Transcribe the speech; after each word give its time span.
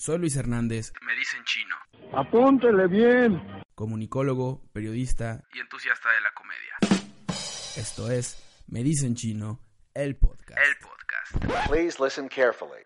Soy 0.00 0.16
Luis 0.16 0.34
Hernández, 0.34 0.94
Me 1.02 1.14
dicen 1.14 1.44
chino. 1.44 1.76
Apúntele 2.14 2.86
bien. 2.86 3.38
comunicólogo, 3.74 4.62
periodista. 4.72 5.44
Y 5.52 5.58
entusiasta 5.58 6.08
de 6.08 6.20
la 6.22 6.32
comedia. 6.32 7.02
Esto 7.76 8.10
es 8.10 8.42
Me 8.66 8.82
dicen 8.82 9.14
chino, 9.14 9.60
el 9.92 10.16
podcast. 10.16 10.58
El 10.58 10.74
podcast. 10.80 11.68
Please 11.68 12.02
listen 12.02 12.30
carefully. 12.30 12.80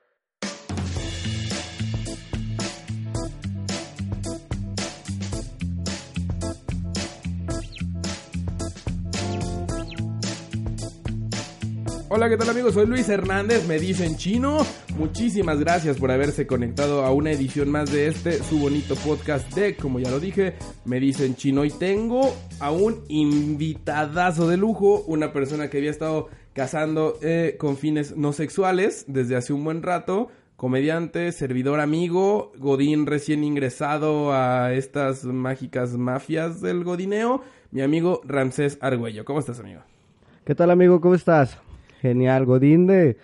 Hola, 12.16 12.28
¿qué 12.28 12.36
tal 12.36 12.50
amigos? 12.50 12.74
Soy 12.74 12.86
Luis 12.86 13.08
Hernández, 13.08 13.66
me 13.66 13.76
dicen 13.80 14.16
chino. 14.16 14.58
Muchísimas 14.96 15.58
gracias 15.58 15.98
por 15.98 16.12
haberse 16.12 16.46
conectado 16.46 17.04
a 17.04 17.12
una 17.12 17.32
edición 17.32 17.72
más 17.72 17.90
de 17.90 18.06
este, 18.06 18.40
su 18.40 18.60
bonito 18.60 18.94
podcast 18.94 19.52
de, 19.52 19.74
como 19.74 19.98
ya 19.98 20.12
lo 20.12 20.20
dije, 20.20 20.54
me 20.84 21.00
dicen 21.00 21.34
chino. 21.34 21.64
Y 21.64 21.70
tengo 21.70 22.32
a 22.60 22.70
un 22.70 23.02
invitadazo 23.08 24.46
de 24.46 24.56
lujo, 24.56 25.02
una 25.08 25.32
persona 25.32 25.68
que 25.68 25.78
había 25.78 25.90
estado 25.90 26.28
cazando 26.52 27.18
eh, 27.20 27.56
con 27.58 27.76
fines 27.76 28.16
no 28.16 28.32
sexuales 28.32 29.06
desde 29.08 29.34
hace 29.34 29.52
un 29.52 29.64
buen 29.64 29.82
rato. 29.82 30.28
Comediante, 30.54 31.32
servidor 31.32 31.80
amigo, 31.80 32.52
Godín 32.58 33.06
recién 33.06 33.42
ingresado 33.42 34.32
a 34.32 34.72
estas 34.72 35.24
mágicas 35.24 35.96
mafias 35.96 36.60
del 36.60 36.84
Godineo, 36.84 37.42
mi 37.72 37.82
amigo 37.82 38.20
Ramsés 38.22 38.78
Argüello. 38.80 39.24
¿Cómo 39.24 39.40
estás, 39.40 39.58
amigo? 39.58 39.80
¿Qué 40.44 40.54
tal, 40.54 40.70
amigo? 40.70 41.00
¿Cómo 41.00 41.16
estás? 41.16 41.58
Genial. 42.04 42.44
Godín 42.44 42.86
de 42.86 43.16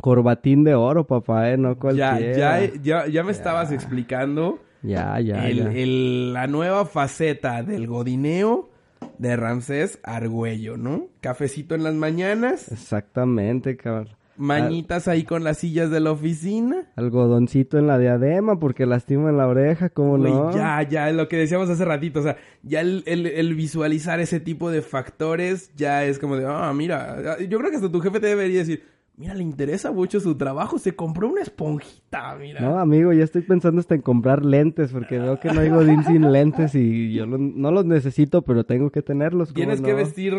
corbatín 0.00 0.64
de 0.64 0.74
oro, 0.74 1.06
papá, 1.06 1.50
¿eh? 1.50 1.58
No 1.58 1.74
Ya, 1.74 1.78
cualquiera. 1.78 2.60
ya, 2.64 2.72
ya, 2.82 3.06
ya 3.08 3.22
me 3.22 3.32
estabas 3.32 3.72
explicando 3.72 4.58
Ya, 4.82 5.20
ya, 5.20 5.46
el- 5.46 5.56
ya. 5.58 5.70
el- 5.72 6.32
la 6.32 6.46
nueva 6.46 6.86
faceta 6.86 7.62
del 7.62 7.86
godineo 7.86 8.70
de 9.18 9.36
Ramsés 9.36 9.98
Argüello, 10.02 10.78
¿no? 10.78 11.08
Cafecito 11.20 11.74
en 11.74 11.84
las 11.84 11.94
mañanas, 11.94 12.72
Exactamente, 12.72 13.76
cabrón. 13.76 14.08
Mañitas 14.38 15.08
ahí 15.08 15.24
con 15.24 15.44
las 15.44 15.58
sillas 15.58 15.90
de 15.90 16.00
la 16.00 16.10
oficina. 16.12 16.82
Algodoncito 16.96 17.78
en 17.78 17.86
la 17.86 17.98
diadema 17.98 18.58
porque 18.58 18.86
lastima 18.86 19.30
en 19.30 19.36
la 19.38 19.46
oreja, 19.46 19.88
¿cómo 19.90 20.18
no? 20.18 20.50
ya, 20.54 20.82
ya, 20.82 21.10
lo 21.12 21.28
que 21.28 21.36
decíamos 21.36 21.68
hace 21.70 21.84
ratito, 21.84 22.20
o 22.20 22.22
sea, 22.22 22.36
ya 22.62 22.80
el, 22.80 23.02
el- 23.06 23.26
el 23.26 23.54
visualizar 23.54 24.20
ese 24.20 24.40
tipo 24.40 24.70
de 24.70 24.82
factores 24.82 25.70
ya 25.76 26.04
es 26.04 26.18
como 26.18 26.36
de, 26.36 26.46
ah, 26.46 26.72
mira, 26.74 27.38
yo 27.48 27.58
creo 27.58 27.70
que 27.70 27.76
hasta 27.76 27.90
tu 27.90 28.00
jefe 28.00 28.20
te 28.20 28.26
debería 28.28 28.58
decir, 28.60 28.82
mira, 29.16 29.32
le 29.34 29.42
interesa 29.42 29.92
mucho 29.92 30.20
su 30.20 30.36
trabajo, 30.36 30.78
se 30.78 30.94
compró 30.94 31.28
una 31.28 31.40
esponjita, 31.40 32.36
mira. 32.38 32.60
No, 32.60 32.78
amigo, 32.78 33.12
ya 33.14 33.24
estoy 33.24 33.40
pensando 33.42 33.80
hasta 33.80 33.94
en 33.94 34.02
comprar 34.02 34.44
lentes 34.44 34.92
porque 34.92 35.18
veo 35.18 35.40
que 35.40 35.50
no 35.52 35.60
hay 35.62 35.70
Godín 35.70 36.04
sin 36.04 36.30
lentes 36.32 36.74
y 36.74 37.14
yo 37.14 37.24
lo- 37.24 37.38
no 37.38 37.70
los 37.70 37.86
necesito, 37.86 38.42
pero 38.42 38.64
tengo 38.64 38.90
que 38.90 39.00
tenerlos. 39.02 39.48
¿cómo 39.48 39.56
¿Tienes 39.56 39.80
que 39.80 39.94
vestir 39.94 40.34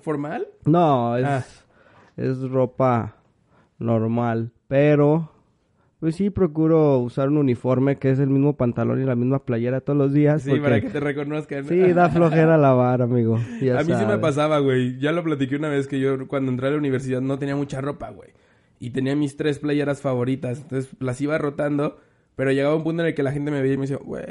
formal? 0.00 0.46
No, 0.64 1.16
es, 1.16 1.24
Ah. 1.26 1.44
es 2.16 2.38
ropa 2.50 3.16
normal, 3.80 4.52
pero 4.68 5.30
pues 5.98 6.16
sí 6.16 6.30
procuro 6.30 6.98
usar 6.98 7.28
un 7.28 7.36
uniforme 7.36 7.96
que 7.96 8.10
es 8.10 8.18
el 8.18 8.28
mismo 8.30 8.56
pantalón 8.56 9.02
y 9.02 9.04
la 9.04 9.16
misma 9.16 9.44
playera 9.44 9.80
todos 9.82 9.98
los 9.98 10.12
días. 10.14 10.42
Sí, 10.42 10.50
porque- 10.50 10.62
para 10.62 10.80
que 10.80 10.88
te 10.88 11.00
reconozcan. 11.00 11.64
Sí, 11.66 11.92
da 11.92 12.08
flojera 12.08 12.56
lavar, 12.56 13.02
amigo. 13.02 13.38
ya 13.60 13.78
a 13.78 13.84
mí 13.84 13.92
sí 13.92 14.06
me 14.06 14.16
pasaba, 14.18 14.60
güey. 14.60 14.98
Ya 14.98 15.12
lo 15.12 15.22
platiqué 15.22 15.56
una 15.56 15.68
vez 15.68 15.86
que 15.88 16.00
yo 16.00 16.26
cuando 16.26 16.50
entré 16.52 16.68
a 16.68 16.70
la 16.70 16.78
universidad 16.78 17.20
no 17.20 17.38
tenía 17.38 17.54
mucha 17.56 17.80
ropa, 17.82 18.10
güey. 18.10 18.30
Y 18.78 18.90
tenía 18.90 19.14
mis 19.14 19.36
tres 19.36 19.58
playeras 19.58 20.00
favoritas. 20.00 20.62
Entonces 20.62 20.90
las 21.00 21.20
iba 21.20 21.36
rotando. 21.36 21.98
Pero 22.34 22.52
llegaba 22.52 22.74
un 22.76 22.82
punto 22.84 23.02
en 23.02 23.08
el 23.08 23.14
que 23.14 23.22
la 23.22 23.32
gente 23.32 23.50
me 23.50 23.60
veía 23.60 23.74
y 23.74 23.76
me 23.76 23.82
decía, 23.82 23.98
güey, 24.02 24.24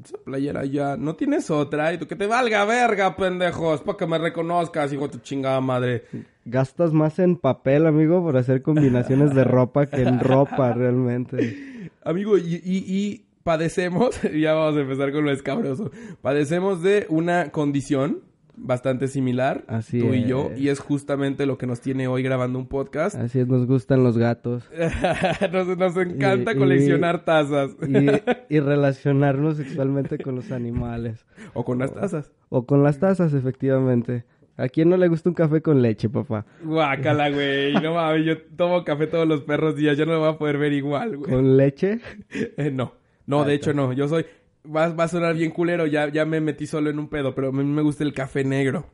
esa 0.00 0.18
playera 0.18 0.64
ya, 0.64 0.96
¿no 0.96 1.14
tienes 1.14 1.50
otra? 1.50 1.92
Y 1.92 1.98
tú, 1.98 2.06
que 2.06 2.16
te 2.16 2.26
valga 2.26 2.64
verga, 2.64 3.16
pendejos, 3.16 3.82
para 3.82 3.98
que 3.98 4.06
me 4.06 4.18
reconozcas, 4.18 4.92
hijo 4.92 5.08
de 5.08 5.12
tu 5.12 5.18
chingada 5.18 5.60
madre. 5.60 6.04
Gastas 6.44 6.92
más 6.92 7.18
en 7.18 7.36
papel, 7.36 7.86
amigo, 7.86 8.22
por 8.22 8.36
hacer 8.36 8.62
combinaciones 8.62 9.34
de 9.34 9.44
ropa 9.44 9.86
que 9.86 10.02
en 10.02 10.20
ropa, 10.20 10.72
realmente. 10.72 11.90
Amigo, 12.04 12.38
y, 12.38 12.54
y, 12.64 12.84
y 12.86 13.26
padecemos, 13.42 14.20
ya 14.34 14.54
vamos 14.54 14.76
a 14.76 14.80
empezar 14.80 15.12
con 15.12 15.24
lo 15.24 15.32
escabroso. 15.32 15.90
Padecemos 16.20 16.82
de 16.82 17.06
una 17.08 17.50
condición 17.50 18.20
bastante 18.56 19.08
similar, 19.08 19.64
Así 19.66 19.98
tú 19.98 20.12
y 20.14 20.24
yo, 20.24 20.50
y 20.56 20.68
es 20.68 20.78
justamente 20.78 21.46
lo 21.46 21.56
que 21.58 21.66
nos 21.66 21.80
tiene 21.80 22.06
hoy 22.08 22.22
grabando 22.22 22.58
un 22.58 22.66
podcast. 22.66 23.16
Así 23.16 23.40
es, 23.40 23.48
nos 23.48 23.66
gustan 23.66 24.04
los 24.04 24.18
gatos. 24.18 24.68
nos, 25.52 25.76
nos 25.78 25.96
encanta 25.96 26.52
Y- 26.52 26.54
y- 26.54 26.58
coleccionar 26.58 27.24
tazas. 27.24 27.70
Y, 27.86 28.54
y 28.54 28.60
relacionarnos 28.60 29.56
sexualmente 29.56 30.18
con 30.18 30.34
los 30.36 30.52
animales. 30.52 31.24
o 31.54 31.64
con 31.64 31.78
las 31.78 31.92
tazas. 31.94 32.30
O 32.50 32.66
con 32.66 32.82
las 32.82 32.98
tazas, 32.98 33.32
efectivamente. 33.34 34.24
¿A 34.58 34.68
quién 34.68 34.90
no 34.90 34.98
le 34.98 35.08
gusta 35.08 35.30
un 35.30 35.34
café 35.34 35.62
con 35.62 35.80
leche, 35.80 36.10
papá? 36.10 36.44
Guácala, 36.62 37.30
güey. 37.32 37.72
No 37.74 37.94
mames, 37.94 38.26
yo 38.26 38.38
tomo 38.54 38.84
café 38.84 39.06
todos 39.06 39.26
los 39.26 39.40
perros 39.42 39.76
días. 39.76 39.96
Ya 39.96 40.04
no 40.04 40.12
me 40.12 40.18
voy 40.18 40.28
a 40.28 40.36
poder 40.38 40.58
ver 40.58 40.74
igual, 40.74 41.16
güey. 41.16 41.30
¿Con 41.30 41.56
leche? 41.56 42.00
Eh, 42.30 42.70
no. 42.70 42.92
No, 43.26 43.44
de 43.44 43.54
hecho 43.54 43.72
no. 43.72 43.92
Yo 43.94 44.08
soy... 44.08 44.26
Va, 44.64 44.88
va 44.90 45.04
a 45.04 45.08
sonar 45.08 45.34
bien 45.34 45.50
culero. 45.50 45.86
Ya, 45.86 46.08
ya 46.08 46.24
me 46.24 46.40
metí 46.40 46.66
solo 46.66 46.90
en 46.90 46.98
un 46.98 47.08
pedo. 47.08 47.34
Pero 47.34 47.48
a 47.48 47.52
mí 47.52 47.64
me 47.64 47.82
gusta 47.82 48.04
el 48.04 48.12
café 48.12 48.44
negro. 48.44 48.86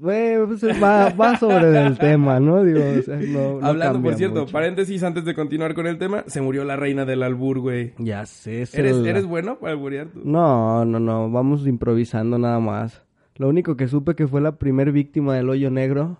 Güey, 0.00 0.46
pues 0.46 0.62
va, 0.80 1.10
va 1.10 1.36
sobre 1.38 1.76
el 1.76 1.98
tema, 1.98 2.38
¿no? 2.38 2.62
Digo, 2.62 2.78
o 3.00 3.02
sea, 3.02 3.16
no, 3.16 3.60
no 3.60 3.66
Hablando, 3.66 4.00
por 4.00 4.14
cierto, 4.14 4.40
mucho. 4.42 4.52
paréntesis 4.52 5.02
antes 5.02 5.24
de 5.24 5.34
continuar 5.34 5.74
con 5.74 5.88
el 5.88 5.98
tema. 5.98 6.22
Se 6.28 6.40
murió 6.40 6.64
la 6.64 6.76
reina 6.76 7.04
del 7.04 7.24
albur, 7.24 7.58
güey. 7.58 7.94
Ya 7.98 8.24
sé, 8.24 8.62
es 8.62 8.74
¿Eres, 8.76 8.96
¿Eres 8.98 9.26
bueno 9.26 9.58
para 9.58 9.72
alburear 9.72 10.06
tú? 10.06 10.20
No, 10.24 10.84
no, 10.84 11.00
no, 11.00 11.28
vamos 11.32 11.66
improvisando 11.66 12.38
nada 12.38 12.60
más. 12.60 13.02
Lo 13.34 13.48
único 13.48 13.76
que 13.76 13.88
supe 13.88 14.14
que 14.14 14.28
fue 14.28 14.40
la 14.40 14.52
primer 14.52 14.92
víctima 14.92 15.34
del 15.34 15.50
hoyo 15.50 15.68
negro 15.68 16.16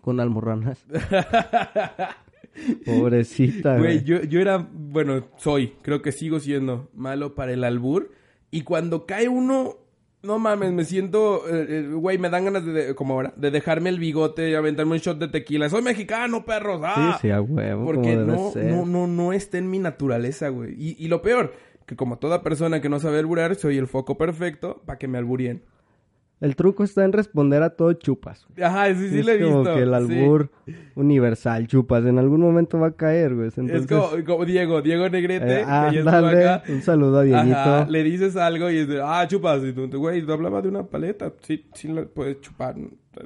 con 0.00 0.18
almorranas. 0.18 0.82
Pobrecita, 2.84 3.78
Güey, 3.78 3.98
güey. 4.00 4.04
yo, 4.04 4.22
yo 4.22 4.40
era, 4.40 4.68
bueno, 4.72 5.26
soy, 5.36 5.74
creo 5.82 6.02
que 6.02 6.12
sigo 6.12 6.40
siendo 6.40 6.88
malo 6.94 7.34
para 7.34 7.52
el 7.52 7.64
albur. 7.64 8.12
Y 8.50 8.62
cuando 8.62 9.06
cae 9.06 9.28
uno, 9.28 9.76
no 10.22 10.38
mames, 10.38 10.72
me 10.72 10.84
siento, 10.84 11.42
eh, 11.48 11.66
eh, 11.68 11.88
güey, 11.92 12.18
me 12.18 12.30
dan 12.30 12.44
ganas 12.44 12.64
de, 12.64 12.72
de- 12.72 12.94
como 12.94 13.14
ahora, 13.14 13.34
de 13.36 13.50
dejarme 13.50 13.90
el 13.90 13.98
bigote 13.98 14.50
y 14.50 14.54
aventarme 14.54 14.92
un 14.92 14.98
shot 14.98 15.18
de 15.18 15.28
tequila. 15.28 15.68
Soy 15.68 15.82
mexicano, 15.82 16.44
perros. 16.44 16.80
¡Ah! 16.84 17.18
Sí, 17.20 17.28
sí, 17.28 17.30
a 17.32 17.40
huevo, 17.42 17.84
Porque 17.84 18.14
no, 18.16 18.52
no, 18.54 18.86
no, 18.86 19.06
no 19.06 19.32
está 19.32 19.58
en 19.58 19.68
mi 19.70 19.78
naturaleza, 19.80 20.48
güey. 20.48 20.74
Y, 20.78 20.96
y 21.04 21.08
lo 21.08 21.20
peor, 21.22 21.52
que 21.86 21.96
como 21.96 22.18
toda 22.18 22.42
persona 22.42 22.80
que 22.80 22.88
no 22.88 23.00
sabe 23.00 23.18
alburar, 23.18 23.56
soy 23.56 23.76
el 23.76 23.88
foco 23.88 24.16
perfecto 24.16 24.82
para 24.86 24.98
que 24.98 25.08
me 25.08 25.18
alburien. 25.18 25.62
El 26.44 26.56
truco 26.56 26.84
está 26.84 27.04
en 27.04 27.12
responder 27.12 27.62
a 27.62 27.70
todo 27.70 27.92
chupas. 27.94 28.46
Ajá, 28.62 28.94
sí, 28.94 29.08
sí, 29.08 29.20
es 29.20 29.26
lo 29.26 29.32
he 29.32 29.40
como 29.40 29.60
visto. 29.62 29.74
que 29.74 29.82
el 29.82 29.88
sí. 29.88 29.94
albur 29.94 30.50
universal, 30.94 31.66
chupas. 31.66 32.04
En 32.04 32.18
algún 32.18 32.40
momento 32.40 32.78
va 32.78 32.88
a 32.88 32.92
caer, 32.92 33.34
güey. 33.34 33.48
Es 33.48 33.58
Entonces, 33.58 33.86
como, 33.86 34.24
como 34.24 34.44
Diego, 34.44 34.82
Diego 34.82 35.08
Negrete, 35.08 35.46
eh, 35.52 35.60
estuvo 35.60 35.70
ándale, 36.10 36.48
acá. 36.48 36.62
un 36.72 36.82
saludo 36.82 37.18
a 37.20 37.22
Dieguito. 37.22 37.56
Ajá, 37.56 37.86
le 37.88 38.02
dices 38.02 38.36
algo 38.36 38.70
y 38.70 38.78
es 38.78 38.88
de, 38.88 39.00
ah, 39.02 39.26
chupas. 39.26 39.62
Y 39.64 39.72
tú, 39.72 39.88
güey, 39.98 40.20
tú 40.24 40.32
hablabas 40.32 40.62
de 40.62 40.68
una 40.68 40.82
paleta. 40.84 41.32
Sí, 41.42 41.64
sí, 41.74 41.88
la 41.88 42.04
puedes 42.04 42.40
chupar. 42.40 42.76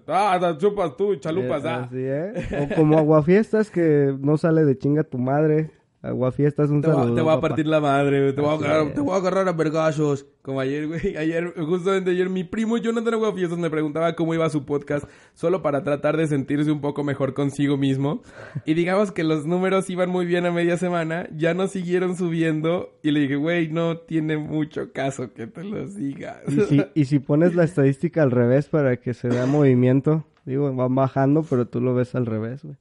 Ah, 0.06 0.56
chupas 0.58 0.96
tú, 0.96 1.16
chalupas, 1.16 1.64
Eh, 1.64 1.68
ah. 1.68 1.82
así, 1.84 1.96
¿eh? 1.98 2.68
O 2.72 2.74
como 2.76 2.98
aguafiestas 2.98 3.70
que 3.70 4.14
no 4.20 4.36
sale 4.36 4.64
de 4.64 4.78
chinga 4.78 5.02
tu 5.02 5.18
madre. 5.18 5.70
Aguafiestas, 6.00 6.70
un 6.70 6.80
Te, 6.80 6.86
va- 6.88 6.94
saludo. 6.94 7.14
te 7.16 7.22
voy 7.22 7.32
a 7.34 7.40
partir 7.40 7.66
la 7.66 7.80
madre, 7.80 8.20
güey. 8.22 8.32
Te 8.34 8.40
voy 8.40 8.50
a 8.50 8.54
agarrar, 8.54 8.94
te 8.94 9.00
voy 9.00 9.14
a 9.14 9.16
agarrar 9.16 9.48
a 9.48 9.52
vergazos. 9.52 10.26
Como 10.42 10.60
ayer, 10.60 10.86
güey. 10.86 11.00
Ayer, 11.16 11.52
justamente 11.56 12.12
ayer, 12.12 12.30
mi 12.30 12.44
primo 12.44 12.78
Jonathan 12.78 13.14
Aguafiestas 13.14 13.58
me 13.58 13.68
preguntaba 13.68 14.14
cómo 14.14 14.32
iba 14.32 14.48
su 14.48 14.64
podcast. 14.64 15.06
Solo 15.34 15.60
para 15.60 15.82
tratar 15.82 16.16
de 16.16 16.26
sentirse 16.28 16.70
un 16.70 16.80
poco 16.80 17.02
mejor 17.04 17.34
consigo 17.34 17.76
mismo. 17.76 18.22
Y 18.64 18.74
digamos 18.74 19.10
que 19.12 19.24
los 19.24 19.44
números 19.44 19.90
iban 19.90 20.08
muy 20.08 20.24
bien 20.24 20.46
a 20.46 20.52
media 20.52 20.76
semana. 20.76 21.28
Ya 21.36 21.52
no 21.52 21.66
siguieron 21.66 22.16
subiendo. 22.16 22.96
Y 23.02 23.10
le 23.10 23.20
dije, 23.20 23.34
güey, 23.36 23.68
no 23.68 23.98
tiene 23.98 24.38
mucho 24.38 24.92
caso 24.92 25.32
que 25.34 25.48
te 25.48 25.64
los 25.64 25.96
digas. 25.96 26.38
Y 26.46 26.60
si, 26.62 26.84
y 26.94 27.04
si 27.06 27.18
pones 27.18 27.54
la 27.56 27.64
estadística 27.64 28.22
al 28.22 28.30
revés 28.30 28.68
para 28.68 28.96
que 28.98 29.14
se 29.14 29.28
vea 29.28 29.46
movimiento, 29.46 30.24
digo, 30.46 30.72
van 30.74 30.94
bajando, 30.94 31.42
pero 31.42 31.66
tú 31.66 31.80
lo 31.80 31.92
ves 31.92 32.14
al 32.14 32.24
revés, 32.24 32.62
güey. 32.62 32.76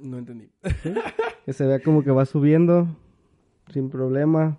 No 0.00 0.18
entendí. 0.18 0.48
Que 1.46 1.52
se 1.52 1.64
vea 1.64 1.80
como 1.80 2.02
que 2.02 2.10
va 2.10 2.26
subiendo 2.26 2.88
sin 3.72 3.88
problema. 3.88 4.58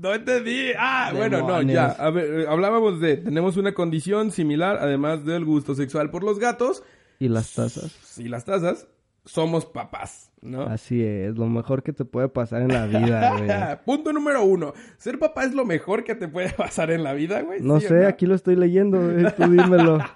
No 0.00 0.14
entendí. 0.14 0.68
Ah, 0.78 1.12
bueno, 1.14 1.46
no, 1.46 1.60
ya. 1.62 1.86
A 1.86 2.10
ver, 2.10 2.42
eh, 2.42 2.46
hablábamos 2.48 3.00
de, 3.00 3.16
tenemos 3.16 3.56
una 3.56 3.74
condición 3.74 4.30
similar, 4.30 4.78
además 4.80 5.24
del 5.24 5.44
gusto 5.44 5.74
sexual 5.74 6.10
por 6.10 6.22
los 6.22 6.38
gatos 6.38 6.84
Y 7.18 7.28
las 7.28 7.52
tazas. 7.54 8.18
y 8.18 8.28
las 8.28 8.44
tazas, 8.44 8.86
somos 9.24 9.66
papás, 9.66 10.30
¿no? 10.40 10.62
Así 10.62 11.02
es, 11.02 11.36
lo 11.36 11.46
mejor 11.46 11.82
que 11.82 11.92
te 11.92 12.04
puede 12.04 12.28
pasar 12.28 12.62
en 12.62 12.68
la 12.68 12.86
vida, 12.86 13.36
güey. 13.36 13.50
Punto 13.84 14.12
número 14.12 14.44
uno. 14.44 14.72
Ser 14.96 15.18
papá 15.18 15.44
es 15.44 15.52
lo 15.52 15.64
mejor 15.64 16.04
que 16.04 16.14
te 16.14 16.28
puede 16.28 16.50
pasar 16.50 16.92
en 16.92 17.02
la 17.02 17.12
vida, 17.12 17.42
güey. 17.42 17.60
No 17.60 17.80
¿sí 17.80 17.86
o 17.86 17.88
sé, 17.88 18.06
aquí 18.06 18.26
lo 18.26 18.36
estoy 18.36 18.54
leyendo, 18.54 19.00
güey. 19.00 19.24
Tú 19.34 19.42
dímelo. 19.50 19.98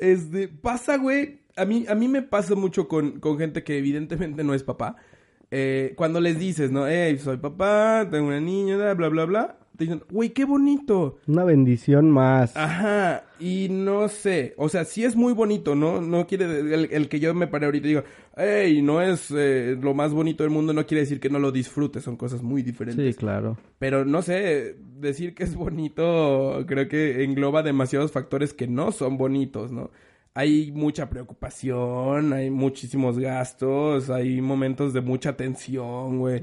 Este, 0.00 0.48
pasa, 0.48 0.98
güey. 0.98 1.40
A 1.56 1.64
mí, 1.64 1.86
a 1.88 1.94
mí 1.94 2.08
me 2.08 2.20
pasa 2.20 2.54
mucho 2.56 2.88
con, 2.88 3.20
con 3.20 3.38
gente 3.38 3.62
que 3.62 3.78
evidentemente 3.78 4.42
no 4.42 4.54
es 4.54 4.62
papá. 4.64 4.96
Eh, 5.50 5.94
cuando 5.96 6.20
les 6.20 6.38
dices, 6.38 6.70
¿no? 6.70 6.86
Hey, 6.88 7.18
soy 7.18 7.36
papá, 7.36 8.06
tengo 8.10 8.28
una 8.28 8.40
niña, 8.40 8.76
bla, 8.76 8.94
bla, 8.94 9.08
bla, 9.08 9.24
bla. 9.24 9.58
Te 9.76 9.84
dicen, 9.84 10.02
güey, 10.10 10.30
qué 10.30 10.46
bonito. 10.46 11.18
Una 11.26 11.44
bendición 11.44 12.10
más. 12.10 12.56
Ajá, 12.56 13.24
y 13.38 13.68
no 13.70 14.08
sé, 14.08 14.54
o 14.56 14.70
sea, 14.70 14.86
sí 14.86 15.04
es 15.04 15.16
muy 15.16 15.34
bonito, 15.34 15.74
¿no? 15.74 16.00
No 16.00 16.26
quiere, 16.26 16.46
el, 16.60 16.88
el 16.90 17.08
que 17.10 17.20
yo 17.20 17.34
me 17.34 17.46
paré 17.46 17.66
ahorita 17.66 17.86
y 17.86 17.90
digo, 17.90 18.04
hey, 18.36 18.80
no 18.80 19.02
es 19.02 19.30
eh, 19.36 19.76
lo 19.78 19.92
más 19.92 20.12
bonito 20.12 20.44
del 20.44 20.50
mundo, 20.50 20.72
no 20.72 20.86
quiere 20.86 21.02
decir 21.02 21.20
que 21.20 21.28
no 21.28 21.38
lo 21.38 21.52
disfrutes, 21.52 22.04
son 22.04 22.16
cosas 22.16 22.42
muy 22.42 22.62
diferentes. 22.62 23.14
Sí, 23.14 23.18
claro. 23.18 23.58
Pero 23.78 24.06
no 24.06 24.22
sé, 24.22 24.76
decir 24.98 25.34
que 25.34 25.44
es 25.44 25.54
bonito 25.54 26.64
creo 26.66 26.88
que 26.88 27.22
engloba 27.24 27.62
demasiados 27.62 28.12
factores 28.12 28.54
que 28.54 28.66
no 28.66 28.92
son 28.92 29.18
bonitos, 29.18 29.72
¿no? 29.72 29.90
Hay 30.36 30.70
mucha 30.70 31.08
preocupación, 31.08 32.34
hay 32.34 32.50
muchísimos 32.50 33.18
gastos, 33.18 34.10
hay 34.10 34.42
momentos 34.42 34.92
de 34.92 35.00
mucha 35.00 35.34
tensión, 35.34 36.18
güey. 36.18 36.42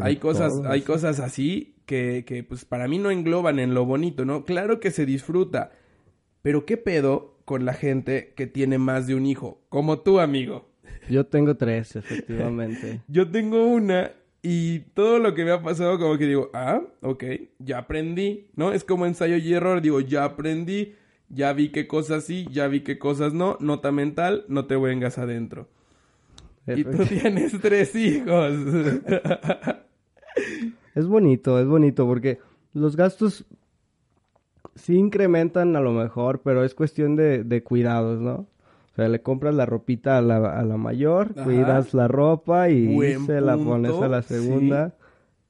Hay 0.00 0.16
cosas, 0.16 0.62
hay 0.66 0.80
cosas 0.80 1.20
así 1.20 1.76
que, 1.84 2.24
que, 2.26 2.42
pues, 2.42 2.64
para 2.64 2.88
mí 2.88 2.96
no 2.98 3.10
engloban 3.10 3.58
en 3.58 3.74
lo 3.74 3.84
bonito, 3.84 4.24
¿no? 4.24 4.46
Claro 4.46 4.80
que 4.80 4.90
se 4.90 5.04
disfruta, 5.04 5.72
pero 6.40 6.64
¿qué 6.64 6.78
pedo 6.78 7.36
con 7.44 7.66
la 7.66 7.74
gente 7.74 8.32
que 8.34 8.46
tiene 8.46 8.78
más 8.78 9.06
de 9.06 9.14
un 9.14 9.26
hijo? 9.26 9.60
Como 9.68 9.98
tú, 9.98 10.20
amigo. 10.20 10.70
Yo 11.10 11.26
tengo 11.26 11.54
tres, 11.54 11.96
efectivamente. 11.96 13.02
Yo 13.08 13.30
tengo 13.30 13.66
una 13.66 14.12
y 14.42 14.80
todo 14.94 15.18
lo 15.18 15.34
que 15.34 15.44
me 15.44 15.52
ha 15.52 15.62
pasado 15.62 15.98
como 15.98 16.18
que 16.18 16.26
digo, 16.26 16.50
ah, 16.52 16.82
ok, 17.00 17.24
ya 17.58 17.78
aprendí, 17.78 18.48
¿no? 18.56 18.72
Es 18.72 18.84
como 18.84 19.06
ensayo 19.06 19.36
y 19.36 19.52
error, 19.52 19.80
digo, 19.80 20.00
ya 20.00 20.24
aprendí, 20.24 20.94
ya 21.28 21.52
vi 21.52 21.70
qué 21.70 21.86
cosas 21.86 22.24
sí, 22.24 22.46
ya 22.50 22.68
vi 22.68 22.80
qué 22.80 22.98
cosas 22.98 23.32
no, 23.34 23.56
nota 23.60 23.92
mental, 23.92 24.44
no 24.48 24.66
te 24.66 24.76
vengas 24.76 25.18
adentro. 25.18 25.68
Y 26.66 26.84
tú 26.84 26.98
tienes 27.04 27.60
tres 27.60 27.94
hijos. 27.94 28.52
Es 30.94 31.06
bonito, 31.06 31.58
es 31.58 31.66
bonito 31.66 32.06
porque 32.06 32.38
los 32.72 32.96
gastos 32.96 33.44
sí 34.74 34.96
incrementan 34.96 35.74
a 35.76 35.80
lo 35.80 35.92
mejor, 35.92 36.42
pero 36.42 36.64
es 36.64 36.74
cuestión 36.74 37.16
de, 37.16 37.42
de 37.44 37.62
cuidados, 37.62 38.20
¿no? 38.20 38.46
O 38.92 38.94
sea, 38.96 39.08
le 39.08 39.20
compras 39.22 39.54
la 39.56 39.66
ropita 39.66 40.18
a 40.18 40.22
la, 40.22 40.36
a 40.36 40.62
la 40.64 40.76
mayor, 40.76 41.34
Ajá. 41.36 41.44
cuidas 41.44 41.94
la 41.94 42.06
ropa 42.06 42.68
y 42.70 42.86
Buen 42.94 43.26
se 43.26 43.40
la 43.40 43.56
punto, 43.56 43.70
pones 43.70 44.00
a 44.00 44.08
la 44.08 44.22
sí. 44.22 44.34
segunda 44.34 44.94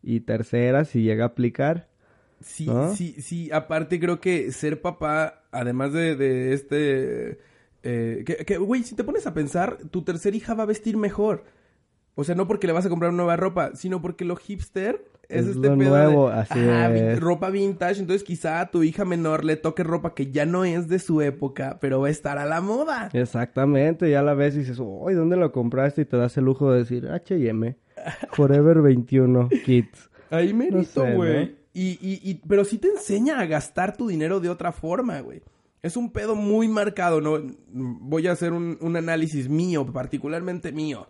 y 0.03 0.21
tercera 0.21 0.85
si 0.85 1.03
llega 1.03 1.25
a 1.25 1.29
aplicar. 1.29 1.89
Sí, 2.45 2.67
¿No? 2.67 2.95
sí, 2.95 3.17
sí. 3.21 3.51
Aparte 3.53 3.99
creo 3.99 4.21
que 4.21 4.53
ser 4.53 4.81
papá, 4.83 5.43
además 5.51 5.93
de, 5.93 6.15
de 6.15 6.53
este... 6.53 7.39
eh, 7.83 8.23
que, 8.27 8.37
que, 8.45 8.59
güey, 8.59 8.83
si 8.83 8.95
te 8.95 9.03
pones 9.05 9.27
a 9.27 9.35
pensar, 9.35 9.79
tu 9.91 10.03
tercer 10.03 10.35
hija 10.35 10.55
va 10.55 10.63
a 10.65 10.67
vestir 10.67 10.97
mejor. 10.97 11.45
O 12.17 12.23
sea, 12.23 12.35
no 12.35 12.47
porque 12.47 12.67
le 12.67 12.73
vas 12.73 12.87
a 12.87 12.91
comprar 12.91 13.13
nueva 13.13 13.37
ropa, 13.37 13.73
sino 13.75 14.01
porque 14.01 14.25
lo 14.25 14.37
hipster 14.37 15.05
es, 15.29 15.47
Es 15.47 15.57
este 15.57 15.69
lo 15.71 15.77
pedo 15.79 15.89
nuevo, 15.91 16.29
de, 16.31 16.35
así 16.37 16.59
ajá, 16.61 16.89
vi- 16.89 17.01
es. 17.01 17.19
ropa 17.19 17.51
vintage. 17.51 17.99
Entonces 18.01 18.23
quizá 18.23 18.61
a 18.61 18.71
tu 18.71 18.83
hija 18.85 19.05
menor 19.05 19.45
le 19.45 19.57
toque 19.57 19.83
ropa 19.83 20.15
que 20.15 20.31
ya 20.31 20.45
no 20.47 20.65
es 20.65 20.87
de 20.89 20.99
su 21.01 21.23
época, 21.23 21.79
pero 21.81 22.01
va 22.03 22.09
a 22.09 22.11
estar 22.11 22.39
a 22.39 22.45
la 22.45 22.61
moda. 22.61 23.09
Exactamente, 23.13 24.09
ya 24.11 24.23
la 24.23 24.35
ves 24.35 24.55
y 24.55 24.59
dices, 24.61 24.79
uy, 24.81 25.15
¿dónde 25.15 25.37
lo 25.37 25.51
compraste? 25.51 26.03
Y 26.03 26.05
te 26.05 26.17
das 26.19 26.37
el 26.37 26.45
lujo 26.45 26.71
de 26.71 26.81
decir, 26.81 27.09
H&M, 27.09 27.75
Forever 28.33 28.81
21, 28.83 29.49
Kids. 29.65 30.11
Ahí 30.31 30.53
merito, 30.55 31.05
sé, 31.05 31.15
güey. 31.15 31.47
¿no? 31.47 31.64
Y, 31.75 31.99
y, 32.01 32.21
y, 32.23 32.35
pero 32.49 32.65
sí 32.65 32.79
te 32.79 32.89
enseña 32.89 33.41
a 33.41 33.47
gastar 33.47 33.97
tu 33.97 34.07
dinero 34.07 34.39
de 34.39 34.49
otra 34.49 34.71
forma, 34.71 35.21
güey. 35.21 35.43
Es 35.83 35.97
un 35.97 36.11
pedo 36.13 36.37
muy 36.37 36.69
marcado, 36.69 37.21
¿no? 37.21 37.43
Voy 37.69 38.29
a 38.29 38.33
hacer 38.33 38.53
un, 38.53 38.97
análisis 38.97 39.49
mío, 39.49 39.85
particularmente 39.85 40.73
mío. 40.73 41.09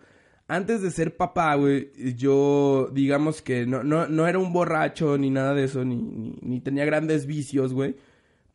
Antes 0.49 0.83
de 0.83 0.91
ser 0.91 1.17
papá, 1.17 1.55
güey, 1.55 1.93
yo, 2.17 2.91
digamos 2.93 3.41
que 3.41 3.67
no, 3.67 3.85
no, 3.85 4.09
no 4.09 4.27
era 4.27 4.39
un 4.39 4.53
borracho 4.53 5.17
ni 5.17 5.31
nada 5.31 5.55
de 5.55 5.65
eso, 5.65 5.85
ni, 5.85 5.97
ni, 5.97 6.39
ni 6.41 6.61
tenía 6.61 6.85
grandes 6.87 7.27
vicios, 7.27 7.73
güey. 7.73 7.97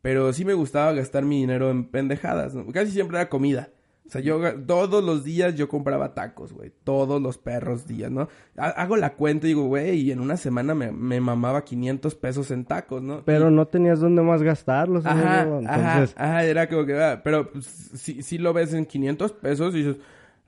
Pero 0.02 0.32
sí 0.32 0.44
me 0.44 0.54
gustaba 0.54 0.92
gastar 0.92 1.24
mi 1.24 1.40
dinero 1.40 1.70
en 1.70 1.84
pendejadas, 1.84 2.54
¿no? 2.54 2.66
Casi 2.72 2.90
siempre 2.90 3.18
era 3.18 3.28
comida. 3.28 3.70
O 4.10 4.12
sea, 4.12 4.20
yo 4.22 4.40
todos 4.66 5.04
los 5.04 5.22
días 5.22 5.54
yo 5.54 5.68
compraba 5.68 6.14
tacos, 6.14 6.52
güey. 6.52 6.72
Todos 6.82 7.22
los 7.22 7.38
perros 7.38 7.86
días, 7.86 8.10
¿no? 8.10 8.28
Ha- 8.56 8.70
Hago 8.70 8.96
la 8.96 9.14
cuenta 9.14 9.46
y 9.46 9.50
digo, 9.50 9.66
güey, 9.68 10.00
y 10.00 10.10
en 10.10 10.18
una 10.18 10.36
semana 10.36 10.74
me, 10.74 10.90
me 10.90 11.20
mamaba 11.20 11.62
500 11.64 12.16
pesos 12.16 12.50
en 12.50 12.64
tacos, 12.64 13.02
¿no? 13.04 13.22
Pero 13.24 13.52
no 13.52 13.68
tenías 13.68 14.00
dónde 14.00 14.22
más 14.22 14.42
gastarlos, 14.42 15.06
Ajá, 15.06 15.42
amigo. 15.42 15.60
ajá, 15.64 15.92
Entonces, 15.92 16.16
ajá, 16.18 16.44
era 16.44 16.68
como 16.68 16.84
que, 16.86 17.00
ah, 17.00 17.20
pero 17.22 17.52
pues, 17.52 17.66
si, 17.66 18.20
si 18.24 18.38
lo 18.38 18.52
ves 18.52 18.74
en 18.74 18.84
500 18.84 19.30
pesos 19.30 19.74
y 19.76 19.84
dices, 19.84 19.96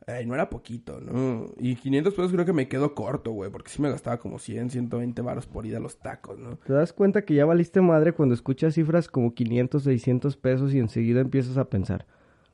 ay, 0.09 0.27
no 0.27 0.35
era 0.35 0.51
poquito, 0.51 1.01
¿no? 1.01 1.47
Y 1.57 1.77
500 1.77 2.15
pesos 2.15 2.33
creo 2.33 2.45
que 2.45 2.53
me 2.53 2.67
quedo 2.67 2.97
corto, 2.97 3.31
güey, 3.31 3.49
porque 3.53 3.71
sí 3.71 3.81
me 3.81 3.91
gastaba 3.91 4.19
como 4.19 4.41
100, 4.41 4.71
120 4.71 5.23
varos 5.23 5.47
por 5.47 5.67
ida 5.67 5.77
a 5.77 5.81
los 5.81 5.99
tacos, 6.01 6.37
¿no? 6.37 6.57
te 6.67 6.73
das 6.73 6.93
cuenta 6.93 7.23
que 7.25 7.35
ya 7.35 7.45
valiste 7.45 7.81
madre 7.81 8.13
cuando 8.13 8.35
escuchas 8.35 8.75
cifras 8.75 9.07
como 9.07 9.35
500, 9.35 9.85
600 9.85 10.37
pesos 10.37 10.75
y 10.75 10.81
enseguida 10.81 11.21
empiezas 11.21 11.57
a 11.59 11.67
pensar, 11.71 12.07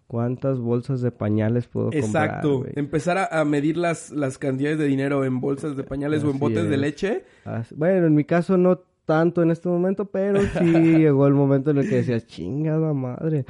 ¿cuántas 0.08 0.58
bolsas 0.58 1.00
de 1.02 1.12
pañales 1.12 1.68
puedo 1.68 1.90
comprar? 1.90 2.04
Exacto, 2.04 2.64
empezar 2.74 3.16
a, 3.18 3.26
a 3.40 3.44
medir 3.44 3.76
las, 3.76 4.10
las 4.10 4.38
cantidades 4.38 4.78
de 4.78 4.86
dinero 4.86 5.24
en 5.24 5.40
bolsas 5.40 5.76
de 5.76 5.84
pañales 5.84 6.24
o 6.24 6.30
en 6.30 6.40
botes 6.40 6.68
de 6.68 6.76
leche. 6.76 7.24
Así- 7.44 7.74
Bueno, 7.76 8.06
en 8.08 8.14
mi 8.16 8.24
caso 8.24 8.56
no 8.56 8.80
tanto 9.04 9.42
en 9.42 9.50
este 9.52 9.68
momento, 9.68 10.06
pero 10.06 10.40
sí 10.42 10.64
llegó 10.98 11.26
el 11.28 11.34
momento 11.34 11.70
en 11.70 11.78
el 11.78 11.88
que 11.88 11.96
decías, 11.96 12.26
chingada 12.26 12.92
madre. 12.92 13.44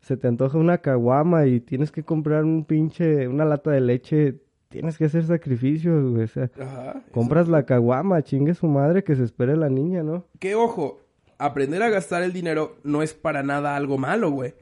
Se 0.00 0.16
te 0.16 0.28
antoja 0.28 0.58
una 0.58 0.78
caguama 0.78 1.46
y 1.46 1.58
tienes 1.60 1.90
que 1.90 2.04
comprar 2.04 2.44
un 2.44 2.64
pinche, 2.64 3.26
una 3.26 3.44
lata 3.44 3.70
de 3.72 3.80
leche. 3.80 4.40
Tienes 4.68 4.98
que 4.98 5.06
hacer 5.06 5.24
sacrificios, 5.24 6.10
güey. 6.12 6.24
O 6.24 6.28
sea, 6.28 6.50
Ajá. 6.60 7.02
compras 7.12 7.48
la 7.48 7.64
caguama, 7.64 8.22
chingue 8.22 8.54
su 8.54 8.66
madre 8.68 9.02
que 9.02 9.16
se 9.16 9.24
espere 9.24 9.56
la 9.56 9.68
niña, 9.68 10.02
¿no? 10.04 10.24
Que 10.38 10.54
ojo, 10.54 11.00
aprender 11.38 11.82
a 11.82 11.88
gastar 11.90 12.22
el 12.22 12.32
dinero 12.32 12.76
no 12.84 13.02
es 13.02 13.14
para 13.14 13.42
nada 13.42 13.74
algo 13.76 13.98
malo, 13.98 14.30
güey. 14.30 14.54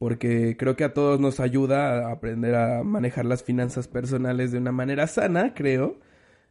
Porque 0.00 0.56
creo 0.56 0.76
que 0.76 0.84
a 0.84 0.94
todos 0.94 1.20
nos 1.20 1.40
ayuda 1.40 2.06
a 2.06 2.12
aprender 2.12 2.54
a 2.54 2.82
manejar 2.82 3.26
las 3.26 3.42
finanzas 3.42 3.86
personales 3.86 4.50
de 4.50 4.56
una 4.56 4.72
manera 4.72 5.06
sana, 5.06 5.52
creo. 5.52 6.00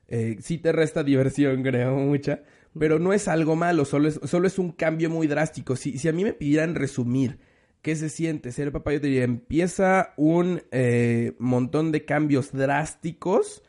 Eh, 0.08 0.38
sí 0.40 0.60
te 0.60 0.72
resta 0.72 1.04
diversión, 1.04 1.64
creo, 1.64 1.96
mucha. 1.96 2.44
Pero 2.78 3.00
no 3.00 3.12
es 3.12 3.28
algo 3.28 3.56
malo, 3.56 3.86
solo 3.86 4.08
es, 4.08 4.20
solo 4.26 4.46
es 4.46 4.60
un 4.60 4.72
cambio 4.72 5.10
muy 5.10 5.26
drástico. 5.26 5.76
Si, 5.76 5.98
si 5.98 6.08
a 6.08 6.14
mí 6.14 6.24
me 6.24 6.34
pidieran 6.34 6.76
resumir 6.76 7.40
qué 7.82 7.96
se 7.96 8.10
siente 8.10 8.52
ser 8.52 8.72
papá, 8.72 8.94
yo 8.94 9.02
te 9.02 9.08
diría, 9.08 9.24
empieza 9.24 10.14
un 10.16 10.62
eh, 10.70 11.34
montón 11.40 11.92
de 11.92 12.06
cambios 12.06 12.52
drásticos 12.52 13.64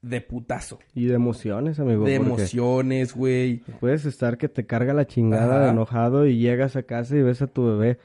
de 0.00 0.22
putazo. 0.22 0.78
Y 0.94 1.04
de 1.04 1.16
emociones, 1.16 1.78
amigo. 1.78 2.06
De 2.06 2.14
emociones, 2.14 3.14
güey. 3.14 3.58
Puedes 3.78 4.06
estar 4.06 4.38
que 4.38 4.48
te 4.48 4.64
carga 4.64 4.94
la 4.94 5.06
chingada 5.06 5.64
de 5.64 5.68
enojado 5.68 6.26
y 6.26 6.38
llegas 6.38 6.76
a 6.76 6.84
casa 6.84 7.14
y 7.14 7.20
ves 7.20 7.42
a 7.42 7.46
tu 7.46 7.66
bebé 7.66 7.98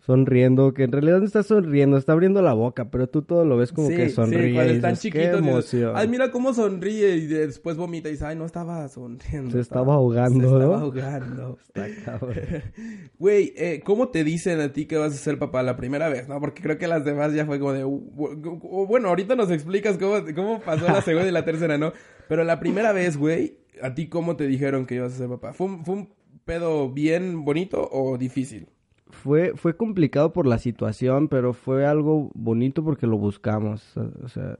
sonriendo, 0.00 0.72
que 0.74 0.84
en 0.84 0.92
realidad 0.92 1.18
no 1.20 1.26
está 1.26 1.42
sonriendo, 1.42 1.96
está 1.96 2.12
abriendo 2.12 2.40
la 2.42 2.54
boca, 2.54 2.90
pero 2.90 3.08
tú 3.08 3.22
todo 3.22 3.44
lo 3.44 3.56
ves 3.56 3.72
como 3.72 3.88
Sí, 3.88 3.96
que 3.96 4.08
sí, 4.08 4.14
sonríe. 4.14 4.54
cuando 4.54 4.72
y 4.72 4.76
están 4.76 4.90
dices, 4.92 5.02
chiquitos. 5.02 5.24
Qué 5.26 5.36
dices, 5.36 5.48
emoción. 5.48 5.92
Ay, 5.94 6.08
mira 6.08 6.30
cómo 6.30 6.54
sonríe 6.54 7.16
y 7.16 7.26
después 7.26 7.76
vomita 7.76 8.08
y 8.08 8.12
dice, 8.12 8.24
ay, 8.26 8.36
no 8.36 8.46
estaba 8.46 8.88
sonriendo. 8.88 9.50
Se 9.50 9.60
estaba 9.60 9.94
ahogando, 9.94 10.40
se 10.40 10.46
¿no? 10.46 10.58
estaba 10.58 10.80
ahogando. 10.80 11.58
Está 11.74 11.86
cabrón. 12.04 12.34
Güey, 13.18 13.52
eh, 13.56 13.82
¿cómo 13.84 14.08
te 14.08 14.24
dicen 14.24 14.60
a 14.60 14.72
ti 14.72 14.86
que 14.86 14.96
vas 14.96 15.12
a 15.12 15.16
ser 15.16 15.38
papá 15.38 15.62
la 15.62 15.76
primera 15.76 16.08
vez, 16.08 16.26
no? 16.28 16.40
Porque 16.40 16.62
creo 16.62 16.78
que 16.78 16.86
las 16.88 17.04
demás 17.04 17.34
ya 17.34 17.44
fue 17.44 17.58
como 17.60 17.72
de... 17.74 17.84
Bueno, 17.84 19.08
ahorita 19.08 19.36
nos 19.36 19.50
explicas 19.50 19.98
cómo, 19.98 20.16
cómo 20.34 20.60
pasó 20.60 20.86
la 20.86 21.02
segunda 21.02 21.28
y 21.28 21.32
la 21.32 21.44
tercera, 21.44 21.76
¿no? 21.78 21.92
Pero 22.28 22.44
la 22.44 22.58
primera 22.58 22.92
vez, 22.92 23.16
güey, 23.18 23.58
¿a 23.82 23.94
ti 23.94 24.08
cómo 24.08 24.36
te 24.36 24.46
dijeron 24.46 24.86
que 24.86 24.94
ibas 24.94 25.12
a 25.12 25.16
ser 25.18 25.28
papá? 25.28 25.52
¿Fue 25.52 25.66
un, 25.66 25.84
fue 25.84 25.94
un 25.96 26.08
pedo 26.44 26.90
bien 26.90 27.44
bonito 27.44 27.86
o 27.92 28.16
difícil? 28.16 28.68
Fue, 29.10 29.52
fue 29.56 29.76
complicado 29.76 30.32
por 30.32 30.46
la 30.46 30.58
situación, 30.58 31.28
pero 31.28 31.52
fue 31.52 31.86
algo 31.86 32.30
bonito 32.34 32.82
porque 32.84 33.06
lo 33.06 33.18
buscamos. 33.18 33.96
O 34.22 34.28
sea, 34.28 34.58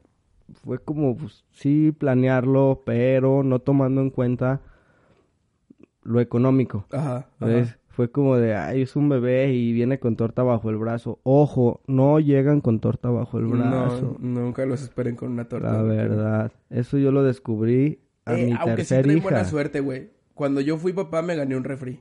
fue 0.65 0.79
como, 0.79 1.17
pues, 1.17 1.45
sí, 1.53 1.93
planearlo, 1.97 2.83
pero 2.85 3.43
no 3.43 3.61
tomando 3.61 4.01
en 4.01 4.11
cuenta 4.11 4.61
lo 6.03 6.21
económico. 6.21 6.87
Ajá. 6.93 7.29
Fue 7.89 8.11
como 8.11 8.37
de, 8.37 8.55
ay, 8.55 8.83
es 8.83 8.97
un 8.97 9.09
bebé 9.09 9.53
y 9.53 9.73
viene 9.73 9.99
con 9.99 10.17
torta 10.17 10.43
bajo 10.43 10.71
el 10.71 10.77
brazo. 10.77 11.19
Ojo, 11.23 11.81
no 11.87 12.19
llegan 12.21 12.61
con 12.61 12.81
torta 12.81 13.11
bajo 13.11 13.39
el 13.39 13.47
brazo. 13.47 14.17
No, 14.21 14.41
nunca 14.43 14.65
los 14.65 14.81
esperen 14.83 15.17
con 15.17 15.33
una 15.33 15.47
torta. 15.49 15.73
La 15.73 15.83
verdad. 15.83 16.53
Eso 16.71 16.99
yo 16.99 17.11
lo 17.13 17.23
descubrí 17.23 18.01
a 18.25 18.39
Eh, 18.39 18.47
mi 18.47 18.53
aunque 18.53 18.85
sí 18.85 18.89
tercer 18.89 19.03
traen 19.03 19.19
hija. 19.19 19.29
buena 19.29 19.45
suerte, 19.45 19.81
güey. 19.81 20.11
Cuando 20.35 20.61
yo 20.61 20.79
fui 20.79 20.93
papá 20.93 21.21
me 21.21 21.35
gané 21.37 21.57
un 21.57 21.65
refri. 21.65 22.01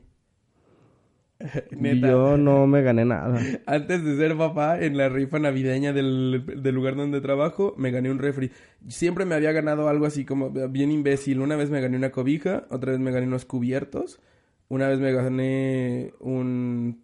Y 1.71 1.75
Neta. 1.75 2.07
yo 2.07 2.37
no 2.37 2.67
me 2.67 2.81
gané 2.81 3.05
nada. 3.05 3.39
Antes 3.65 4.03
de 4.03 4.17
ser 4.17 4.37
papá, 4.37 4.79
en 4.81 4.97
la 4.97 5.09
rifa 5.09 5.39
navideña 5.39 5.93
del, 5.93 6.43
del 6.61 6.75
lugar 6.75 6.95
donde 6.95 7.21
trabajo, 7.21 7.73
me 7.77 7.91
gané 7.91 8.11
un 8.11 8.19
refri. 8.19 8.51
Siempre 8.87 9.25
me 9.25 9.35
había 9.35 9.51
ganado 9.51 9.87
algo 9.87 10.05
así 10.05 10.25
como 10.25 10.49
bien 10.51 10.91
imbécil. 10.91 11.39
Una 11.39 11.55
vez 11.55 11.69
me 11.69 11.81
gané 11.81 11.97
una 11.97 12.11
cobija, 12.11 12.65
otra 12.69 12.91
vez 12.91 12.99
me 12.99 13.11
gané 13.11 13.27
unos 13.27 13.45
cubiertos, 13.45 14.19
una 14.67 14.87
vez 14.89 14.99
me 14.99 15.11
gané 15.13 16.13
un, 16.19 17.03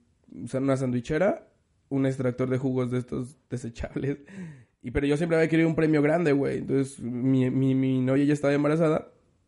una 0.54 0.78
sandwichera, 0.78 1.48
un 1.90 2.06
extractor 2.06 2.50
de 2.50 2.58
jugos 2.58 2.92
de 2.92 3.00
estos 3.00 3.38
desechables. 3.50 4.18
Y 4.82 4.92
pero 4.92 5.08
yo 5.08 5.18
siempre 5.18 5.38
había 5.38 5.50
querido 5.50 5.68
un 5.70 5.76
premio 5.76 6.02
grande, 6.02 6.32
güey. 6.34 6.60
Entonces 6.60 7.00
mi, 7.00 7.50
mi, 7.50 7.74
mi 7.74 8.02
novia 8.02 8.26
ya 8.26 8.34
estaba 8.34 8.54
embarazada. 8.54 9.08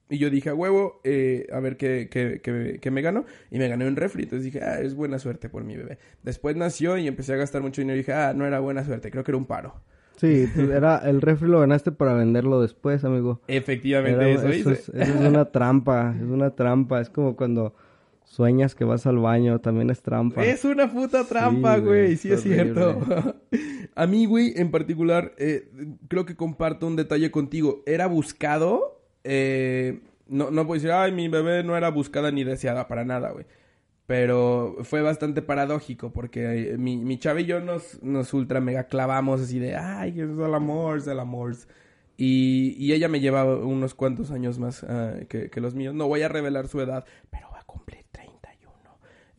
Y 0.10 0.20
yo 0.20 0.30
dije, 0.30 0.50
a 0.50 0.54
huevo, 0.56 1.02
eh, 1.04 1.48
a 1.52 1.60
ver 1.60 1.76
qué, 1.76 2.08
qué, 2.10 2.40
qué, 2.42 2.80
qué 2.82 2.92
me 2.92 3.02
gano. 3.02 3.26
Y 3.52 3.58
me 3.60 3.68
gané 3.68 3.86
un 3.88 3.96
refri. 3.98 4.24
Entonces 4.24 4.46
dije, 4.46 4.62
ah, 4.64 4.80
es 4.80 4.96
buena 4.96 5.20
suerte 5.20 5.50
por 5.50 5.64
mi 5.66 5.76
bebé. 5.76 5.98
Después 6.24 6.56
nació 6.56 6.98
y 6.98 7.08
empecé 7.08 7.34
a 7.34 7.38
gastar 7.38 7.62
mucho 7.62 7.82
dinero. 7.82 7.96
Y 7.96 8.00
dije, 8.00 8.14
ah, 8.14 8.34
no 8.34 8.46
era 8.46 8.60
buena 8.60 8.86
suerte, 8.86 9.12
creo 9.12 9.24
que 9.24 9.32
era 9.32 9.38
un 9.38 9.46
paro. 9.46 9.76
Sí, 10.16 10.48
era 10.56 10.98
el 11.08 11.22
refri 11.22 11.48
lo 11.48 11.60
ganaste 11.60 11.92
para 11.92 12.14
venderlo 12.14 12.60
después, 12.62 13.04
amigo. 13.04 13.42
Efectivamente, 13.48 14.20
Era- 14.20 14.30
eso, 14.32 14.48
eso, 14.48 14.72
hice. 14.72 14.82
es, 14.82 14.90
eso 14.90 15.14
es 15.20 15.30
una 15.30 15.46
trampa, 15.52 16.16
es 16.18 16.24
una 16.24 16.56
trampa. 16.56 17.02
Es 17.02 17.10
como 17.12 17.36
cuando 17.36 17.76
sueñas 18.24 18.74
que 18.76 18.84
vas 18.86 19.06
al 19.06 19.20
baño, 19.20 19.60
también 19.60 19.90
es 19.90 20.02
trampa. 20.02 20.44
Es 20.44 20.66
una 20.66 20.92
puta 20.92 21.24
trampa, 21.26 21.76
Sí, 21.76 21.82
güey. 21.82 22.04
güey, 22.06 22.18
Sí, 22.18 22.32
es 22.32 22.40
horrible. 22.40 22.64
cierto. 22.64 23.36
a 23.96 24.08
mí, 24.08 24.26
güey, 24.26 24.54
en 24.56 24.72
particular, 24.72 25.34
eh, 25.38 25.70
creo 26.08 26.26
que 26.26 26.36
comparto 26.36 26.88
un 26.88 26.96
detalle 26.96 27.30
contigo. 27.30 27.84
Era 27.86 28.08
buscado. 28.08 28.97
Eh, 29.28 30.00
no, 30.28 30.52
no 30.52 30.66
puedo 30.66 30.80
decir, 30.80 30.92
ay, 30.92 31.12
mi 31.12 31.28
bebé 31.28 31.64
no 31.64 31.76
era 31.76 31.90
buscada 31.90 32.32
ni 32.32 32.44
deseada 32.44 32.88
para 32.88 33.06
nada, 33.06 33.32
güey. 33.32 33.46
Pero 34.06 34.78
fue 34.84 35.02
bastante 35.02 35.42
paradójico 35.42 36.14
porque 36.14 36.72
eh, 36.72 36.78
mi, 36.78 36.96
mi 36.96 37.16
y 37.16 37.46
yo 37.46 37.60
nos, 37.60 38.02
nos 38.02 38.34
ultra 38.34 38.62
mega 38.62 38.86
clavamos 38.86 39.42
así 39.42 39.60
de, 39.60 39.76
ay, 39.76 40.12
es 40.22 40.30
el 40.30 40.54
amor, 40.54 41.00
es 41.00 41.08
el 41.08 41.20
amor. 41.20 41.56
Y, 42.16 42.76
y 42.80 42.94
ella 42.94 43.10
me 43.10 43.20
lleva 43.20 43.44
unos 43.44 43.94
cuantos 43.94 44.32
años 44.32 44.60
más 44.60 44.84
ah, 44.86 45.16
que, 45.28 45.50
que 45.50 45.62
los 45.62 45.76
míos. 45.76 45.94
No 45.94 46.08
voy 46.08 46.22
a 46.22 46.30
revelar 46.30 46.70
su 46.70 46.80
edad, 46.80 47.06
pero 47.30 47.50
va 47.52 47.60
a 47.60 47.64
cumplir 47.66 48.06
31. 48.12 48.74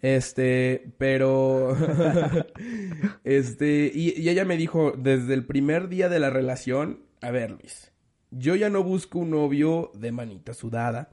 Este, 0.03 0.93
pero... 0.99 1.75
este, 3.25 3.91
y, 3.93 4.21
y 4.21 4.29
ella 4.29 4.45
me 4.45 4.59
dijo 4.59 4.93
desde 4.97 5.33
el 5.33 5.47
primer 5.47 5.89
día 5.89 6.11
de 6.11 6.21
la 6.21 6.29
relación, 6.29 7.01
a 7.23 7.31
ver 7.31 7.53
Luis, 7.53 7.91
yo 8.31 8.57
ya 8.57 8.71
no 8.71 8.83
busco 8.83 9.19
un 9.19 9.31
novio 9.31 9.91
de 9.95 10.13
manita 10.13 10.55
sudada. 10.55 11.11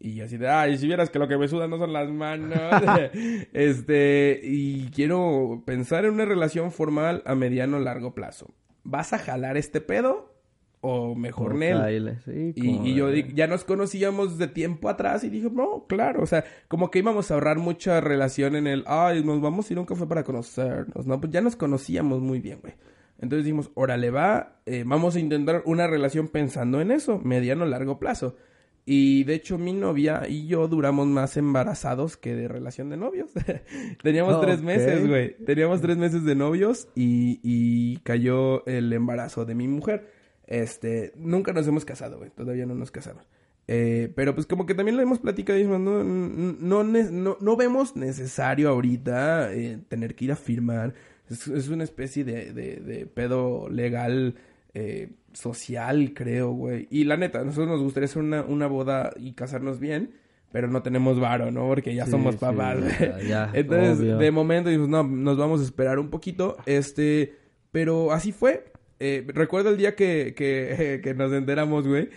Y 0.00 0.20
así 0.20 0.36
de, 0.36 0.48
ay, 0.48 0.78
si 0.78 0.86
vieras 0.86 1.10
que 1.10 1.18
lo 1.18 1.26
que 1.26 1.36
me 1.36 1.48
sudan 1.48 1.70
no 1.70 1.78
son 1.78 1.92
las 1.92 2.08
manos. 2.08 2.58
este, 3.52 4.40
y 4.44 4.90
quiero 4.90 5.62
pensar 5.66 6.04
en 6.04 6.12
una 6.14 6.24
relación 6.24 6.70
formal 6.70 7.22
a 7.26 7.34
mediano 7.34 7.80
largo 7.80 8.14
plazo. 8.14 8.54
¿Vas 8.84 9.12
a 9.12 9.18
jalar 9.18 9.56
este 9.56 9.80
pedo? 9.80 10.38
O 10.80 11.16
mejor 11.16 11.48
Como 11.48 11.58
Nel. 11.58 12.18
Sí, 12.24 12.52
Y, 12.54 12.90
y 12.90 12.94
yo 12.94 13.10
ya 13.12 13.48
nos 13.48 13.64
conocíamos 13.64 14.38
de 14.38 14.46
tiempo 14.46 14.88
atrás 14.88 15.24
y 15.24 15.28
dije, 15.30 15.50
no, 15.50 15.86
claro, 15.88 16.22
o 16.22 16.26
sea, 16.26 16.44
como 16.68 16.90
que 16.90 17.00
íbamos 17.00 17.30
a 17.30 17.34
ahorrar 17.34 17.58
mucha 17.58 18.00
relación 18.00 18.54
en 18.54 18.68
el, 18.68 18.84
ay, 18.86 19.24
nos 19.24 19.40
vamos 19.40 19.68
a 19.68 19.72
ir 19.72 19.78
a 19.78 19.80
un 19.80 19.86
café 19.86 20.06
para 20.06 20.22
conocernos, 20.22 21.04
¿no? 21.06 21.20
Pues 21.20 21.32
ya 21.32 21.40
nos 21.40 21.56
conocíamos 21.56 22.20
muy 22.20 22.38
bien, 22.38 22.60
güey. 22.60 22.74
Entonces 23.18 23.44
dijimos, 23.44 23.70
órale, 23.74 24.10
va, 24.10 24.60
eh, 24.66 24.84
vamos 24.86 25.16
a 25.16 25.20
intentar 25.20 25.62
una 25.66 25.86
relación 25.86 26.28
pensando 26.28 26.80
en 26.80 26.90
eso, 26.90 27.18
mediano 27.18 27.66
largo 27.66 27.98
plazo. 27.98 28.36
Y 28.90 29.24
de 29.24 29.34
hecho 29.34 29.58
mi 29.58 29.74
novia 29.74 30.22
y 30.28 30.46
yo 30.46 30.66
duramos 30.66 31.06
más 31.08 31.36
embarazados 31.36 32.16
que 32.16 32.34
de 32.34 32.48
relación 32.48 32.88
de 32.88 32.96
novios. 32.96 33.30
Teníamos 34.02 34.36
Oh, 34.36 34.40
tres 34.40 34.62
meses, 34.62 35.06
güey. 35.06 35.36
Teníamos 35.44 35.82
tres 35.82 35.98
meses 35.98 36.24
de 36.24 36.34
novios 36.34 36.88
y, 36.94 37.38
y 37.42 37.98
cayó 37.98 38.64
el 38.66 38.90
embarazo 38.92 39.44
de 39.44 39.54
mi 39.54 39.68
mujer. 39.68 40.10
Este, 40.46 41.12
nunca 41.16 41.52
nos 41.52 41.66
hemos 41.68 41.84
casado, 41.84 42.16
güey. 42.16 42.30
Todavía 42.30 42.64
no 42.64 42.74
nos 42.74 42.90
casamos. 42.90 43.28
Eh, 43.70 44.10
pero 44.16 44.34
pues 44.34 44.46
como 44.46 44.64
que 44.64 44.74
también 44.74 44.96
lo 44.96 45.02
hemos 45.02 45.18
platicado 45.18 45.58
y 45.58 45.62
dijimos, 45.62 45.80
no, 45.80 46.02
no, 46.02 46.82
no, 46.82 47.10
no, 47.10 47.36
no 47.38 47.56
vemos 47.56 47.94
necesario 47.94 48.70
ahorita 48.70 49.52
eh, 49.52 49.78
tener 49.88 50.14
que 50.14 50.24
ir 50.24 50.32
a 50.32 50.36
firmar. 50.36 50.94
Es, 51.30 51.46
es 51.48 51.68
una 51.68 51.84
especie 51.84 52.24
de, 52.24 52.52
de, 52.52 52.76
de 52.76 53.06
pedo 53.06 53.68
legal 53.70 54.34
eh, 54.74 55.10
social, 55.32 56.12
creo, 56.14 56.52
güey. 56.52 56.86
Y 56.90 57.04
la 57.04 57.16
neta, 57.16 57.40
a 57.40 57.44
nosotros 57.44 57.68
nos 57.68 57.82
gustaría 57.82 58.06
hacer 58.06 58.22
una, 58.22 58.42
una 58.42 58.66
boda 58.66 59.12
y 59.16 59.32
casarnos 59.32 59.78
bien, 59.80 60.12
pero 60.52 60.68
no 60.68 60.82
tenemos 60.82 61.20
varo, 61.20 61.50
¿no? 61.50 61.66
Porque 61.66 61.94
ya 61.94 62.06
Sí, 62.06 62.10
somos 62.12 62.36
sí, 62.36 62.40
papás, 62.40 62.78
ya, 63.00 63.18
ya, 63.20 63.50
Entonces, 63.52 63.98
obvio. 63.98 64.16
de 64.18 64.30
momento 64.30 64.70
dijimos, 64.70 64.88
no, 64.88 65.02
nos 65.04 65.36
vamos 65.36 65.60
a 65.60 65.64
esperar 65.64 65.98
un 65.98 66.10
poquito. 66.10 66.56
Este, 66.66 67.34
pero 67.72 68.12
así 68.12 68.32
fue. 68.32 68.72
Eh, 69.00 69.24
recuerdo 69.28 69.70
el 69.70 69.76
día 69.76 69.94
que, 69.94 70.34
que, 70.36 71.00
que 71.04 71.14
nos 71.14 71.32
enteramos, 71.32 71.86
güey. 71.86 72.08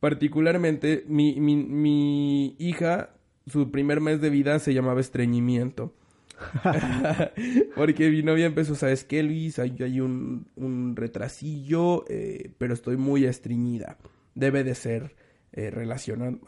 Particularmente, 0.00 1.04
mi, 1.08 1.40
mi, 1.40 1.56
mi 1.56 2.54
hija, 2.58 3.10
su 3.46 3.70
primer 3.70 4.00
mes 4.00 4.20
de 4.20 4.30
vida 4.30 4.58
se 4.58 4.74
llamaba 4.74 5.00
estreñimiento. 5.00 5.94
Porque 7.74 8.10
mi 8.10 8.22
novia 8.22 8.46
empezó, 8.46 8.74
¿sabes 8.74 9.04
qué, 9.04 9.22
Luis? 9.22 9.58
Hay, 9.58 9.76
hay 9.80 10.00
un, 10.00 10.46
un 10.56 10.94
retrasillo, 10.96 12.04
eh, 12.08 12.50
pero 12.58 12.74
estoy 12.74 12.96
muy 12.96 13.24
estreñida. 13.24 13.98
Debe 14.34 14.64
de 14.64 14.74
ser 14.74 15.16
eh, 15.52 15.70
relacionado. 15.70 16.38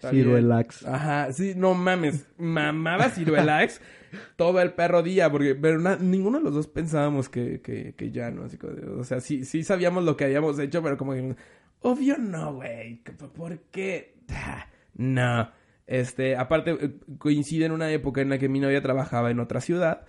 Ciruelax. 0.00 0.86
Ajá, 0.86 1.32
sí, 1.32 1.54
no 1.56 1.74
mames. 1.74 2.28
Mamaba 2.38 3.10
Ciruelax 3.10 3.80
todo 4.36 4.60
el 4.60 4.72
perro 4.72 5.02
día, 5.02 5.30
porque 5.30 5.54
pero 5.56 5.80
na- 5.80 5.96
ninguno 5.96 6.38
de 6.38 6.44
los 6.44 6.54
dos 6.54 6.68
pensábamos 6.68 7.28
que, 7.28 7.60
que, 7.60 7.94
que 7.96 8.10
ya, 8.12 8.30
¿no? 8.30 8.44
Así 8.44 8.56
o 8.96 9.02
sea, 9.02 9.20
sí, 9.20 9.44
sí 9.44 9.64
sabíamos 9.64 10.04
lo 10.04 10.16
que 10.16 10.24
habíamos 10.24 10.58
hecho, 10.60 10.82
pero 10.84 10.96
como 10.96 11.12
que, 11.14 11.34
obvio 11.80 12.16
no, 12.16 12.54
güey. 12.54 13.02
¿Por 13.34 13.58
qué? 13.72 14.14
Ah, 14.30 14.66
No. 14.94 15.50
Este, 15.88 16.36
aparte, 16.36 16.76
eh, 16.78 16.90
coincide 17.18 17.64
en 17.64 17.72
una 17.72 17.90
época 17.90 18.20
en 18.20 18.28
la 18.28 18.38
que 18.38 18.48
mi 18.48 18.60
novia 18.60 18.82
trabajaba 18.82 19.30
en 19.30 19.40
otra 19.40 19.60
ciudad 19.60 20.02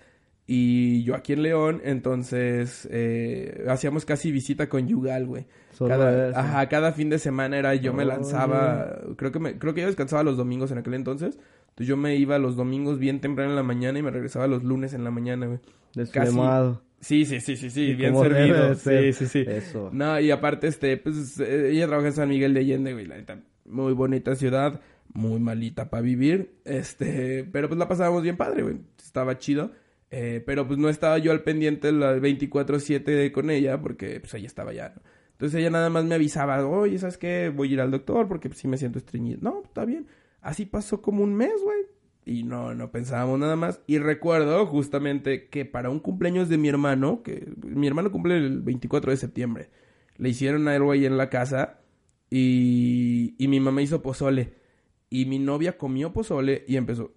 y 0.46 1.02
yo 1.04 1.14
aquí 1.14 1.32
en 1.32 1.42
León, 1.42 1.80
entonces 1.84 2.86
eh, 2.90 3.64
hacíamos 3.68 4.04
casi 4.04 4.30
visita 4.30 4.68
conyugal, 4.68 5.26
güey. 5.26 5.46
Cada, 5.78 6.38
ajá, 6.38 6.68
cada 6.68 6.92
fin 6.92 7.08
de 7.08 7.18
semana 7.18 7.56
era 7.56 7.74
yo 7.76 7.94
me 7.94 8.04
lanzaba, 8.04 8.98
creo 9.16 9.32
que 9.32 9.38
me, 9.38 9.58
creo 9.58 9.72
que 9.72 9.80
yo 9.80 9.86
descansaba 9.86 10.22
los 10.22 10.36
domingos 10.36 10.70
en 10.70 10.78
aquel 10.78 10.94
entonces, 10.94 11.38
entonces 11.70 11.86
yo 11.86 11.96
me 11.96 12.16
iba 12.16 12.38
los 12.38 12.56
domingos 12.56 12.98
bien 12.98 13.20
temprano 13.20 13.50
en 13.50 13.56
la 13.56 13.62
mañana 13.62 13.98
y 13.98 14.02
me 14.02 14.10
regresaba 14.10 14.46
los 14.46 14.62
lunes 14.62 14.92
en 14.92 15.04
la 15.04 15.10
mañana, 15.10 15.46
güey. 15.46 15.60
Desflemado. 15.94 16.82
Sí, 17.00 17.24
sí, 17.24 17.40
sí, 17.40 17.56
sí, 17.56 17.70
sí, 17.70 17.94
bien 17.94 18.14
servido. 18.14 18.74
Sí, 18.74 19.12
sí, 19.14 19.26
sí. 19.26 19.44
Eso. 19.46 19.88
No, 19.92 20.20
y 20.20 20.30
aparte, 20.30 20.66
este, 20.66 20.98
pues, 20.98 21.40
eh, 21.40 21.70
ella 21.70 21.86
trabaja 21.86 22.08
en 22.08 22.14
San 22.14 22.28
Miguel 22.28 22.52
de 22.52 22.60
Allende, 22.60 22.92
güey, 22.92 23.06
la 23.06 23.16
neta. 23.16 23.38
Muy 23.64 23.94
bonita 23.94 24.34
ciudad, 24.34 24.80
muy 25.14 25.40
malita 25.40 25.90
para 25.90 26.02
vivir, 26.02 26.60
este, 26.64 27.44
pero 27.44 27.68
pues 27.68 27.78
la 27.78 27.88
pasábamos 27.88 28.22
bien 28.22 28.36
padre, 28.36 28.62
güey. 28.62 28.78
Estaba 29.02 29.38
chido. 29.38 29.72
Eh, 30.10 30.42
pero 30.44 30.66
pues 30.66 30.78
no 30.78 30.88
estaba 30.88 31.18
yo 31.18 31.30
al 31.30 31.44
pendiente 31.44 31.92
la 31.92 32.16
24-7 32.16 33.30
con 33.30 33.50
ella, 33.50 33.80
porque 33.80 34.20
pues 34.20 34.34
ella 34.34 34.46
estaba 34.46 34.72
ya. 34.72 34.94
Entonces 35.32 35.60
ella 35.60 35.70
nada 35.70 35.88
más 35.88 36.04
me 36.04 36.16
avisaba, 36.16 36.66
oye, 36.66 36.98
¿sabes 36.98 37.16
qué? 37.16 37.48
Voy 37.54 37.70
a 37.70 37.72
ir 37.74 37.80
al 37.80 37.90
doctor 37.90 38.28
porque 38.28 38.48
pues, 38.48 38.60
sí 38.60 38.68
me 38.68 38.76
siento 38.76 38.98
estreñido. 38.98 39.38
No, 39.40 39.62
está 39.64 39.84
bien. 39.84 40.06
Así 40.40 40.66
pasó 40.66 41.00
como 41.00 41.22
un 41.22 41.34
mes, 41.34 41.54
güey. 41.62 41.78
Y 42.26 42.42
no, 42.42 42.74
no 42.74 42.90
pensábamos 42.90 43.38
nada 43.38 43.56
más. 43.56 43.80
Y 43.86 43.98
recuerdo 43.98 44.66
justamente 44.66 45.48
que 45.48 45.64
para 45.64 45.90
un 45.90 46.00
cumpleaños 46.00 46.48
de 46.48 46.58
mi 46.58 46.68
hermano, 46.68 47.22
que 47.22 47.52
mi 47.62 47.86
hermano 47.86 48.10
cumple 48.12 48.36
el 48.36 48.60
24 48.60 49.12
de 49.12 49.16
septiembre, 49.16 49.70
le 50.16 50.28
hicieron 50.28 50.68
algo 50.68 50.92
ahí 50.92 51.06
en 51.06 51.16
la 51.16 51.30
casa 51.30 51.80
y, 52.28 53.34
y 53.38 53.48
mi 53.48 53.60
mamá 53.60 53.80
hizo 53.82 54.02
pozole. 54.02 54.59
Y 55.10 55.26
mi 55.26 55.38
novia 55.38 55.76
comió 55.76 56.12
pozole 56.12 56.64
y 56.68 56.76
empezó. 56.76 57.12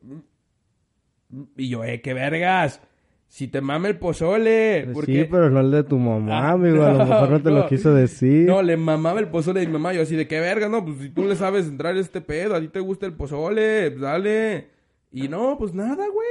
Y 1.57 1.69
yo, 1.69 1.83
eh, 1.83 2.01
qué 2.01 2.13
vergas. 2.13 2.81
Si 3.27 3.47
te 3.47 3.61
mame 3.61 3.89
el 3.89 3.97
pozole. 3.97 4.81
Pues 4.85 4.93
porque 4.95 5.23
Sí, 5.23 5.27
pero 5.29 5.49
no 5.49 5.59
el 5.61 5.71
de 5.71 5.83
tu 5.83 5.97
mamá, 5.97 6.49
Ah, 6.49 6.51
amigo. 6.51 6.83
A 6.83 6.91
lo 6.91 6.97
no, 6.99 7.05
mejor 7.05 7.29
no 7.31 7.41
te 7.41 7.49
no. 7.49 7.59
lo 7.59 7.67
quiso 7.67 7.93
decir. 7.93 8.47
No, 8.47 8.61
le 8.61 8.77
mamaba 8.77 9.19
el 9.19 9.27
pozole 9.29 9.61
de 9.61 9.67
mi 9.67 9.73
mamá. 9.73 9.93
Yo 9.93 10.03
así 10.03 10.15
de 10.15 10.27
qué 10.27 10.39
verga, 10.39 10.69
no, 10.69 10.85
pues 10.85 10.97
si 10.99 11.09
tú 11.09 11.23
le 11.25 11.35
sabes 11.35 11.67
entrar 11.67 11.95
a 11.95 11.99
este 11.99 12.21
pedo, 12.21 12.55
a 12.55 12.61
ti 12.61 12.67
te 12.67 12.79
gusta 12.79 13.05
el 13.07 13.13
pozole, 13.13 13.89
pues 13.91 14.01
dale. 14.01 14.67
Y 15.11 15.27
no, 15.29 15.57
pues 15.57 15.73
nada, 15.73 16.05
güey. 16.07 16.27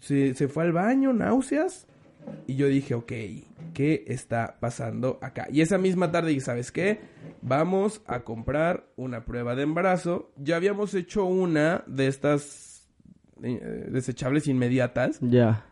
Se, 0.00 0.34
se 0.34 0.48
fue 0.48 0.64
al 0.64 0.72
baño, 0.72 1.12
náuseas. 1.14 1.86
Y 2.46 2.56
yo 2.56 2.66
dije, 2.68 2.94
ok, 2.94 3.12
¿qué 3.74 4.04
está 4.06 4.56
pasando 4.60 5.18
acá? 5.22 5.46
Y 5.50 5.60
esa 5.60 5.76
misma 5.78 6.10
tarde 6.10 6.28
dije, 6.30 6.40
¿sabes 6.40 6.72
qué? 6.72 7.00
Vamos 7.46 8.00
a 8.06 8.20
comprar 8.20 8.86
una 8.96 9.24
prueba 9.26 9.54
de 9.54 9.62
embarazo. 9.64 10.32
Ya 10.36 10.56
habíamos 10.56 10.94
hecho 10.94 11.24
una 11.26 11.84
de 11.86 12.06
estas 12.06 12.88
eh, 13.42 13.86
desechables 13.90 14.46
inmediatas. 14.48 15.18
Ya. 15.20 15.66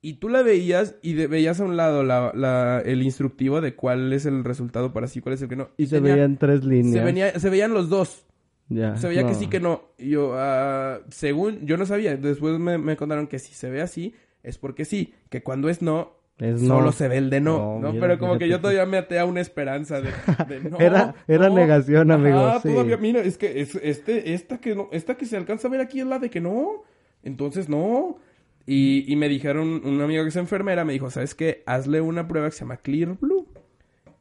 Y 0.00 0.14
tú 0.14 0.28
la 0.30 0.42
veías 0.42 0.96
y 1.02 1.12
de- 1.14 1.26
veías 1.26 1.60
a 1.60 1.64
un 1.64 1.76
lado 1.76 2.04
la, 2.04 2.32
la- 2.34 2.80
el 2.84 3.02
instructivo 3.02 3.60
de 3.60 3.74
cuál 3.74 4.12
es 4.14 4.24
el 4.26 4.44
resultado 4.44 4.92
para 4.92 5.06
sí, 5.06 5.20
cuál 5.20 5.34
es 5.34 5.42
el 5.42 5.48
que 5.48 5.56
no. 5.56 5.68
Y 5.76 5.86
se 5.86 5.96
tenía- 5.96 6.14
veían 6.14 6.38
tres 6.38 6.64
líneas. 6.64 6.94
se, 6.94 7.04
venía- 7.04 7.38
se 7.38 7.50
veían 7.50 7.74
los 7.74 7.88
dos. 7.90 8.24
Ya. 8.70 8.96
Se 8.96 9.06
veía 9.08 9.26
que 9.26 9.34
sí, 9.34 9.46
que 9.48 9.60
no. 9.60 9.82
Y 9.98 10.10
yo, 10.10 10.32
ah, 10.36 11.00
según, 11.10 11.66
yo 11.66 11.76
no 11.76 11.84
sabía. 11.84 12.16
Después 12.16 12.58
me, 12.58 12.78
me 12.78 12.96
contaron 12.96 13.26
que 13.26 13.38
si 13.38 13.52
se 13.52 13.68
ve 13.68 13.82
así, 13.82 14.14
es 14.42 14.56
porque 14.56 14.86
sí. 14.86 15.12
Que 15.28 15.42
cuando 15.42 15.68
es 15.68 15.82
no, 15.82 16.16
Es 16.38 16.60
no. 16.62 16.68
solo 16.78 16.92
se 16.92 17.06
ve 17.08 17.18
el 17.18 17.30
de 17.30 17.40
no. 17.40 17.58
No, 17.58 17.80
¿no? 17.80 17.92
mira, 17.92 18.06
Pero 18.08 18.18
como 18.18 18.38
que 18.38 18.48
yo 18.48 18.60
todavía 18.60 18.84
me 18.86 18.96
até 18.98 19.18
a 19.20 19.24
una 19.24 19.40
esperanza 19.40 20.00
de, 20.00 20.10
de 20.48 20.60
no. 20.70 20.78
Era- 20.80 21.14
era 21.28 21.48
no. 21.48 21.54
negación, 21.54 22.10
amigo, 22.10 22.38
Ah, 22.38 22.58
sí. 22.62 22.68
todavía, 22.70 22.96
mira, 22.96 23.20
es 23.20 23.38
que 23.38 23.60
es, 23.60 23.76
este, 23.76 24.34
esta 24.34 24.58
que 24.58 24.74
no, 24.74 24.88
esta 24.92 25.16
que 25.16 25.26
se 25.26 25.36
alcanza 25.36 25.68
a 25.68 25.70
ver 25.70 25.80
aquí 25.80 26.00
es 26.00 26.06
la 26.06 26.18
de 26.18 26.30
que 26.30 26.40
no. 26.40 26.82
Entonces 27.22 27.68
no. 27.68 28.18
Y, 28.66 29.04
y 29.12 29.16
me 29.16 29.28
dijeron, 29.28 29.82
un 29.84 30.00
amigo 30.00 30.22
que 30.24 30.30
es 30.30 30.36
enfermera 30.36 30.84
me 30.84 30.92
dijo, 30.94 31.08
¿sabes 31.10 31.34
qué? 31.34 31.62
Hazle 31.66 32.00
una 32.00 32.26
prueba 32.26 32.48
que 32.48 32.54
se 32.56 32.60
llama 32.60 32.78
Clear 32.78 33.16
Blue. 33.20 33.46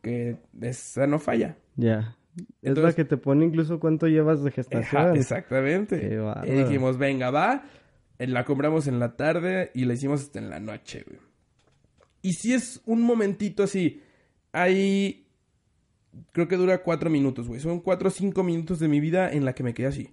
Que 0.01 0.37
esa 0.61 1.07
no 1.07 1.17
falla. 1.17 1.57
Ya. 1.77 2.15
es 2.37 2.45
Entonces- 2.61 2.91
la 2.91 2.95
que 2.95 3.05
te 3.05 3.17
pone 3.17 3.45
incluso 3.45 3.79
cuánto 3.79 4.07
llevas 4.07 4.43
de 4.43 4.51
gestación. 4.51 5.15
exactamente. 5.15 6.19
Y 6.45 6.51
dijimos, 6.51 6.97
venga, 6.97 7.31
va. 7.31 7.63
Eh, 8.19 8.27
La 8.27 8.45
compramos 8.45 8.85
en 8.87 8.99
la 8.99 9.15
tarde 9.15 9.71
y 9.73 9.85
la 9.85 9.93
hicimos 9.93 10.21
hasta 10.21 10.37
en 10.39 10.49
la 10.51 10.59
noche, 10.59 11.03
güey. 11.07 11.19
Y 12.23 12.33
si 12.33 12.53
es 12.53 12.81
un 12.85 13.01
momentito 13.03 13.61
así, 13.63 14.01
hay... 14.51 15.27
Creo 16.31 16.47
que 16.47 16.57
dura 16.57 16.81
cuatro 16.83 17.09
minutos, 17.11 17.47
güey. 17.47 17.59
Son 17.59 17.79
cuatro 17.79 18.07
o 18.07 18.11
cinco 18.11 18.43
minutos 18.43 18.79
de 18.79 18.87
mi 18.87 18.99
vida 18.99 19.31
en 19.31 19.45
la 19.45 19.53
que 19.53 19.61
me 19.63 19.73
quedé 19.75 19.87
así. 19.87 20.09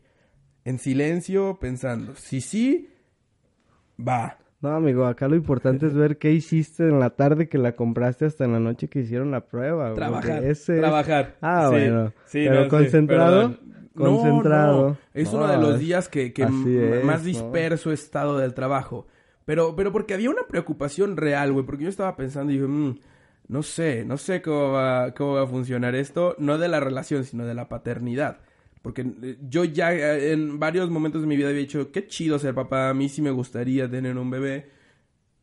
En 0.64 0.78
silencio, 0.78 1.58
pensando. 1.60 2.14
Si 2.16 2.40
sí, 2.42 2.88
va. 3.98 4.38
No, 4.62 4.70
amigo, 4.76 5.06
acá 5.06 5.26
lo 5.28 5.36
importante 5.36 5.86
es 5.86 5.94
ver 5.94 6.18
qué 6.18 6.32
hiciste 6.32 6.82
en 6.84 7.00
la 7.00 7.10
tarde 7.10 7.48
que 7.48 7.56
la 7.58 7.76
compraste 7.76 8.26
hasta 8.26 8.44
en 8.44 8.52
la 8.52 8.60
noche 8.60 8.88
que 8.88 9.00
hicieron 9.00 9.30
la 9.30 9.46
prueba. 9.46 9.84
güey, 9.86 9.94
Trabajar. 9.96 10.44
es- 10.44 10.64
Trabajar. 10.66 11.36
Ah, 11.40 11.66
Sí, 11.68 11.70
bueno. 11.72 12.12
sí, 12.26 12.44
Pero 12.46 12.54
no, 12.56 12.64
sí, 12.64 12.68
concentrado. 12.70 13.48
No, 13.48 13.58
Concentrado. 13.94 14.88
no. 14.90 14.98
Es 15.14 15.32
No, 15.32 15.38
uno 15.38 15.48
de 15.48 15.56
los 15.58 15.78
días 15.78 16.08
que, 16.08 16.32
que 16.32 16.46
más 16.46 17.24
disperso 17.24 17.90
he 17.90 17.94
estado 17.94 18.38
del 18.38 18.54
trabajo. 18.54 19.06
Pero, 19.44 19.74
pero 19.76 19.90
porque 19.92 20.14
había 20.14 20.30
una 20.30 20.42
preocupación 20.48 21.16
real, 21.16 21.52
güey. 21.52 21.64
Porque 21.66 21.84
yo 21.84 21.90
estaba 21.90 22.16
pensando 22.16 22.52
y 22.52 22.56
dije, 22.56 22.66
"Mm, 22.68 22.98
no 23.48 23.62
sé, 23.62 24.04
no 24.04 24.16
sé 24.16 24.42
cómo 24.42 24.72
va, 24.72 25.12
cómo 25.14 25.34
va 25.34 25.42
a 25.42 25.46
funcionar 25.46 25.94
esto. 25.94 26.36
No 26.38 26.56
de 26.58 26.68
la 26.68 26.78
relación, 26.80 27.24
sino 27.24 27.44
de 27.46 27.54
la 27.54 27.68
paternidad. 27.68 28.38
Porque 28.82 29.04
eh, 29.22 29.36
yo 29.48 29.64
ya 29.64 29.92
eh, 29.92 30.32
en 30.32 30.58
varios 30.60 30.88
momentos 30.90 31.20
de 31.20 31.26
mi 31.26 31.36
vida 31.36 31.48
había 31.48 31.60
dicho, 31.60 31.90
qué 31.90 32.06
chido 32.06 32.38
ser 32.38 32.54
papá. 32.54 32.90
A 32.90 32.94
mí 32.94 33.08
sí 33.08 33.22
me 33.22 33.30
gustaría 33.32 33.90
tener 33.90 34.16
un 34.16 34.30
bebé 34.30 34.70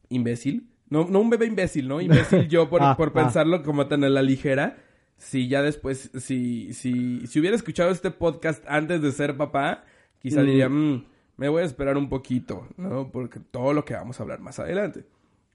imbécil. 0.09 0.69
No, 0.89 1.05
no 1.09 1.19
un 1.19 1.29
bebé 1.29 1.45
imbécil, 1.47 1.87
¿no? 1.87 1.99
Imbécil 1.99 2.47
yo 2.47 2.69
por, 2.69 2.81
Ah, 2.83 2.95
por 2.95 3.09
ah. 3.09 3.13
pensarlo 3.13 3.61
como 3.63 3.87
tan 3.87 4.03
a 4.03 4.09
la 4.09 4.21
ligera. 4.21 4.77
Si 5.17 5.47
ya 5.49 5.61
después, 5.63 6.11
si, 6.19 6.73
si, 6.73 7.25
si 7.27 7.39
hubiera 7.39 7.55
escuchado 7.55 7.89
este 7.89 8.11
podcast 8.11 8.63
antes 8.67 9.01
de 9.01 9.11
ser 9.11 9.35
papá, 9.35 9.83
quizá 10.19 10.41
Mm. 10.41 10.45
diría, 10.45 10.69
"Mm, 10.69 11.05
me 11.37 11.49
voy 11.49 11.61
a 11.61 11.65
esperar 11.65 11.97
un 11.97 12.09
poquito, 12.09 12.67
¿no? 12.77 13.11
Porque 13.11 13.39
todo 13.39 13.73
lo 13.73 13.85
que 13.85 13.93
vamos 13.93 14.19
a 14.19 14.23
hablar 14.23 14.39
más 14.39 14.59
adelante. 14.59 15.05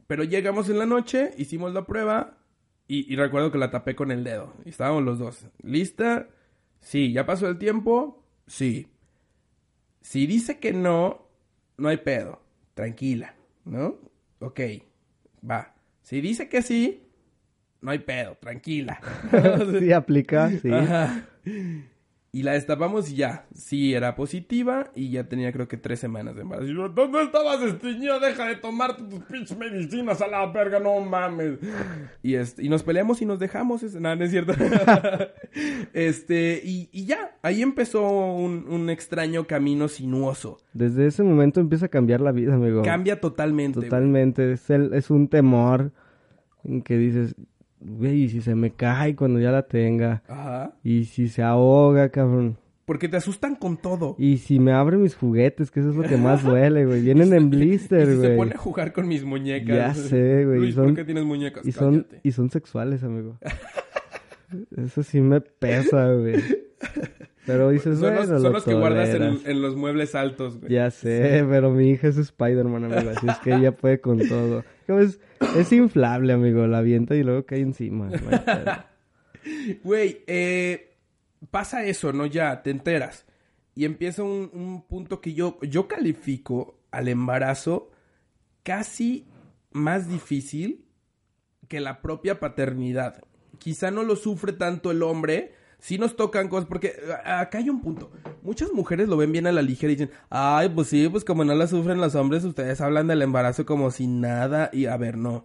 Pero 0.07 0.25
llegamos 0.25 0.69
en 0.69 0.79
la 0.79 0.87
noche, 0.87 1.33
hicimos 1.37 1.75
la 1.75 1.85
prueba 1.85 2.39
y, 2.89 3.13
y 3.13 3.17
recuerdo 3.17 3.51
que 3.51 3.59
la 3.59 3.71
tapé 3.71 3.95
con 3.95 4.11
el 4.11 4.25
dedo. 4.25 4.55
Y 4.65 4.71
estábamos 4.71 5.03
los 5.03 5.19
dos. 5.19 5.47
¿Lista? 5.63 6.29
Sí. 6.81 7.13
¿Ya 7.13 7.27
pasó 7.27 7.49
el 7.49 7.59
tiempo? 7.59 8.25
Sí. 8.47 8.89
Si 10.01 10.27
dice 10.27 10.59
que 10.59 10.73
no, 10.73 11.29
no 11.77 11.89
hay 11.89 11.99
pedo. 11.99 12.41
Tranquila, 12.75 13.35
¿no? 13.65 13.99
Ok, 14.41 14.61
va. 15.49 15.75
Si 16.03 16.21
dice 16.21 16.49
que 16.49 16.63
sí, 16.63 17.07
no 17.81 17.91
hay 17.91 17.99
pedo, 17.99 18.37
tranquila. 18.41 19.01
sí, 19.79 19.93
aplica, 19.93 20.51
sí. 20.51 20.73
Ajá. 20.73 21.29
Y 22.35 22.45
la 22.45 22.53
destapamos 22.53 23.11
y 23.13 23.17
ya. 23.17 23.45
Sí, 23.55 23.93
era 23.93 24.15
positiva 24.15 24.91
y 24.95 25.11
ya 25.11 25.25
tenía 25.29 25.53
creo 25.53 25.69
que 25.69 25.77
tres 25.77 26.01
semanas 26.01 26.35
de 26.35 26.41
embarazo. 26.41 26.67
Y 26.67 26.75
yo, 26.75 26.89
¿dónde 26.89 27.23
estabas, 27.25 27.61
este 27.61 27.93
niño? 27.93 28.19
Deja 28.21 28.47
de 28.49 28.57
tomar 28.57 28.97
tus 28.97 29.23
pinches 29.25 29.59
medicinas 29.59 30.23
a 30.23 30.29
la 30.29 30.47
verga, 30.51 30.81
no 30.81 30.99
mames. 31.01 31.59
Y, 32.23 32.37
este, 32.37 32.65
y 32.65 32.71
nos 32.71 32.83
peleamos 32.85 33.21
y 33.21 33.27
nos 33.27 33.39
dejamos. 33.39 33.83
Es, 33.83 33.97
no, 34.01 34.17
no 34.17 34.25
es 34.25 34.31
cierto. 34.31 34.55
este, 35.93 36.61
y, 36.65 36.89
y 36.93 37.05
ya, 37.05 37.37
ahí 37.43 37.63
empezó 37.63 38.03
un, 38.35 38.67
un 38.69 38.91
extraño 38.91 39.47
camino 39.47 39.89
sinuoso. 39.89 40.59
Desde 40.73 41.07
ese 41.07 41.23
momento 41.23 41.61
empieza 41.61 41.87
a 41.87 41.91
cambiar 41.91 42.21
la 42.23 42.33
vida, 42.33 42.55
amigo. 42.55 42.83
Cambia 42.83 43.21
totalmente. 43.21 43.81
Totalmente. 43.81 44.53
Es, 44.53 44.71
el- 44.71 44.95
es 44.95 45.11
un 45.11 45.29
temor 45.29 45.93
en 46.65 46.83
que 46.83 46.97
dices, 46.97 47.35
güey, 47.85 48.25
¿y 48.25 48.29
si 48.29 48.41
se 48.41 48.55
me 48.55 48.73
cae 48.73 49.15
cuando 49.17 49.41
ya 49.41 49.51
la 49.51 49.63
tenga? 49.67 50.23
Ajá. 50.29 50.73
Y 50.85 51.05
si 51.05 51.29
se 51.29 51.43
ahoga, 51.43 52.09
cabrón. 52.11 52.57
Porque 52.85 53.09
te 53.09 53.17
asustan 53.17 53.55
con 53.55 53.77
todo. 53.77 54.17
Y 54.19 54.39
si 54.39 54.59
me 54.59 54.73
abre 54.73 54.97
mis 54.97 55.15
juguetes, 55.15 55.71
que 55.71 55.81
eso 55.81 55.91
es 55.91 55.97
lo 55.97 56.03
que 56.03 56.17
más 56.17 56.43
duele, 56.43 56.85
güey. 56.85 57.01
Vienen 57.05 57.33
en 57.33 57.49
blister, 57.49 58.07
si 58.07 58.13
se 58.15 58.19
güey. 58.19 58.37
pone 58.37 58.53
a 58.55 58.59
jugar 58.59 58.93
con 58.93 59.07
mis 59.07 59.25
muñecas. 59.25 59.77
Ya 59.77 59.95
sé, 59.95 60.45
güey, 60.45 60.59
Luis, 60.59 60.75
son- 60.75 60.87
¿por 60.87 60.95
qué 60.97 61.05
tienes 61.05 61.25
muñecas? 61.25 61.65
Y 61.65 61.73
son, 61.73 62.03
Cállate. 62.03 62.21
y 62.25 62.33
son 62.33 62.51
sexuales, 62.51 63.03
amigo. 63.05 63.39
Eso 64.77 65.03
sí 65.03 65.21
me 65.21 65.41
pesa, 65.41 66.13
güey. 66.13 66.37
Pero 67.47 67.71
dices, 67.71 67.99
Son 67.99 68.15
bueno, 68.15 68.21
los, 68.21 68.29
son 68.29 68.43
lo 68.43 68.51
los 68.51 68.65
que 68.65 68.75
guardas 68.75 69.09
en 69.47 69.63
los 69.63 69.75
muebles 69.77 70.15
altos, 70.15 70.59
güey. 70.61 70.73
Ya 70.73 70.91
sé, 70.91 71.45
pero 71.49 71.71
mi 71.71 71.91
hija 71.91 72.09
es 72.09 72.17
Spider-Man, 72.19 72.85
amigo. 72.85 73.11
Así 73.17 73.27
es 73.29 73.39
que 73.39 73.55
ella 73.55 73.73
puede 73.73 74.01
con 74.01 74.19
todo. 74.29 74.65
Es, 74.89 75.73
inflable, 75.73 76.33
amigo. 76.33 76.67
La 76.67 76.79
avienta 76.79 77.15
y 77.15 77.23
luego 77.23 77.45
cae 77.47 77.61
encima. 77.61 78.11
Güey, 79.83 80.23
eh, 80.29 80.97
pasa 81.51 81.85
eso, 81.85 82.13
¿no? 82.13 82.27
Ya, 82.27 82.63
te 82.63 82.71
enteras. 82.71 83.27
Y 83.75 83.85
empieza 83.87 84.23
un, 84.23 84.51
un 84.53 84.87
punto 84.87 85.21
que 85.21 85.35
yo, 85.35 85.59
yo 85.63 85.89
califico 85.89 86.79
al 86.93 87.09
embarazo 87.09 87.91
casi 88.63 89.27
más 89.73 90.09
difícil 90.09 90.85
que 91.69 91.81
la 91.81 92.03
propia 92.03 92.39
paternidad. 92.39 93.23
Quizá 93.59 93.91
no 93.91 94.03
lo 94.03 94.15
sufre 94.15 94.53
tanto 94.53 94.91
el 94.91 95.03
hombre. 95.03 95.55
Sí 95.83 95.99
nos 95.99 96.15
tocan 96.15 96.47
cosas, 96.47 96.69
porque 96.69 96.95
acá 97.25 97.59
hay 97.59 97.69
un 97.69 97.81
punto. 97.81 98.13
Muchas 98.43 98.73
mujeres 98.73 99.09
lo 99.09 99.17
ven 99.17 99.33
bien 99.33 99.49
a 99.49 99.53
la 99.53 99.63
ligera 99.63 99.93
y 99.93 99.97
dicen, 99.97 100.13
ay, 100.31 100.69
pues 100.69 100.87
sí, 100.87 101.09
pues 101.09 101.25
como 101.25 101.43
no 101.45 101.57
la 101.57 101.67
sufren 101.67 102.01
los 102.01 102.15
hombres, 102.15 102.45
ustedes 102.45 102.81
hablan 102.81 103.09
del 103.09 103.21
embarazo 103.21 103.67
como 103.67 103.91
si 103.91 104.07
nada. 104.07 104.71
Y 104.73 104.87
a 104.87 104.97
ver, 104.97 105.17
no. 105.19 105.45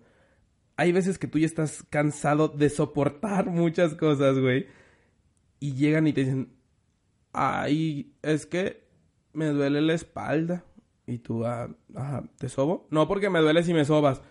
Hay 0.75 0.91
veces 0.91 1.17
que 1.17 1.25
tú 1.25 1.39
ya 1.39 1.47
estás 1.47 1.81
cansado 1.89 2.49
de 2.49 2.69
soportar 2.69 3.47
muchas 3.49 3.95
cosas, 3.95 4.37
güey. 4.37 4.67
Y 5.59 5.73
llegan 5.73 6.05
y 6.05 6.13
te 6.13 6.21
dicen, 6.21 6.53
ay, 7.33 8.13
es 8.21 8.45
que 8.45 8.87
me 9.33 9.47
duele 9.47 9.81
la 9.81 9.95
espalda. 9.95 10.65
Y 11.07 11.17
tú, 11.17 11.47
ah, 11.47 11.67
¿te 12.37 12.47
sobo? 12.47 12.87
No, 12.91 13.07
porque 13.07 13.31
me 13.31 13.39
duele 13.39 13.63
si 13.63 13.73
me 13.73 13.85
sobas. 13.85 14.21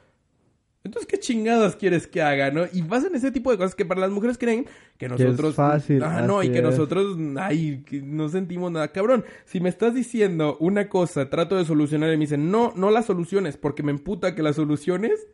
Entonces, 0.86 1.06
¿qué 1.06 1.18
chingados 1.18 1.76
quieres 1.76 2.06
que 2.06 2.22
haga, 2.22 2.50
no? 2.50 2.64
Y 2.72 2.82
pasan 2.82 3.14
ese 3.14 3.30
tipo 3.30 3.50
de 3.50 3.58
cosas 3.58 3.74
que 3.74 3.84
para 3.84 4.00
las 4.00 4.10
mujeres 4.10 4.38
creen 4.38 4.66
que 4.98 5.08
nosotros... 5.08 5.54
fácil, 5.54 6.02
Ajá, 6.02 6.22
no, 6.22 6.42
y 6.42 6.50
que 6.50 6.58
es. 6.58 6.64
nosotros, 6.64 7.16
ay, 7.38 7.82
que 7.84 8.00
no 8.00 8.28
sentimos 8.28 8.72
nada. 8.72 8.92
Cabrón, 8.92 9.24
si 9.44 9.60
me 9.60 9.68
estás 9.68 9.94
diciendo 9.94 10.56
una 10.60 10.88
cosa, 10.88 11.28
trato 11.28 11.56
de 11.56 11.64
solucionar 11.64 12.12
y 12.12 12.16
me 12.16 12.24
dicen, 12.24 12.50
no, 12.50 12.72
no 12.76 12.90
la 12.90 13.02
soluciones, 13.02 13.56
porque 13.56 13.82
me 13.82 13.90
emputa 13.90 14.34
que 14.34 14.42
la 14.42 14.52
soluciones... 14.52 15.26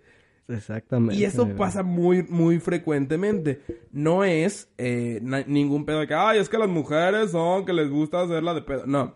Exactamente. 0.48 1.14
Y 1.14 1.24
eso 1.24 1.48
pasa 1.56 1.82
muy, 1.82 2.24
muy 2.24 2.58
frecuentemente. 2.58 3.62
No 3.92 4.24
es 4.24 4.68
eh, 4.76 5.20
ningún 5.46 5.86
pedo 5.86 6.00
de 6.00 6.08
que, 6.08 6.14
ay, 6.14 6.40
es 6.40 6.48
que 6.48 6.58
las 6.58 6.68
mujeres 6.68 7.30
son 7.30 7.64
que 7.64 7.72
les 7.72 7.88
gusta 7.88 8.22
hacerla 8.22 8.52
de 8.52 8.62
pedo. 8.62 8.84
No. 8.86 9.14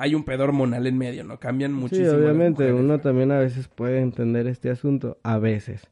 Hay 0.00 0.14
un 0.14 0.24
pedo 0.24 0.44
hormonal 0.44 0.86
en 0.86 0.96
medio, 0.96 1.24
¿no? 1.24 1.38
Cambian 1.38 1.72
Sí, 1.72 1.76
muchísimo. 1.78 2.06
las 2.12 2.16
obviamente. 2.16 2.62
mujeres. 2.64 2.80
Uno 2.80 2.98
también 3.00 3.30
a 3.32 3.38
veces 3.38 3.68
puede 3.68 4.00
entender 4.00 4.46
este 4.46 4.70
asunto. 4.70 5.18
A 5.22 5.38
veces. 5.38 5.82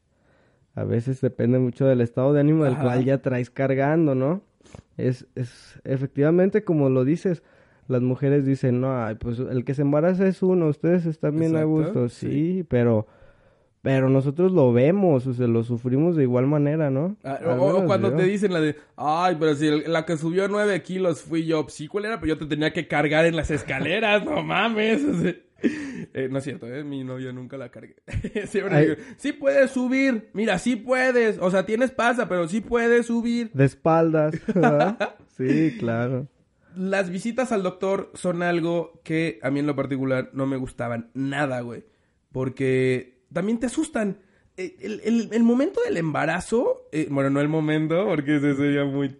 A 0.75 0.83
veces 0.83 1.21
depende 1.21 1.59
mucho 1.59 1.85
del 1.85 2.01
estado 2.01 2.33
de 2.33 2.39
ánimo 2.39 2.63
del 2.63 2.77
cual 2.77 3.03
ya 3.05 3.21
traes 3.21 3.49
cargando, 3.49 4.15
¿no? 4.15 4.41
Es, 4.97 5.27
es 5.35 5.79
efectivamente 5.83 6.63
como 6.63 6.89
lo 6.89 7.05
dices. 7.05 7.43
Las 7.87 8.01
mujeres 8.03 8.45
dicen, 8.45 8.81
no, 8.81 9.03
pues 9.19 9.39
el 9.39 9.65
que 9.65 9.73
se 9.73 9.81
embaraza 9.81 10.27
es 10.27 10.43
uno, 10.43 10.67
ustedes 10.67 11.07
están 11.07 11.39
bien 11.39 11.55
a 11.55 11.63
gusto, 11.63 12.07
sí. 12.07 12.27
sí, 12.29 12.65
pero, 12.69 13.07
pero 13.81 14.09
nosotros 14.09 14.51
lo 14.51 14.73
vemos, 14.73 15.25
o 15.27 15.33
sea, 15.33 15.47
lo 15.47 15.63
sufrimos 15.63 16.15
de 16.15 16.23
igual 16.23 16.47
manera, 16.47 16.89
¿no? 16.89 17.15
Ah, 17.23 17.39
o- 17.57 17.85
cuando 17.85 18.09
yo. 18.11 18.17
te 18.17 18.23
dicen 18.23 18.51
la 18.53 18.59
de, 18.61 18.75
ay, 18.97 19.37
pero 19.39 19.55
si 19.55 19.67
el- 19.67 19.91
la 19.91 20.05
que 20.05 20.17
subió 20.17 20.47
nueve 20.47 20.81
kilos 20.83 21.21
fui 21.21 21.45
yo. 21.45 21.65
Sí, 21.69 21.87
¿cuál 21.87 22.05
era? 22.05 22.19
Pero 22.19 22.35
yo 22.35 22.37
te 22.37 22.45
tenía 22.45 22.73
que 22.73 22.87
cargar 22.87 23.25
en 23.25 23.35
las 23.35 23.51
escaleras, 23.51 24.25
no 24.25 24.43
mames. 24.43 25.03
O 25.05 25.13
sea, 25.21 25.33
eh, 26.13 26.27
no 26.31 26.37
es 26.39 26.43
cierto, 26.45 26.67
¿eh? 26.67 26.83
Mi 26.83 27.03
novio 27.03 27.31
nunca 27.33 27.57
la 27.57 27.69
cargué. 27.69 27.95
Siempre 28.47 28.81
digo, 28.81 28.93
sí 29.17 29.31
puedes 29.33 29.71
subir. 29.71 30.29
Mira, 30.33 30.57
sí 30.59 30.75
puedes. 30.75 31.37
O 31.39 31.49
sea, 31.51 31.65
tienes 31.65 31.91
pasa, 31.91 32.27
pero 32.29 32.47
sí 32.47 32.61
puedes 32.61 33.05
subir. 33.07 33.49
De 33.53 33.65
espaldas, 33.65 34.35
sí, 35.37 35.75
claro. 35.79 36.27
las 36.75 37.09
visitas 37.09 37.51
al 37.51 37.63
doctor 37.63 38.11
son 38.13 38.41
algo 38.43 39.01
que 39.03 39.39
a 39.41 39.51
mí 39.51 39.59
en 39.59 39.67
lo 39.67 39.75
particular 39.75 40.29
no 40.33 40.45
me 40.47 40.57
gustaban 40.57 41.11
nada, 41.13 41.61
güey. 41.61 41.83
Porque 42.31 43.18
también 43.33 43.59
te 43.59 43.67
asustan. 43.67 44.19
Eh, 44.57 44.75
El, 44.81 45.01
el- 45.03 45.29
el 45.31 45.43
momento 45.43 45.81
del 45.81 45.97
embarazo, 45.97 46.87
eh, 46.91 47.07
bueno, 47.09 47.29
no 47.29 47.39
el 47.41 47.47
momento, 47.47 48.05
porque 48.05 48.39
se 48.39 48.55
sería 48.55 48.83
muy... 48.85 49.15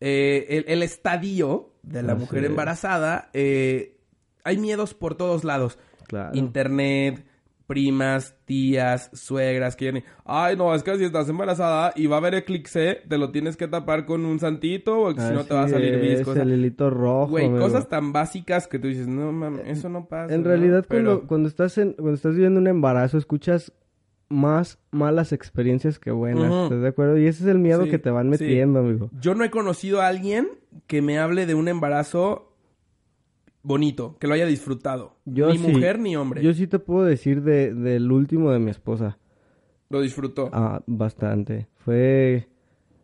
Eh, 0.00 0.46
el, 0.48 0.64
el 0.68 0.82
estadio 0.82 1.74
de 1.82 2.02
la 2.02 2.14
mujer 2.14 2.44
embarazada, 2.44 3.30
eh, 3.34 3.98
hay 4.44 4.56
miedos 4.58 4.94
por 4.94 5.14
todos 5.14 5.44
lados. 5.44 5.78
Internet, 6.34 7.24
primas, 7.70 8.34
tías, 8.46 9.10
suegras 9.12 9.76
que 9.76 9.84
vienen. 9.84 10.04
Ay, 10.24 10.56
no, 10.56 10.74
es 10.74 10.82
que 10.82 10.98
si 10.98 11.04
estás 11.04 11.28
embarazada 11.28 11.92
y 11.94 12.08
va 12.08 12.16
a 12.16 12.18
haber 12.18 12.34
eclipse, 12.34 13.00
te 13.08 13.16
lo 13.16 13.30
tienes 13.30 13.56
que 13.56 13.68
tapar 13.68 14.06
con 14.06 14.24
un 14.24 14.40
santito 14.40 14.98
o 15.02 15.12
si 15.12 15.32
no 15.32 15.44
te 15.44 15.54
va 15.54 15.62
a 15.62 15.68
salir 15.68 16.24
sea, 16.24 16.42
el 16.42 16.50
hilito 16.50 16.90
rojo. 16.90 17.30
Güey, 17.30 17.46
amigo. 17.46 17.62
cosas 17.64 17.88
tan 17.88 18.12
básicas 18.12 18.66
que 18.66 18.80
tú 18.80 18.88
dices, 18.88 19.06
no 19.06 19.30
mames, 19.30 19.68
eso 19.68 19.88
no 19.88 20.06
pasa. 20.06 20.34
En 20.34 20.42
¿no? 20.42 20.48
realidad, 20.48 20.84
Pero- 20.88 21.28
cuando, 21.28 21.48
estás 21.48 21.78
en, 21.78 21.92
cuando 21.92 22.14
estás 22.14 22.32
viviendo 22.34 22.58
un 22.58 22.66
embarazo, 22.66 23.18
escuchas 23.18 23.72
más 24.28 24.80
malas 24.90 25.32
experiencias 25.32 26.00
que 26.00 26.10
buenas. 26.10 26.64
¿Estás 26.64 26.82
de 26.82 26.88
acuerdo? 26.88 27.18
Y 27.18 27.28
ese 27.28 27.44
es 27.44 27.48
el 27.50 27.60
miedo 27.60 27.84
Sí, 27.84 27.90
que 27.90 28.00
te 28.00 28.10
van 28.10 28.24
sí. 28.26 28.30
metiendo, 28.30 28.80
amigo. 28.80 29.10
Yo 29.20 29.36
no 29.36 29.44
he 29.44 29.50
conocido 29.50 30.00
a 30.00 30.08
alguien 30.08 30.48
que 30.88 31.02
me 31.02 31.20
hable 31.20 31.46
de 31.46 31.54
un 31.54 31.68
embarazo 31.68 32.49
bonito, 33.62 34.16
que 34.18 34.26
lo 34.26 34.34
haya 34.34 34.46
disfrutado. 34.46 35.16
Yo 35.24 35.50
ni 35.50 35.58
sí. 35.58 35.66
mujer 35.66 35.98
ni 35.98 36.16
hombre. 36.16 36.42
Yo 36.42 36.52
sí 36.54 36.66
te 36.66 36.78
puedo 36.78 37.04
decir 37.04 37.42
de, 37.42 37.74
del 37.74 38.10
último 38.10 38.50
de 38.50 38.58
mi 38.58 38.70
esposa. 38.70 39.18
Lo 39.88 40.00
disfrutó. 40.00 40.50
Ah, 40.52 40.82
bastante. 40.86 41.68
Fue... 41.84 42.48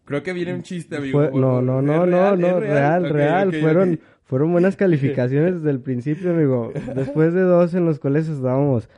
Creo 0.04 0.22
que 0.22 0.32
viene 0.32 0.54
un 0.54 0.62
chiste, 0.62 0.96
amigo. 0.96 1.18
fue 1.18 1.32
no, 1.40 1.60
no, 1.60 1.80
¿Es 1.80 1.84
no, 1.84 2.06
no, 2.06 2.06
real? 2.06 2.40
no, 2.40 2.46
¿Es 2.48 2.60
real, 2.60 3.10
real. 3.10 3.52
fueron, 3.54 4.00
fueron 4.22 4.52
buenas 4.52 4.76
calificaciones 4.76 5.54
desde 5.56 5.70
el 5.70 5.80
principio, 5.80 6.30
amigo. 6.30 6.72
Después 6.94 7.34
de 7.34 7.40
dos 7.40 7.74
en 7.74 7.84
los 7.86 7.98
cuales 7.98 8.28
estábamos 8.28 8.88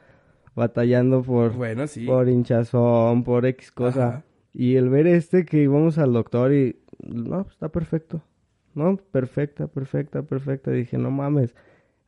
batallando 0.55 1.23
por, 1.23 1.55
Bueno, 1.55 1.87
sí. 1.87 2.05
por 2.05 2.29
hinchazón, 2.29 3.25
por 3.25 3.47
X 3.47 3.73
cosa. 3.73 4.09
Ajá. 4.09 4.25
Y 4.53 4.77
el 4.77 4.89
ver 4.91 5.07
este 5.07 5.45
que 5.45 5.63
íbamos 5.63 5.99
al 5.99 6.13
doctor 6.13 6.53
y... 6.53 6.77
No, 7.01 7.45
pues, 7.45 7.55
está 7.55 7.69
perfecto. 7.71 8.23
No, 8.75 8.97
perfecta, 8.97 9.67
perfecta, 9.67 10.23
perfecta. 10.23 10.71
Dije, 10.71 10.99
no 10.99 11.11
mames. 11.11 11.55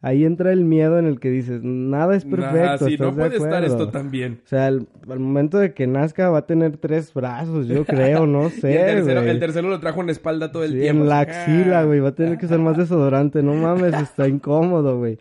Ahí 0.03 0.25
entra 0.25 0.51
el 0.53 0.65
miedo 0.65 0.99
en 0.99 1.05
el 1.05 1.21
que 1.21 1.29
dices, 1.29 1.61
nada 1.63 2.17
es 2.17 2.25
perfecto. 2.25 2.87
Sí, 2.87 2.95
¿estás 2.95 3.09
no 3.09 3.23
de 3.23 3.29
puede 3.29 3.37
estar 3.37 3.65
esto 3.65 3.91
tan 3.91 4.11
bien. 4.11 4.41
O 4.45 4.49
sea, 4.49 4.67
al, 4.69 4.89
al 5.11 5.19
momento 5.21 5.59
de 5.59 5.75
que 5.75 5.87
nazca 5.87 6.31
va 6.31 6.39
a 6.39 6.47
tener 6.47 6.79
tres 6.79 7.13
brazos, 7.13 7.67
yo 7.69 7.85
creo, 7.85 8.27
no 8.27 8.49
sé, 8.63 8.73
Y 8.73 8.77
el 8.77 8.87
tercero, 8.87 9.21
güey. 9.21 9.31
el 9.33 9.39
tercero 9.41 9.69
lo 9.69 9.79
trajo 9.79 10.01
en 10.01 10.07
la 10.07 10.13
espalda 10.13 10.53
todo 10.53 10.65
el 10.65 10.73
Sí, 10.73 10.79
tiempo. 10.81 11.03
en 11.03 11.09
la 11.11 11.21
axila, 11.21 11.81
ah. 11.81 11.85
güey. 11.85 12.01
Va 12.01 12.09
a 12.11 12.15
tener 12.15 12.39
que 12.39 12.47
usar 12.47 12.59
más 12.61 12.79
desodorante. 12.79 13.43
No 13.43 13.53
mames, 13.53 13.93
está 13.95 14.27
incómodo, 14.27 14.97
güey. 14.97 15.19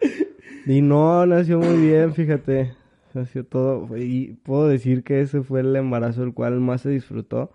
Y 0.65 0.81
no, 0.81 1.25
nació 1.25 1.59
muy 1.59 1.75
bien, 1.85 2.13
fíjate. 2.13 2.71
Nació 3.13 3.43
todo. 3.43 3.97
Y 3.97 4.37
puedo 4.43 4.69
decir 4.69 5.03
que 5.03 5.19
ese 5.19 5.41
fue 5.41 5.59
el 5.59 5.75
embarazo 5.75 6.23
el 6.23 6.33
cual 6.33 6.59
más 6.61 6.81
se 6.81 6.89
disfrutó. 6.91 7.51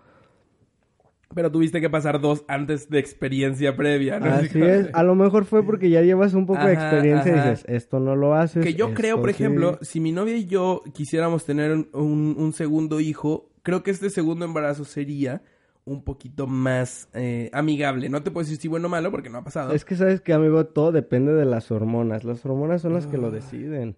Pero 1.33 1.51
tuviste 1.51 1.81
que 1.81 1.89
pasar 1.89 2.21
dos 2.21 2.45
antes 2.47 2.89
de 2.89 2.99
experiencia 2.99 3.75
previa, 3.75 4.19
¿no? 4.19 4.27
Así 4.27 4.61
es. 4.61 4.89
A 4.93 5.03
lo 5.03 5.15
mejor 5.15 5.45
fue 5.45 5.63
porque 5.65 5.89
ya 5.89 6.01
llevas 6.01 6.33
un 6.33 6.45
poco 6.45 6.63
de 6.65 6.73
Ajá, 6.75 6.89
experiencia 6.89 7.31
y 7.31 7.35
dices, 7.35 7.65
esto 7.67 7.99
no 7.99 8.15
lo 8.15 8.35
haces. 8.35 8.63
Que 8.63 8.75
yo 8.75 8.93
creo, 8.93 9.19
por 9.19 9.29
sí". 9.33 9.41
ejemplo, 9.43 9.79
si 9.81 9.99
mi 9.99 10.11
novia 10.11 10.37
y 10.37 10.45
yo 10.45 10.81
quisiéramos 10.93 11.43
tener 11.45 11.71
un, 11.71 11.89
un- 11.93 12.35
un 12.37 12.53
segundo 12.53 12.99
hijo, 12.99 13.49
creo 13.63 13.81
que 13.81 13.91
este 13.91 14.09
segundo 14.11 14.45
embarazo 14.45 14.85
sería 14.85 15.41
un 15.83 16.03
poquito 16.03 16.47
más 16.47 17.09
eh, 17.13 17.49
amigable. 17.53 18.09
No 18.09 18.23
te 18.23 18.31
puedo 18.31 18.43
decir 18.45 18.59
si 18.59 18.67
bueno 18.67 18.87
o 18.87 18.89
malo 18.89 19.11
porque 19.11 19.29
no 19.29 19.39
ha 19.39 19.43
pasado. 19.43 19.73
Es 19.73 19.83
que 19.85 19.95
sabes 19.95 20.21
que, 20.21 20.33
amigo, 20.33 20.65
todo 20.67 20.91
depende 20.91 21.33
de 21.33 21.45
las 21.45 21.69
hormonas. 21.71 22.23
Las 22.23 22.45
hormonas 22.45 22.81
son 22.81 22.93
las 22.93 23.07
que 23.07 23.17
Ah. 23.17 23.19
lo 23.19 23.31
deciden. 23.31 23.95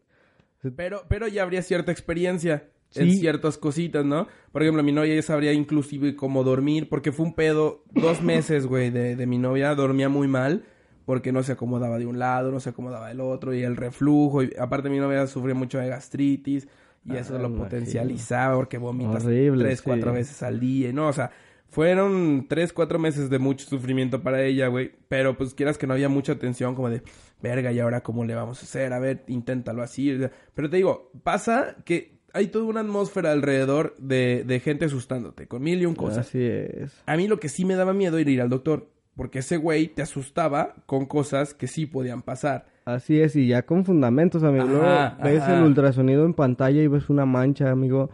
Pero, 0.76 1.04
pero 1.08 1.28
ya 1.28 1.44
habría 1.44 1.62
cierta 1.62 1.92
experiencia 1.92 2.68
en 2.96 3.12
ciertas 3.12 3.58
cositas, 3.58 4.06
¿no? 4.06 4.28
Por 4.52 4.64
ejemplo, 4.64 4.82
mi 4.84 4.92
novia 4.92 5.16
ya 5.16 5.22
sabría 5.22 5.54
inclusive 5.54 6.16
cómo 6.16 6.44
dormir, 6.44 6.90
porque 6.90 7.12
fue 7.12 7.26
un 7.26 7.34
pedo 7.36 7.84
dos 7.94 8.22
meses, 8.22 8.66
güey, 8.66 8.90
de, 8.90 9.16
de 9.16 9.26
mi 9.28 9.38
novia. 9.38 9.76
Dormía 9.76 10.10
muy 10.10 10.28
mal, 10.28 10.66
porque 11.06 11.32
no 11.32 11.44
se 11.44 11.52
acomodaba 11.54 12.00
de 12.00 12.06
un 12.06 12.20
lado, 12.20 12.52
no 12.52 12.60
se 12.60 12.70
acomodaba 12.70 13.10
del 13.10 13.22
otro, 13.22 13.54
y 13.54 13.64
el 13.64 13.76
reflujo. 13.76 14.44
Y 14.44 14.52
aparte 14.60 14.90
mi 14.90 14.98
novia 14.98 15.28
sufría 15.28 15.56
mucho 15.56 15.78
de 15.80 15.90
gastritis, 15.90 16.68
y 17.06 17.16
eso 17.16 17.36
Ah, 17.36 17.40
lo 17.40 17.50
imagino. 17.50 17.64
potencializaba, 17.64 18.56
porque 18.56 18.78
vomitas 18.78 19.26
Horrible, 19.26 19.64
tres, 19.66 19.80
sí. 19.80 19.84
cuatro 19.86 20.14
veces 20.14 20.42
al 20.44 20.60
día, 20.60 20.92
no, 20.94 21.08
o 21.08 21.14
sea... 21.14 21.32
Fueron 21.70 22.46
tres, 22.48 22.72
cuatro 22.72 22.98
meses 22.98 23.30
de 23.30 23.40
mucho 23.40 23.68
sufrimiento 23.68 24.24
para 24.24 24.42
ella, 24.42 24.68
güey. 24.68 24.94
Pero 25.10 25.36
pues 25.38 25.54
quieras 25.54 25.78
que 25.78 25.86
no 25.86 25.94
había 25.96 26.08
mucha 26.08 26.32
atención, 26.32 26.76
como 26.76 26.90
de, 26.90 27.04
verga, 27.42 27.74
¿y 27.74 27.80
ahora 27.80 28.02
cómo 28.04 28.24
le 28.24 28.36
vamos 28.36 28.62
a 28.62 28.66
hacer? 28.66 28.94
A 28.94 29.00
ver, 29.00 29.26
inténtalo 29.28 29.84
así. 29.84 30.18
Pero 30.56 30.70
te 30.70 30.78
digo, 30.78 31.12
pasa 31.24 31.76
que 31.84 32.17
hay 32.38 32.48
toda 32.48 32.66
una 32.66 32.82
atmósfera 32.82 33.32
alrededor 33.32 33.96
de, 33.98 34.44
de 34.46 34.60
gente 34.60 34.86
asustándote, 34.86 35.48
con 35.48 35.64
mil 35.64 35.82
y 35.82 35.86
un 35.86 35.96
cosas. 35.96 36.28
Así 36.28 36.44
es. 36.44 37.02
A 37.06 37.18
mí 37.18 37.28
lo 37.28 37.40
que 37.40 37.50
sí 37.50 37.66
me 37.66 37.76
daba 37.76 37.94
miedo 37.94 38.18
era 38.20 38.30
ir 38.30 38.42
al 38.42 38.50
doctor, 38.50 38.90
porque 39.16 39.40
ese 39.40 39.58
güey 39.58 39.88
te 39.88 40.04
asustaba 40.04 40.76
con 40.86 41.08
cosas 41.08 41.54
que 41.56 41.66
sí 41.68 41.88
podían 41.88 42.22
pasar. 42.22 42.68
Así 42.86 43.20
es, 43.20 43.36
y 43.36 43.48
ya 43.48 43.64
con 43.64 43.84
fundamentos, 43.86 44.44
amigo. 44.44 44.82
Ajá, 44.82 45.18
Luego 45.20 45.34
ves 45.34 45.42
ajá. 45.44 45.58
el 45.58 45.64
ultrasonido 45.64 46.26
en 46.26 46.34
pantalla 46.34 46.82
y 46.82 46.88
ves 46.88 47.10
una 47.10 47.26
mancha, 47.26 47.72
amigo. 47.72 48.12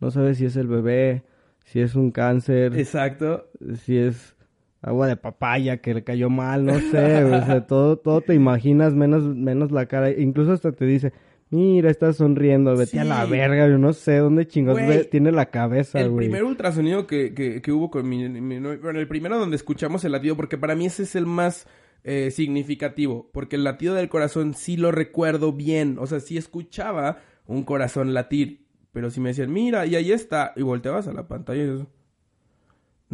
No 0.00 0.10
sabes 0.10 0.38
si 0.38 0.46
es 0.46 0.56
el 0.56 0.68
bebé, 0.68 1.24
si 1.64 1.80
es 1.80 1.94
un 1.94 2.10
cáncer, 2.10 2.78
Exacto. 2.78 3.48
si 3.82 3.96
es 3.98 4.36
agua 4.82 5.08
de 5.08 5.16
papaya 5.16 5.78
que 5.78 5.94
le 5.94 6.04
cayó 6.04 6.30
mal, 6.30 6.64
no 6.64 6.78
sé. 6.78 7.24
o 7.24 7.44
sea, 7.44 7.66
todo, 7.66 7.96
todo 7.96 8.20
te 8.20 8.34
imaginas 8.34 8.94
menos, 8.94 9.24
menos 9.24 9.72
la 9.72 9.86
cara. 9.86 10.10
Incluso 10.10 10.52
hasta 10.52 10.72
te 10.72 10.84
dice, 10.84 11.12
mira, 11.54 11.90
estás 11.90 12.16
sonriendo, 12.16 12.76
vete 12.76 13.00
a 13.00 13.04
la 13.04 13.24
verga. 13.26 13.68
Yo 13.68 13.78
no 13.78 13.92
sé 13.92 14.16
dónde 14.18 14.46
chingados 14.46 15.08
tiene 15.10 15.32
la 15.32 15.46
cabeza, 15.50 16.00
El 16.00 16.10
güey. 16.10 16.26
primer 16.26 16.44
ultrasonido 16.44 17.06
que, 17.06 17.34
que, 17.34 17.62
que 17.62 17.72
hubo 17.72 17.90
con 17.90 18.08
mi, 18.08 18.28
mi 18.28 18.58
bueno, 18.58 18.98
el 18.98 19.08
primero 19.08 19.38
donde 19.38 19.56
escuchamos 19.56 20.04
el 20.04 20.12
latido, 20.12 20.36
porque 20.36 20.58
para 20.58 20.74
mí 20.74 20.86
ese 20.86 21.04
es 21.04 21.14
el 21.14 21.26
más 21.26 21.66
eh, 22.02 22.30
significativo, 22.30 23.30
porque 23.32 23.56
el 23.56 23.64
latido 23.64 23.94
del 23.94 24.08
corazón 24.08 24.54
sí 24.54 24.76
lo 24.76 24.92
recuerdo 24.92 25.52
bien, 25.52 25.96
o 25.98 26.06
sea, 26.06 26.20
sí 26.20 26.36
escuchaba 26.36 27.18
un 27.46 27.62
corazón 27.62 28.12
latir, 28.12 28.66
pero 28.92 29.10
si 29.10 29.20
me 29.20 29.30
decían, 29.30 29.52
mira, 29.52 29.86
y 29.86 29.96
ahí 29.96 30.12
está, 30.12 30.52
y 30.56 30.62
volteabas 30.62 31.08
a 31.08 31.12
la 31.12 31.26
pantalla 31.28 31.64
y 31.64 31.68
eso, 31.68 31.86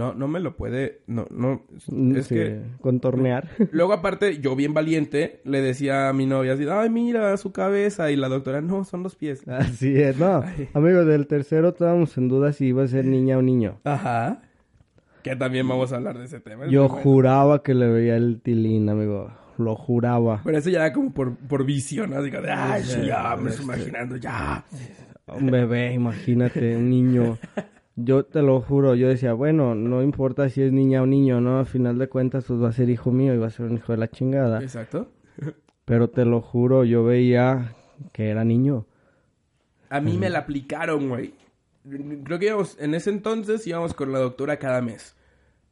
no, 0.00 0.14
no 0.14 0.28
me 0.28 0.40
lo 0.40 0.56
puede, 0.56 1.02
no, 1.06 1.26
no, 1.30 1.66
Mm, 1.88 2.16
es 2.16 2.26
sí, 2.26 2.34
que... 2.34 2.62
Contornear. 2.80 3.50
Luego, 3.70 3.92
aparte, 3.92 4.38
yo 4.40 4.56
bien 4.56 4.72
valiente, 4.72 5.42
le 5.44 5.60
decía 5.60 6.08
a 6.08 6.14
mi 6.14 6.24
novia 6.24 6.54
así, 6.54 6.64
ay, 6.70 6.88
mira 6.88 7.36
su 7.36 7.52
cabeza, 7.52 8.10
y 8.10 8.16
la 8.16 8.30
doctora, 8.30 8.62
no, 8.62 8.84
son 8.84 9.02
los 9.02 9.14
pies. 9.14 9.42
Así 9.46 9.94
es, 10.00 10.16
no. 10.16 10.42
Ay. 10.44 10.70
Amigo, 10.72 11.04
del 11.04 11.26
tercero 11.26 11.68
estábamos 11.68 12.16
en 12.16 12.28
duda 12.28 12.54
si 12.54 12.68
iba 12.68 12.82
a 12.82 12.88
ser 12.88 13.04
niña 13.04 13.36
o 13.36 13.42
niño. 13.42 13.78
Ajá. 13.84 14.40
Que 15.22 15.36
también 15.36 15.68
vamos 15.68 15.92
a 15.92 15.96
hablar 15.96 16.16
de 16.18 16.24
ese 16.24 16.40
tema. 16.40 16.66
Yo 16.66 16.88
bueno. 16.88 17.02
juraba 17.02 17.62
que 17.62 17.74
le 17.74 17.86
veía 17.88 18.16
el 18.16 18.40
tilín, 18.40 18.88
amigo. 18.88 19.30
Lo 19.58 19.76
juraba. 19.76 20.40
Pero 20.42 20.56
eso 20.56 20.70
ya 20.70 20.78
era 20.86 20.94
como 20.94 21.12
por, 21.12 21.36
por 21.36 21.66
visión, 21.66 22.08
¿no? 22.08 22.16
Como 22.16 22.40
de, 22.40 22.50
ay, 22.50 22.82
sí, 22.84 23.04
ya, 23.04 23.36
me 23.36 23.50
estoy 23.50 23.66
imaginando, 23.66 24.16
ya. 24.16 24.64
Un 25.26 25.50
bebé, 25.50 25.92
imagínate, 25.92 26.74
un 26.74 26.88
niño. 26.88 27.36
Yo 28.04 28.24
te 28.24 28.42
lo 28.42 28.60
juro, 28.60 28.94
yo 28.94 29.08
decía, 29.08 29.32
bueno, 29.32 29.74
no 29.74 30.02
importa 30.02 30.48
si 30.48 30.62
es 30.62 30.72
niña 30.72 31.02
o 31.02 31.06
niño, 31.06 31.40
¿no? 31.40 31.58
Al 31.58 31.66
final 31.66 31.98
de 31.98 32.08
cuentas, 32.08 32.44
pues 32.46 32.62
va 32.62 32.68
a 32.68 32.72
ser 32.72 32.88
hijo 32.88 33.10
mío 33.10 33.34
y 33.34 33.38
va 33.38 33.48
a 33.48 33.50
ser 33.50 33.66
un 33.66 33.76
hijo 33.76 33.92
de 33.92 33.98
la 33.98 34.08
chingada. 34.08 34.62
Exacto. 34.62 35.10
Pero 35.84 36.08
te 36.08 36.24
lo 36.24 36.40
juro, 36.40 36.84
yo 36.84 37.04
veía 37.04 37.74
que 38.12 38.28
era 38.28 38.44
niño. 38.44 38.86
A 39.88 40.00
mí 40.00 40.16
me 40.18 40.30
la 40.30 40.40
aplicaron, 40.40 41.08
güey. 41.08 41.34
Creo 42.24 42.38
que 42.38 42.46
íbamos, 42.46 42.76
en 42.78 42.94
ese 42.94 43.10
entonces 43.10 43.66
íbamos 43.66 43.94
con 43.94 44.12
la 44.12 44.18
doctora 44.18 44.58
cada 44.58 44.80
mes. 44.82 45.16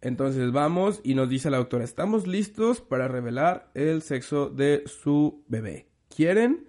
Entonces 0.00 0.52
vamos 0.52 1.00
y 1.02 1.14
nos 1.14 1.28
dice 1.28 1.50
la 1.50 1.58
doctora, 1.58 1.84
estamos 1.84 2.26
listos 2.26 2.80
para 2.80 3.08
revelar 3.08 3.70
el 3.74 4.02
sexo 4.02 4.48
de 4.48 4.84
su 4.86 5.44
bebé. 5.48 5.86
¿Quieren? 6.14 6.68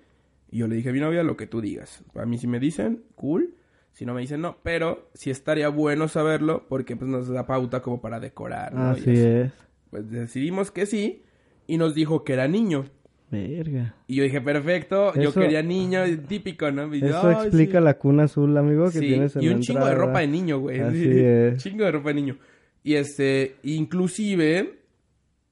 Y 0.51 0.59
yo 0.59 0.67
le 0.67 0.75
dije 0.75 0.89
a 0.89 0.93
mi 0.93 0.99
novia 0.99 1.23
lo 1.23 1.37
que 1.37 1.47
tú 1.47 1.61
digas. 1.61 2.03
A 2.15 2.25
mí 2.25 2.37
si 2.37 2.47
me 2.47 2.59
dicen, 2.59 3.03
cool. 3.15 3.55
Si 3.93 4.05
no 4.05 4.13
me 4.13 4.21
dicen 4.21 4.41
no, 4.41 4.57
pero 4.63 5.09
sí 5.13 5.29
estaría 5.29 5.67
bueno 5.69 6.07
saberlo 6.07 6.65
porque 6.69 6.95
pues 6.95 7.09
nos 7.11 7.27
da 7.27 7.45
pauta 7.45 7.81
como 7.81 7.99
para 8.01 8.19
decorar. 8.19 8.73
Así 8.77 9.11
es. 9.11 9.51
Pues 9.89 10.09
decidimos 10.09 10.71
que 10.71 10.85
sí 10.85 11.23
y 11.67 11.77
nos 11.77 11.95
dijo 11.95 12.23
que 12.23 12.33
era 12.33 12.47
niño. 12.47 12.85
Verga. 13.31 13.93
Y 14.07 14.15
yo 14.15 14.23
dije, 14.23 14.41
perfecto, 14.41 15.13
yo 15.15 15.29
Eso- 15.29 15.39
quería 15.39 15.61
niño, 15.61 16.01
típico, 16.27 16.71
¿no? 16.71 16.93
Y 16.95 17.01
yo, 17.01 17.07
Eso 17.09 17.27
"Ay, 17.27 17.35
explica 17.47 17.77
sí". 17.79 17.83
la 17.83 17.97
cuna 17.97 18.23
azul, 18.23 18.57
amigo, 18.57 18.85
que 18.85 18.99
Sí, 18.99 19.07
tienes 19.07 19.35
en 19.35 19.43
y 19.43 19.47
la 19.49 19.55
un 19.55 19.61
chingo 19.61 19.85
de 19.85 19.93
ropa 19.95 20.19
de 20.19 20.27
niño, 20.27 20.59
güey. 20.59 20.79
Así 20.79 20.97
Sí, 21.03 21.09
es. 21.19 21.57
Chingo 21.63 21.83
de 21.85 21.91
ropa 21.91 22.09
de 22.09 22.15
niño. 22.15 22.37
Y 22.83 22.95
este, 22.95 23.57
inclusive, 23.63 24.79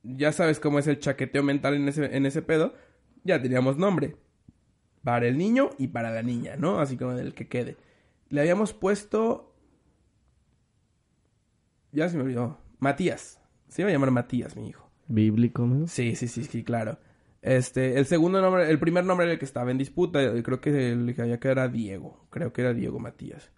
ya 0.03 0.31
sabes 0.31 0.59
cómo 0.59 0.79
es 0.79 0.87
el 0.87 0.99
chaqueteo 0.99 1.43
mental 1.43 1.75
en 1.75 1.87
ese, 1.87 2.15
en 2.15 2.25
ese 2.25 2.41
pedo, 2.41 2.73
ya 3.23 3.41
teníamos 3.41 3.77
nombre. 3.77 4.15
Para 5.03 5.27
el 5.27 5.37
niño 5.37 5.69
y 5.77 5.87
para 5.89 6.11
la 6.11 6.23
niña, 6.23 6.55
¿no? 6.57 6.79
Así 6.79 6.97
como 6.97 7.13
del 7.13 7.33
que 7.33 7.47
quede. 7.47 7.75
Le 8.29 8.41
habíamos 8.41 8.73
puesto... 8.73 9.55
Ya 11.91 12.09
se 12.09 12.17
me 12.17 12.23
olvidó. 12.23 12.59
Matías. 12.79 13.41
Se 13.67 13.81
iba 13.81 13.89
a 13.89 13.93
llamar 13.93 14.11
Matías, 14.11 14.55
mi 14.55 14.69
hijo. 14.69 14.89
Bíblico, 15.07 15.63
amigo. 15.63 15.87
Sí, 15.87 16.15
sí, 16.15 16.27
sí, 16.27 16.43
sí, 16.43 16.63
claro. 16.63 16.99
Este, 17.41 17.97
el 17.97 18.05
segundo 18.05 18.41
nombre, 18.41 18.69
el 18.69 18.79
primer 18.79 19.05
nombre 19.05 19.25
era 19.25 19.33
el 19.33 19.39
que 19.39 19.45
estaba 19.45 19.71
en 19.71 19.77
disputa, 19.77 20.19
creo 20.43 20.59
que 20.59 20.91
el 20.91 21.15
que 21.15 21.21
había 21.21 21.39
que 21.39 21.47
era 21.47 21.67
Diego, 21.67 22.27
creo 22.29 22.51
que 22.51 22.61
era 22.61 22.73
Diego 22.73 22.99
Matías. 22.99 23.51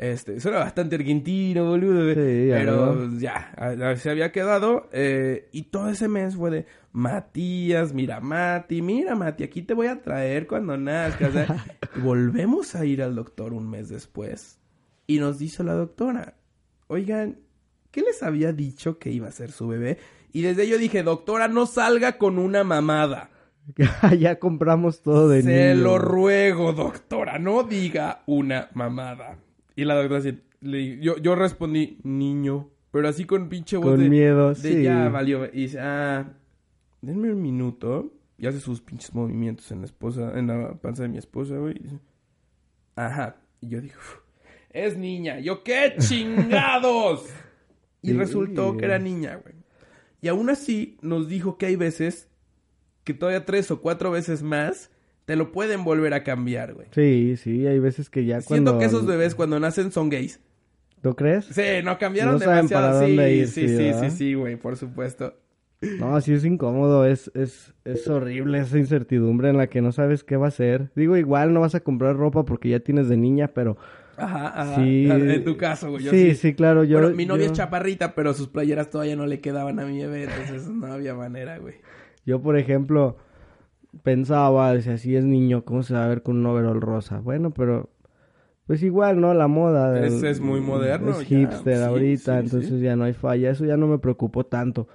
Este, 0.00 0.36
eso 0.36 0.48
era 0.48 0.60
bastante 0.60 0.96
argentino, 0.96 1.66
boludo. 1.66 2.14
Sí, 2.14 2.46
ya 2.48 2.56
pero 2.56 3.10
ya, 3.18 3.52
a- 3.54 3.90
a- 3.90 3.96
se 3.96 4.08
había 4.08 4.32
quedado. 4.32 4.88
eh, 4.92 5.50
y 5.52 5.64
todo 5.64 5.90
ese 5.90 6.08
mes 6.08 6.36
fue 6.36 6.50
de 6.50 6.66
Matías, 6.92 7.92
mira 7.92 8.18
Mati, 8.20 8.80
mira 8.80 9.14
Mati, 9.14 9.44
aquí 9.44 9.60
te 9.60 9.74
voy 9.74 9.88
a 9.88 10.00
traer 10.00 10.46
cuando 10.46 10.76
nazcas. 10.78 11.34
¿eh?". 11.36 11.46
Volvemos 12.02 12.74
a 12.74 12.84
ir 12.86 13.02
al 13.02 13.14
doctor 13.14 13.52
un 13.52 13.68
mes 13.68 13.90
después. 13.90 14.58
Y 15.06 15.18
nos 15.18 15.38
dice 15.38 15.64
la 15.64 15.74
doctora, 15.74 16.34
oigan, 16.86 17.38
¿qué 17.90 18.00
les 18.00 18.22
había 18.22 18.52
dicho 18.54 18.98
que 18.98 19.10
iba 19.10 19.28
a 19.28 19.32
ser 19.32 19.50
su 19.52 19.68
bebé? 19.68 19.98
Y 20.32 20.40
desde 20.42 20.66
yo 20.66 20.78
dije, 20.78 21.02
doctora, 21.02 21.46
no 21.48 21.66
salga 21.66 22.16
con 22.16 22.38
una 22.38 22.64
mamada. 22.64 23.28
ya 24.18 24.38
compramos 24.38 25.02
todo 25.02 25.28
de 25.28 25.42
Se 25.42 25.74
niño. 25.74 25.84
lo 25.84 25.98
ruego, 25.98 26.72
doctora, 26.72 27.38
no 27.38 27.64
diga 27.64 28.22
una 28.26 28.70
mamada. 28.72 29.36
Y 29.80 29.84
la 29.86 29.94
doctora 29.94 30.18
así, 30.20 30.38
le- 30.60 30.98
yo, 31.00 31.16
yo 31.18 31.34
respondí, 31.34 31.98
niño, 32.02 32.68
pero 32.90 33.08
así 33.08 33.24
con 33.24 33.48
pinche 33.48 33.76
voz 33.78 33.92
Con 33.92 34.00
de, 34.00 34.10
miedo, 34.10 34.48
de 34.50 34.54
sí. 34.56 34.82
ya 34.82 35.08
valió. 35.08 35.46
Y 35.46 35.62
dice, 35.62 35.78
ah, 35.80 36.32
denme 37.00 37.32
un 37.32 37.40
minuto. 37.40 38.12
Y 38.36 38.46
hace 38.46 38.60
sus 38.60 38.80
pinches 38.80 39.14
movimientos 39.14 39.70
en 39.70 39.80
la 39.80 39.86
esposa, 39.86 40.38
en 40.38 40.46
la 40.48 40.74
panza 40.74 41.02
de 41.04 41.08
mi 41.08 41.18
esposa, 41.18 41.56
güey. 41.56 41.76
y 41.76 41.82
dice, 41.84 41.98
Ajá. 42.96 43.36
Y 43.60 43.68
yo 43.68 43.80
digo, 43.80 43.94
"Uf, 43.96 44.18
es 44.70 44.96
niña. 44.98 45.40
Yo, 45.40 45.62
¿qué 45.62 45.94
chingados? 45.98 47.26
y 48.02 48.08
Sí. 48.08 48.12
resultó 48.14 48.76
que 48.78 48.84
era 48.86 48.98
niña, 48.98 49.36
güey. 49.42 49.54
Y 50.22 50.28
aún 50.28 50.48
así 50.50 50.96
nos 51.02 51.28
dijo 51.28 51.56
que 51.58 51.66
hay 51.66 51.76
veces 51.76 52.28
que 53.04 53.12
todavía 53.14 53.44
tres 53.46 53.70
o 53.70 53.80
cuatro 53.82 54.10
veces 54.10 54.42
más 54.42 54.90
te 55.30 55.36
lo 55.36 55.52
pueden 55.52 55.84
volver 55.84 56.12
a 56.12 56.24
cambiar, 56.24 56.74
güey. 56.74 56.88
Sí, 56.90 57.36
sí, 57.36 57.64
hay 57.64 57.78
veces 57.78 58.10
que 58.10 58.24
ya 58.24 58.40
Siento 58.40 58.72
cuando... 58.72 58.78
que 58.80 58.86
esos 58.86 59.06
bebés 59.06 59.36
cuando 59.36 59.60
nacen 59.60 59.92
son 59.92 60.08
gays. 60.08 60.40
¿Tú 61.02 61.14
crees? 61.14 61.44
Sí, 61.44 61.62
no 61.84 61.98
cambiaron 61.98 62.32
No 62.34 62.40
saben 62.40 62.66
demasiado. 62.66 62.98
para 62.98 63.06
sí, 63.06 63.12
ir, 63.12 63.46
sí, 63.46 63.68
sí, 63.68 63.76
sí, 63.76 63.92
sí, 64.00 64.10
sí, 64.10 64.34
güey, 64.34 64.56
por 64.56 64.76
supuesto. 64.76 65.36
No, 66.00 66.20
sí 66.20 66.32
es 66.32 66.44
incómodo, 66.44 67.06
es, 67.06 67.30
es, 67.36 67.72
es 67.84 68.08
horrible 68.08 68.58
esa 68.58 68.76
incertidumbre 68.76 69.50
en 69.50 69.56
la 69.56 69.68
que 69.68 69.80
no 69.80 69.92
sabes 69.92 70.24
qué 70.24 70.36
va 70.36 70.48
a 70.48 70.50
ser. 70.50 70.90
Digo, 70.96 71.16
igual 71.16 71.52
no 71.54 71.60
vas 71.60 71.76
a 71.76 71.80
comprar 71.80 72.16
ropa 72.16 72.44
porque 72.44 72.68
ya 72.70 72.80
tienes 72.80 73.08
de 73.08 73.16
niña, 73.16 73.52
pero 73.54 73.76
Ajá, 74.16 74.48
ajá. 74.62 74.74
sí. 74.82 75.06
En 75.08 75.44
tu 75.44 75.56
caso, 75.56 75.90
güey. 75.92 76.02
yo 76.02 76.10
sí, 76.10 76.34
sí, 76.34 76.54
claro, 76.54 76.82
yo... 76.82 76.98
bueno, 76.98 77.14
mi 77.14 77.24
novia 77.24 77.44
yo- 77.46 77.52
es 77.52 77.56
chaparrita, 77.56 78.16
pero 78.16 78.34
sus 78.34 78.48
playeras 78.48 78.90
todavía 78.90 79.14
no 79.14 79.26
le 79.26 79.40
quedaban 79.40 79.78
a 79.78 79.86
mi 79.86 80.00
bebé, 80.00 80.24
entonces 80.24 80.68
no 80.68 80.88
había 80.92 81.14
manera, 81.14 81.58
güey. 81.58 81.76
Yo, 82.26 82.42
por 82.42 82.58
ejemplo, 82.58 83.16
pensaba, 84.02 84.72
decía, 84.74 84.96
si 84.98 85.16
es 85.16 85.24
niño, 85.24 85.64
¿cómo 85.64 85.82
se 85.82 85.94
va 85.94 86.04
a 86.04 86.08
ver 86.08 86.22
con 86.22 86.36
un 86.36 86.46
overol 86.46 86.80
rosa? 86.80 87.18
Bueno, 87.20 87.50
pero 87.50 87.90
pues 88.66 88.82
igual, 88.82 89.20
¿no? 89.20 89.34
La 89.34 89.48
moda. 89.48 89.92
del- 89.92 90.04
Es- 90.04 90.22
es 90.22 90.40
muy 90.40 90.60
moderno, 90.60 91.20
Es 91.20 91.26
hipster 91.26 91.82
ahorita, 91.82 92.34
sí, 92.38 92.44
entonces 92.44 92.70
sí. 92.70 92.80
ya 92.80 92.94
no 92.96 93.04
hay 93.04 93.12
falla. 93.14 93.50
Eso 93.50 93.64
ya 93.64 93.76
no 93.76 93.86
me 93.88 93.98
preocupó 93.98 94.44
tanto. 94.46 94.86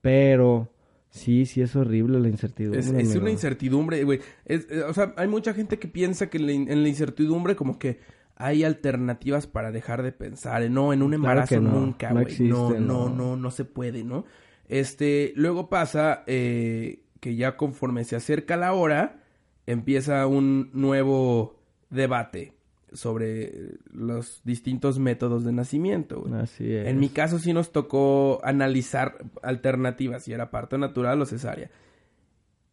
Pero 0.00 0.68
sí, 1.10 1.46
sí 1.46 1.60
es 1.62 1.74
horrible 1.74 2.20
la 2.20 2.28
incertidumbre. 2.28 2.80
Es, 2.80 3.16
una 3.16 3.30
incertidumbre, 3.30 4.04
güey. 4.04 4.20
Es- 4.44 4.66
eh, 4.70 4.82
o 4.82 4.92
sea, 4.94 5.14
hay 5.16 5.26
mucha 5.28 5.52
gente 5.54 5.78
que 5.78 5.88
piensa 5.88 6.30
que 6.30 6.38
en 6.38 6.46
la, 6.46 6.52
in- 6.52 6.70
en 6.70 6.82
la 6.82 6.88
incertidumbre 6.88 7.56
como 7.56 7.78
que 7.78 7.98
hay 8.36 8.64
alternativas 8.64 9.46
para 9.46 9.72
dejar 9.72 10.02
de 10.02 10.12
pensar. 10.12 10.68
No, 10.70 10.92
en 10.92 11.02
un 11.02 11.14
embarazo 11.14 11.60
no, 11.60 11.70
nunca, 11.72 12.10
no 12.12 12.22
güey. 12.22 12.38
no, 12.40 12.70
no, 12.70 12.78
no. 12.80 13.08
no, 13.08 13.36
no 13.36 13.50
se 13.50 13.64
puede, 13.64 14.04
¿no? 14.04 14.24
Este, 14.68 15.32
luego 15.36 15.68
pasa 15.68 16.22
eh, 16.26 17.00
que 17.24 17.36
ya 17.36 17.56
conforme 17.56 18.04
se 18.04 18.16
acerca 18.16 18.58
la 18.58 18.74
hora, 18.74 19.22
empieza 19.66 20.26
un 20.26 20.68
nuevo 20.74 21.58
debate 21.88 22.52
sobre 22.92 23.78
los 23.90 24.42
distintos 24.44 24.98
métodos 24.98 25.42
de 25.42 25.52
nacimiento. 25.52 26.20
güey. 26.20 26.34
Así 26.34 26.70
es. 26.70 26.86
En 26.86 27.00
mi 27.00 27.08
caso 27.08 27.38
sí 27.38 27.54
nos 27.54 27.72
tocó 27.72 28.40
analizar 28.44 29.16
alternativas, 29.42 30.22
si 30.24 30.34
era 30.34 30.50
parto 30.50 30.76
natural 30.76 31.22
o 31.22 31.24
cesárea. 31.24 31.70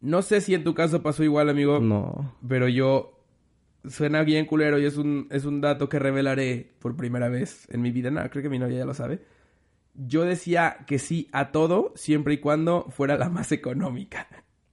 No 0.02 0.20
sé 0.20 0.42
si 0.42 0.52
en 0.52 0.64
tu 0.64 0.74
caso 0.74 1.02
pasó 1.02 1.24
igual, 1.24 1.48
amigo, 1.48 1.80
No. 1.80 2.34
pero 2.46 2.68
yo 2.68 3.18
suena 3.88 4.22
bien 4.22 4.44
culero 4.44 4.78
y 4.78 4.84
es 4.84 4.98
un, 4.98 5.28
es 5.30 5.46
un 5.46 5.62
dato 5.62 5.88
que 5.88 5.98
revelaré 5.98 6.72
por 6.78 6.94
primera 6.94 7.30
vez 7.30 7.66
en 7.70 7.80
mi 7.80 7.90
vida. 7.90 8.10
No, 8.10 8.20
creo 8.28 8.42
que 8.42 8.50
mi 8.50 8.58
novia 8.58 8.78
ya 8.80 8.84
lo 8.84 8.92
sabe. 8.92 9.20
Yo 9.94 10.24
decía 10.24 10.78
que 10.86 10.98
sí 10.98 11.28
a 11.32 11.52
todo 11.52 11.92
siempre 11.96 12.34
y 12.34 12.38
cuando 12.38 12.86
fuera 12.90 13.16
la 13.16 13.28
más 13.28 13.52
económica. 13.52 14.28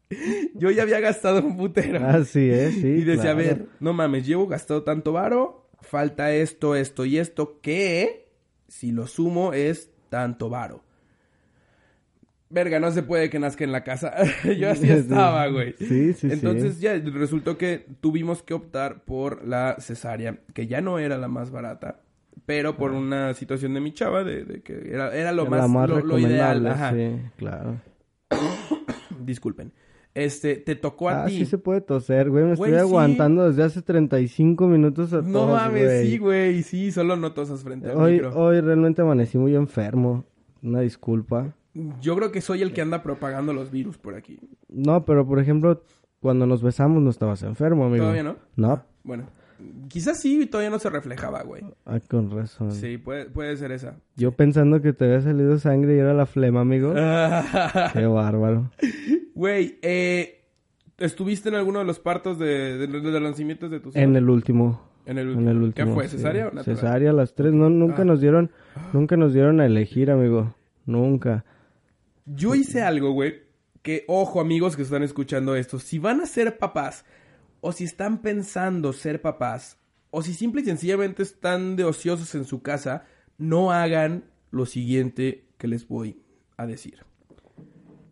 Yo 0.55 0.71
ya 0.71 0.83
había 0.83 0.99
gastado 0.99 1.41
un 1.41 1.57
putero. 1.57 2.05
Así 2.07 2.49
es, 2.49 2.75
sí. 2.75 2.87
Y 2.87 3.03
decía, 3.03 3.31
a 3.31 3.35
ver, 3.35 3.67
no 3.79 3.93
mames, 3.93 4.25
llevo 4.25 4.47
gastado 4.47 4.83
tanto 4.83 5.11
varo, 5.11 5.69
falta 5.81 6.31
esto, 6.31 6.75
esto 6.75 7.05
y 7.05 7.17
esto, 7.17 7.59
que 7.61 8.31
si 8.67 8.91
lo 8.91 9.07
sumo 9.07 9.53
es 9.53 9.91
tanto 10.09 10.49
varo. 10.49 10.83
Verga, 12.51 12.79
no 12.79 12.91
se 12.91 13.03
puede 13.03 13.29
que 13.29 13.37
nazca 13.37 13.63
en 13.63 13.71
la 13.71 13.83
casa. 13.83 14.13
Yo 14.57 14.71
así 14.71 14.89
estaba, 14.89 15.47
güey. 15.47 15.75
Sí, 15.77 16.13
sí, 16.13 16.13
sí. 16.13 16.29
Entonces 16.31 16.79
ya 16.79 16.95
resultó 16.97 17.57
que 17.59 17.85
tuvimos 18.01 18.41
que 18.41 18.55
optar 18.55 19.03
por 19.05 19.47
la 19.47 19.75
cesárea, 19.79 20.39
que 20.55 20.65
ya 20.65 20.81
no 20.81 20.97
era 20.97 21.17
la 21.19 21.27
más 21.27 21.51
barata, 21.51 22.01
pero 22.49 22.75
por 22.75 22.93
una 22.93 23.35
situación 23.35 23.75
de 23.75 23.79
mi 23.79 23.93
chava, 23.93 24.23
de, 24.23 24.43
de 24.43 24.61
que 24.63 24.73
era, 24.91 25.15
era 25.15 25.31
lo 25.31 25.43
La 25.47 25.67
más, 25.67 25.87
lo- 25.87 25.99
lo 26.01 26.17
ideal. 26.17 26.65
Ajá. 26.65 26.91
sí, 26.95 27.11
claro. 27.37 27.79
Disculpen. 29.23 29.71
Este, 30.15 30.55
te 30.55 30.75
tocó 30.75 31.09
a 31.09 31.23
Ah, 31.23 31.25
ti. 31.27 31.37
sí 31.37 31.45
se 31.45 31.59
puede 31.59 31.81
toser, 31.81 32.31
güey. 32.31 32.43
Me 32.43 32.55
Güey, 32.55 32.71
estoy 32.71 32.87
sí. 32.87 32.89
aguantando 32.89 33.47
desde 33.47 33.61
hace 33.63 33.83
35 33.83 34.67
minutos 34.67 35.13
a 35.13 35.21
No 35.21 35.31
tos, 35.45 35.51
mames, 35.51 36.01
sí, 36.07 36.17
güey, 36.17 36.63
sí, 36.63 36.91
solo 36.91 37.15
no 37.15 37.33
tosas 37.33 37.63
frente 37.63 37.91
al 37.91 37.97
Hoy, 37.97 38.13
micro. 38.13 38.35
hoy 38.35 38.59
realmente 38.61 39.03
amanecí 39.03 39.37
muy 39.37 39.55
enfermo. 39.55 40.25
Una 40.63 40.79
disculpa. 40.81 41.53
Yo 42.01 42.15
creo 42.15 42.31
que 42.31 42.41
soy 42.41 42.63
el 42.63 42.73
que 42.73 42.81
anda 42.81 43.03
propagando 43.03 43.53
los 43.53 43.69
virus 43.69 43.99
por 43.99 44.15
aquí. 44.15 44.39
No, 44.67 45.05
pero 45.05 45.27
por 45.27 45.39
ejemplo, 45.39 45.83
cuando 46.19 46.47
nos 46.47 46.63
besamos 46.63 47.03
no 47.03 47.11
estabas 47.11 47.43
enfermo, 47.43 47.85
amigo. 47.85 48.05
¿Todavía 48.05 48.23
no? 48.23 48.37
No. 48.55 48.83
Bueno, 49.03 49.25
quizás 49.87 50.19
sí, 50.19 50.45
todavía 50.45 50.69
no 50.69 50.79
se 50.79 50.89
reflejaba, 50.89 51.43
güey. 51.43 51.63
Ah, 51.85 51.99
con 52.09 52.31
razón. 52.31 52.71
Sí, 52.71 52.97
puede, 52.97 53.25
puede 53.25 53.55
ser 53.57 53.71
esa. 53.71 53.97
Yo 54.15 54.31
pensando 54.31 54.81
que 54.81 54.93
te 54.93 55.05
había 55.05 55.21
salido 55.21 55.57
sangre 55.59 55.95
y 55.95 55.99
era 55.99 56.13
la 56.13 56.25
flema, 56.25 56.61
amigo. 56.61 56.93
Qué 57.93 58.05
bárbaro. 58.05 58.71
Güey, 59.35 59.79
eh, 59.81 60.41
¿estuviste 60.97 61.49
en 61.49 61.55
alguno 61.55 61.79
de 61.79 61.85
los 61.85 61.99
partos 61.99 62.37
de, 62.39 62.77
de, 62.77 62.87
de 62.87 63.11
los 63.19 63.21
nacimientos 63.21 63.69
de 63.71 63.79
tus 63.79 63.95
En 63.95 64.15
el 64.15 64.29
último. 64.29 64.87
En 65.05 65.17
el 65.17 65.29
En 65.29 65.29
último. 65.37 65.51
el 65.51 65.57
último. 65.63 65.87
¿Qué 65.87 65.93
fue, 65.93 66.07
sí. 66.07 66.17
cesárea 66.17 66.47
o 66.47 66.51
natural? 66.51 66.77
Cesárea, 66.77 67.13
las 67.13 67.33
tres. 67.33 67.53
No, 67.53 67.69
nunca 67.69 68.01
Ah. 68.03 68.05
nos 68.05 68.21
dieron, 68.21 68.51
nunca 68.93 69.17
nos 69.17 69.33
dieron 69.33 69.59
a 69.61 69.65
elegir, 69.65 70.11
amigo. 70.11 70.53
Nunca. 70.85 71.45
Yo 72.25 72.53
hice 72.53 72.81
algo, 72.83 73.11
güey, 73.11 73.41
que, 73.81 74.03
ojo, 74.07 74.39
amigos 74.41 74.75
que 74.75 74.83
están 74.83 75.01
escuchando 75.03 75.55
esto, 75.55 75.79
si 75.79 75.97
van 75.99 76.21
a 76.21 76.25
ser 76.25 76.57
papás, 76.57 77.05
o 77.61 77.71
si 77.71 77.83
están 77.83 78.21
pensando 78.21 78.93
ser 78.93 79.21
papás, 79.21 79.77
o 80.11 80.21
si 80.21 80.33
simple 80.33 80.61
y 80.61 80.65
sencillamente 80.65 81.23
están 81.23 81.75
de 81.75 81.83
ociosos 81.83 82.33
en 82.35 82.45
su 82.45 82.61
casa, 82.61 83.05
no 83.37 83.71
hagan 83.71 84.25
lo 84.51 84.65
siguiente 84.65 85.47
que 85.57 85.67
les 85.67 85.87
voy 85.87 86.21
a 86.57 86.65
decir. 86.65 87.05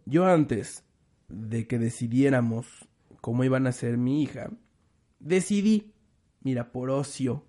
Yo 0.06 0.26
antes 0.26 0.84
de 1.28 1.68
que 1.68 1.80
decidiéramos 1.80 2.88
cómo 3.22 3.44
iban 3.44 3.68
a 3.68 3.72
ser 3.72 3.98
mi 3.98 4.22
hija, 4.22 4.52
decidí, 5.20 5.94
mira, 6.42 6.72
por 6.72 6.90
ocio, 6.90 7.44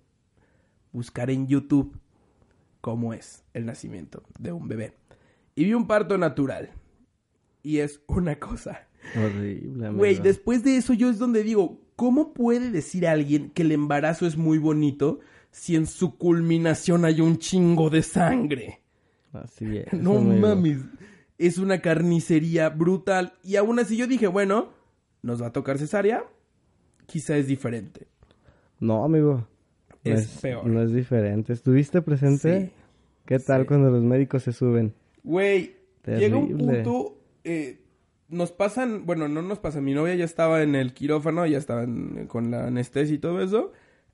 buscar 0.91 1.29
en 1.29 1.47
YouTube 1.47 1.97
cómo 2.81 3.13
es 3.13 3.43
el 3.53 3.65
nacimiento 3.65 4.23
de 4.39 4.51
un 4.51 4.67
bebé. 4.67 4.93
Y 5.55 5.65
vi 5.65 5.73
un 5.73 5.87
parto 5.87 6.17
natural. 6.17 6.71
Y 7.61 7.79
es 7.79 8.01
una 8.07 8.39
cosa. 8.39 8.87
Horrible. 9.15 9.91
Güey, 9.91 10.19
después 10.19 10.63
de 10.63 10.77
eso 10.77 10.93
yo 10.93 11.09
es 11.09 11.19
donde 11.19 11.43
digo, 11.43 11.81
¿cómo 11.99 12.33
puede 12.33 12.71
decir 12.71 13.05
alguien 13.05 13.49
que 13.49 13.63
el 13.63 13.73
embarazo 13.73 14.25
es 14.25 14.37
muy 14.37 14.57
bonito 14.57 15.19
si 15.51 15.75
en 15.75 15.85
su 15.85 16.17
culminación 16.17 17.03
hay 17.03 17.19
un 17.19 17.37
chingo 17.39 17.89
de 17.89 18.01
sangre? 18.03 18.79
Así 19.33 19.77
es. 19.79 19.91
No 19.93 20.17
amigo. 20.19 20.47
mames. 20.47 20.77
Es 21.37 21.57
una 21.57 21.81
carnicería 21.81 22.69
brutal. 22.69 23.33
Y 23.43 23.57
aún 23.57 23.79
así 23.79 23.97
yo 23.97 24.07
dije, 24.07 24.27
bueno, 24.27 24.69
nos 25.23 25.41
va 25.41 25.47
a 25.47 25.51
tocar 25.51 25.77
cesárea. 25.77 26.23
Quizá 27.05 27.35
es 27.35 27.47
diferente. 27.47 28.07
No, 28.79 29.03
amigo. 29.03 29.45
No 30.05 30.13
Es 30.13 30.27
peor. 30.41 30.65
No 30.65 30.81
es 30.81 30.93
diferente. 30.93 31.51
¿Estuviste 31.51 32.01
presente? 32.01 32.67
Sí. 32.67 32.71
¿Qué 33.25 33.39
tal 33.39 33.61
Sí. 33.63 33.67
cuando 33.67 33.89
los 33.91 34.03
médicos 34.03 34.43
se 34.43 34.53
suben? 34.53 34.93
Güey, 35.23 35.75
llega 36.05 36.37
un 36.37 36.57
punto. 36.57 37.17
eh, 37.43 37.77
nos 38.29 38.51
pasan, 38.51 39.05
bueno, 39.05 39.27
no 39.27 39.41
nos 39.41 39.59
pasa. 39.59 39.81
Mi 39.81 39.93
novia 39.93 40.15
ya 40.15 40.25
estaba 40.25 40.61
en 40.63 40.75
el 40.75 40.93
quirófano, 40.93 41.45
ya 41.45 41.57
estaba 41.57 41.83
en- 41.83 42.27
con 42.27 42.51
la 42.51 42.67
anestesia 42.67 43.15
y 43.15 43.19
todo 43.19 43.41
eso. 43.41 43.71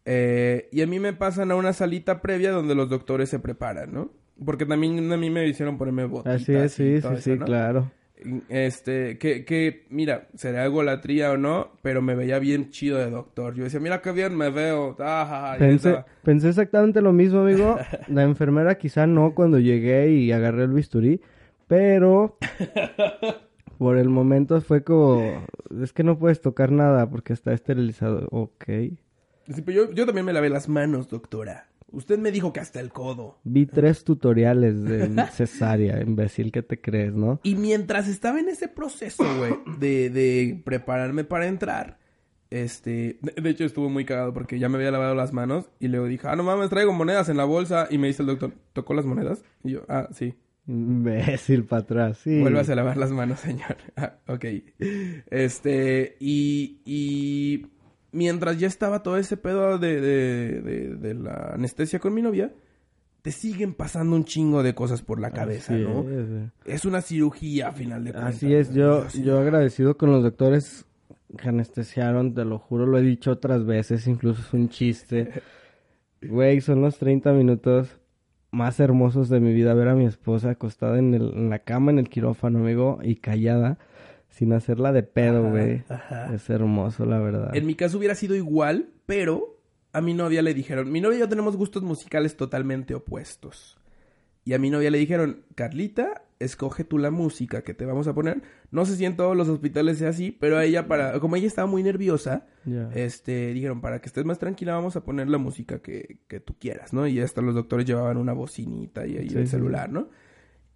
eh, 0.08 0.70
y 0.72 0.82
a 0.82 0.88
mí 0.88 1.00
me 1.00 1.14
pasan 1.14 1.50
a 1.52 1.56
una 1.56 1.74
salita 1.74 2.22
previa 2.22 2.52
donde 2.52 2.76
los 2.76 2.90
doctores 2.90 3.28
se 3.30 3.40
preparan, 3.40 3.92
¿no? 3.92 4.12
Porque 4.46 4.66
también 4.68 5.12
a 5.12 5.18
mí 5.18 5.30
me 5.32 5.48
hicieron 5.48 5.78
ponerme 5.80 6.06
botitas 6.06 6.42
Así 6.44 6.54
es, 6.54 6.72
sí, 6.74 6.84
sí, 6.84 6.94
eso, 6.98 7.16
sí, 7.18 7.38
¿no? 7.38 7.46
claro. 7.46 7.92
Este, 8.50 9.18
que, 9.18 9.44
que, 9.46 9.86
mira, 9.90 10.28
será 10.36 10.66
golatría 10.68 11.32
o 11.32 11.38
no, 11.38 11.72
pero 11.82 12.02
me 12.02 12.16
veía 12.16 12.38
bien 12.40 12.70
chido 12.70 12.98
de 13.00 13.10
doctor. 13.10 13.56
Yo 13.56 13.64
decía, 13.64 13.80
mira 13.80 14.02
qué 14.02 14.12
bien 14.12 14.36
me 14.38 14.50
veo. 14.52 14.96
Ah, 15.00 15.56
Pensé, 15.60 15.98
pensé 16.24 16.50
exactamente 16.50 17.02
lo 17.02 17.12
mismo, 17.12 17.40
amigo. 17.42 17.78
La 18.08 18.24
enfermera 18.24 18.78
quizá 18.78 19.08
no 19.08 19.34
cuando 19.36 19.60
llegué 19.60 20.12
y 20.12 20.32
agarré 20.32 20.64
el 20.64 20.72
bisturí, 20.74 21.20
pero 21.68 22.38
por 23.78 23.98
el 23.98 24.10
momento 24.10 24.62
fue 24.62 24.84
como, 24.84 25.46
es 25.82 25.94
que 25.94 26.04
no 26.04 26.18
puedes 26.18 26.42
tocar 26.42 26.72
nada 26.72 27.10
porque 27.10 27.34
está 27.34 27.54
esterilizado. 27.54 28.28
Ok. 28.32 28.66
Sí, 28.68 29.62
pero 29.64 29.86
yo, 29.86 29.92
yo 29.94 30.06
también 30.06 30.26
me 30.26 30.34
lavé 30.34 30.50
las 30.50 30.68
manos, 30.68 31.08
doctora. 31.08 31.68
Usted 31.92 32.18
me 32.18 32.32
dijo 32.32 32.52
que 32.52 32.60
hasta 32.60 32.80
el 32.80 32.92
codo. 32.92 33.38
Vi 33.44 33.68
tres 33.68 34.04
tutoriales 34.04 34.84
de 34.84 35.26
cesárea, 35.32 36.02
imbécil, 36.06 36.52
¿qué 36.52 36.62
te 36.62 36.82
crees, 36.82 37.14
no? 37.14 37.40
Y 37.44 37.56
mientras 37.56 38.08
estaba 38.08 38.40
en 38.40 38.50
ese 38.50 38.68
proceso, 38.68 39.24
güey, 39.38 39.54
de, 39.80 40.10
de 40.10 40.62
prepararme 40.66 41.24
para 41.24 41.48
entrar, 41.48 42.00
este, 42.50 43.20
de, 43.22 43.42
de 43.42 43.50
hecho 43.50 43.66
estuvo 43.66 43.90
muy 43.90 44.04
cagado 44.04 44.34
porque 44.34 44.60
ya 44.60 44.68
me 44.68 44.78
había 44.78 44.92
lavado 44.92 45.16
las 45.16 45.32
manos 45.32 45.70
y 45.80 45.88
luego 45.88 46.08
dije, 46.08 46.28
ah, 46.28 46.36
no 46.36 46.44
mames, 46.44 46.70
traigo 46.70 46.92
monedas 46.92 47.30
en 47.30 47.38
la 47.38 47.46
bolsa. 47.46 47.88
Y 47.90 47.98
me 47.98 48.08
dice 48.08 48.24
el 48.24 48.28
doctor, 48.28 48.54
¿tocó 48.74 48.94
las 48.94 49.06
monedas? 49.06 49.44
Y 49.64 49.72
yo, 49.72 49.84
ah, 49.88 50.10
sí. 50.12 50.36
Imbécil 50.68 51.66
para 51.66 51.84
atrás, 51.84 52.18
sí. 52.20 52.40
Vuelvas 52.40 52.70
a 52.70 52.76
lavar 52.76 52.98
las 52.98 53.12
manos, 53.12 53.40
señor. 53.40 53.78
Ah, 53.96 54.16
ok. 54.28 54.46
Este, 55.30 56.18
y, 56.20 56.80
y 56.86 57.68
mientras 58.12 58.58
ya 58.60 58.68
estaba 58.68 59.04
todo 59.04 59.18
ese 59.18 59.38
pedo 59.38 59.78
de, 59.78 60.02
de, 60.02 60.62
de, 60.62 60.96
de 60.96 61.14
la 61.14 61.52
anestesia 61.54 62.00
con 62.00 62.14
mi 62.14 62.22
novia, 62.22 62.52
te 63.22 63.32
siguen 63.32 63.74
pasando 63.74 64.16
un 64.16 64.26
chingo 64.26 64.64
de 64.64 64.76
cosas 64.76 65.02
por 65.02 65.20
la 65.20 65.32
cabeza, 65.32 65.74
Así 65.74 65.84
¿no? 65.84 66.02
es, 66.10 66.30
güey. 66.30 66.52
Es 66.66 66.86
una 66.86 67.02
cirugía, 67.02 67.70
a 67.70 67.72
final 67.72 68.04
de 68.04 68.12
cuentas. 68.12 68.36
Así 68.36 68.54
es, 68.54 68.74
yo, 68.74 69.08
yo 69.10 69.40
agradecido 69.40 69.98
con 69.98 70.12
los 70.12 70.24
doctores 70.24 70.86
que 71.38 71.50
anestesiaron, 71.50 72.34
te 72.34 72.46
lo 72.46 72.60
juro, 72.60 72.86
lo 72.86 72.98
he 72.98 73.02
dicho 73.02 73.32
otras 73.32 73.66
veces, 73.66 74.08
incluso 74.08 74.42
es 74.42 74.54
un 74.54 74.70
chiste. 74.70 75.30
Güey, 76.22 76.60
son 76.62 76.82
los 76.82 76.98
30 76.98 77.34
minutos 77.34 78.00
más 78.56 78.80
hermosos 78.80 79.28
de 79.30 79.40
mi 79.40 79.54
vida 79.54 79.74
ver 79.74 79.90
a 79.90 79.96
mi 79.96 80.06
esposa 80.06 80.52
acostada 80.52 80.98
en, 80.98 81.14
el- 81.14 81.34
en 81.36 81.50
la 81.50 81.60
cama, 81.60 81.92
en 81.92 82.00
el 82.00 82.10
quirófano, 82.10 82.60
amigo, 82.60 83.00
y 83.04 83.16
callada, 83.18 83.78
sin 84.30 84.54
hacerla 84.54 84.92
de 84.94 85.04
pedo, 85.04 85.50
güey. 85.50 85.84
Es 86.34 86.50
hermoso, 86.50 87.06
la 87.06 87.20
verdad. 87.20 87.56
En 87.56 87.66
mi 87.66 87.76
caso 87.76 87.98
hubiera 87.98 88.16
sido 88.16 88.36
igual, 88.36 88.88
pero 89.06 89.60
a 89.92 90.02
mi 90.02 90.14
novia 90.14 90.42
le 90.42 90.54
dijeron, 90.54 90.92
mi 90.92 91.02
novia 91.02 91.18
y 91.18 91.20
yo 91.22 91.30
tenemos 91.30 91.56
gustos 91.58 91.84
musicales 91.84 92.36
totalmente 92.38 92.96
opuestos. 92.96 93.78
Y 94.44 94.54
a 94.54 94.60
mi 94.60 94.70
novia 94.70 94.92
le 94.92 94.98
dijeron, 95.00 95.42
Carlita, 95.56 96.24
escoge 96.40 96.84
tú 96.84 96.98
la 96.98 97.12
música 97.12 97.62
que 97.64 97.74
te 97.74 97.86
vamos 97.86 98.08
a 98.08 98.14
poner. 98.14 98.42
No 98.72 98.86
sé 98.86 98.96
si 98.96 99.06
en 99.06 99.16
todos 99.16 99.36
los 99.38 99.48
hospitales 99.48 99.98
sea 100.00 100.10
así, 100.10 100.32
pero 100.32 100.60
ella 100.60 100.88
para, 100.88 101.20
como 101.20 101.36
ella 101.36 101.48
estaba 101.48 101.68
muy 101.68 101.82
nerviosa, 101.84 102.46
este, 102.94 103.54
dijeron, 103.54 103.82
para 103.82 104.00
que 104.02 104.08
estés 104.08 104.26
más 104.26 104.40
tranquila 104.40 104.74
vamos 104.74 104.96
a 104.96 105.04
poner 105.04 105.30
la 105.30 105.38
música 105.38 105.80
que, 105.82 106.20
que 106.28 106.40
tú 106.40 106.56
quieras, 106.60 106.94
¿no? 106.94 107.08
Y 107.08 107.20
hasta 107.20 107.42
los 107.42 107.56
doctores 107.56 107.86
llevaban 107.86 108.18
una 108.18 108.34
bocinita 108.34 109.06
y 109.08 109.18
ahí 109.18 109.30
Sí, 109.30 109.38
el 109.38 109.46
sí. 109.46 109.52
celular, 109.52 109.90
¿no? 109.92 110.10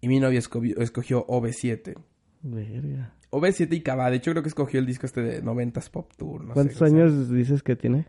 Y 0.00 0.08
mi 0.08 0.18
novia 0.20 0.38
escogió, 0.38 0.78
escogió 0.80 1.26
OV7. 1.26 1.94
Verga. 2.42 3.14
OV7 3.30 3.72
y 3.74 3.80
Cava, 3.82 4.10
de 4.10 4.16
hecho 4.16 4.30
creo 4.30 4.42
que 4.42 4.48
escogió 4.48 4.80
el 4.80 4.86
disco 4.86 5.06
este 5.06 5.22
de 5.22 5.42
90s 5.44 5.90
Pop 5.90 6.10
Tour, 6.16 6.42
no 6.42 6.48
sé, 6.48 6.54
¿Cuántos 6.54 6.76
o 6.76 6.78
sea, 6.78 6.86
años 6.88 7.30
dices 7.30 7.62
que 7.62 7.76
tiene? 7.76 8.08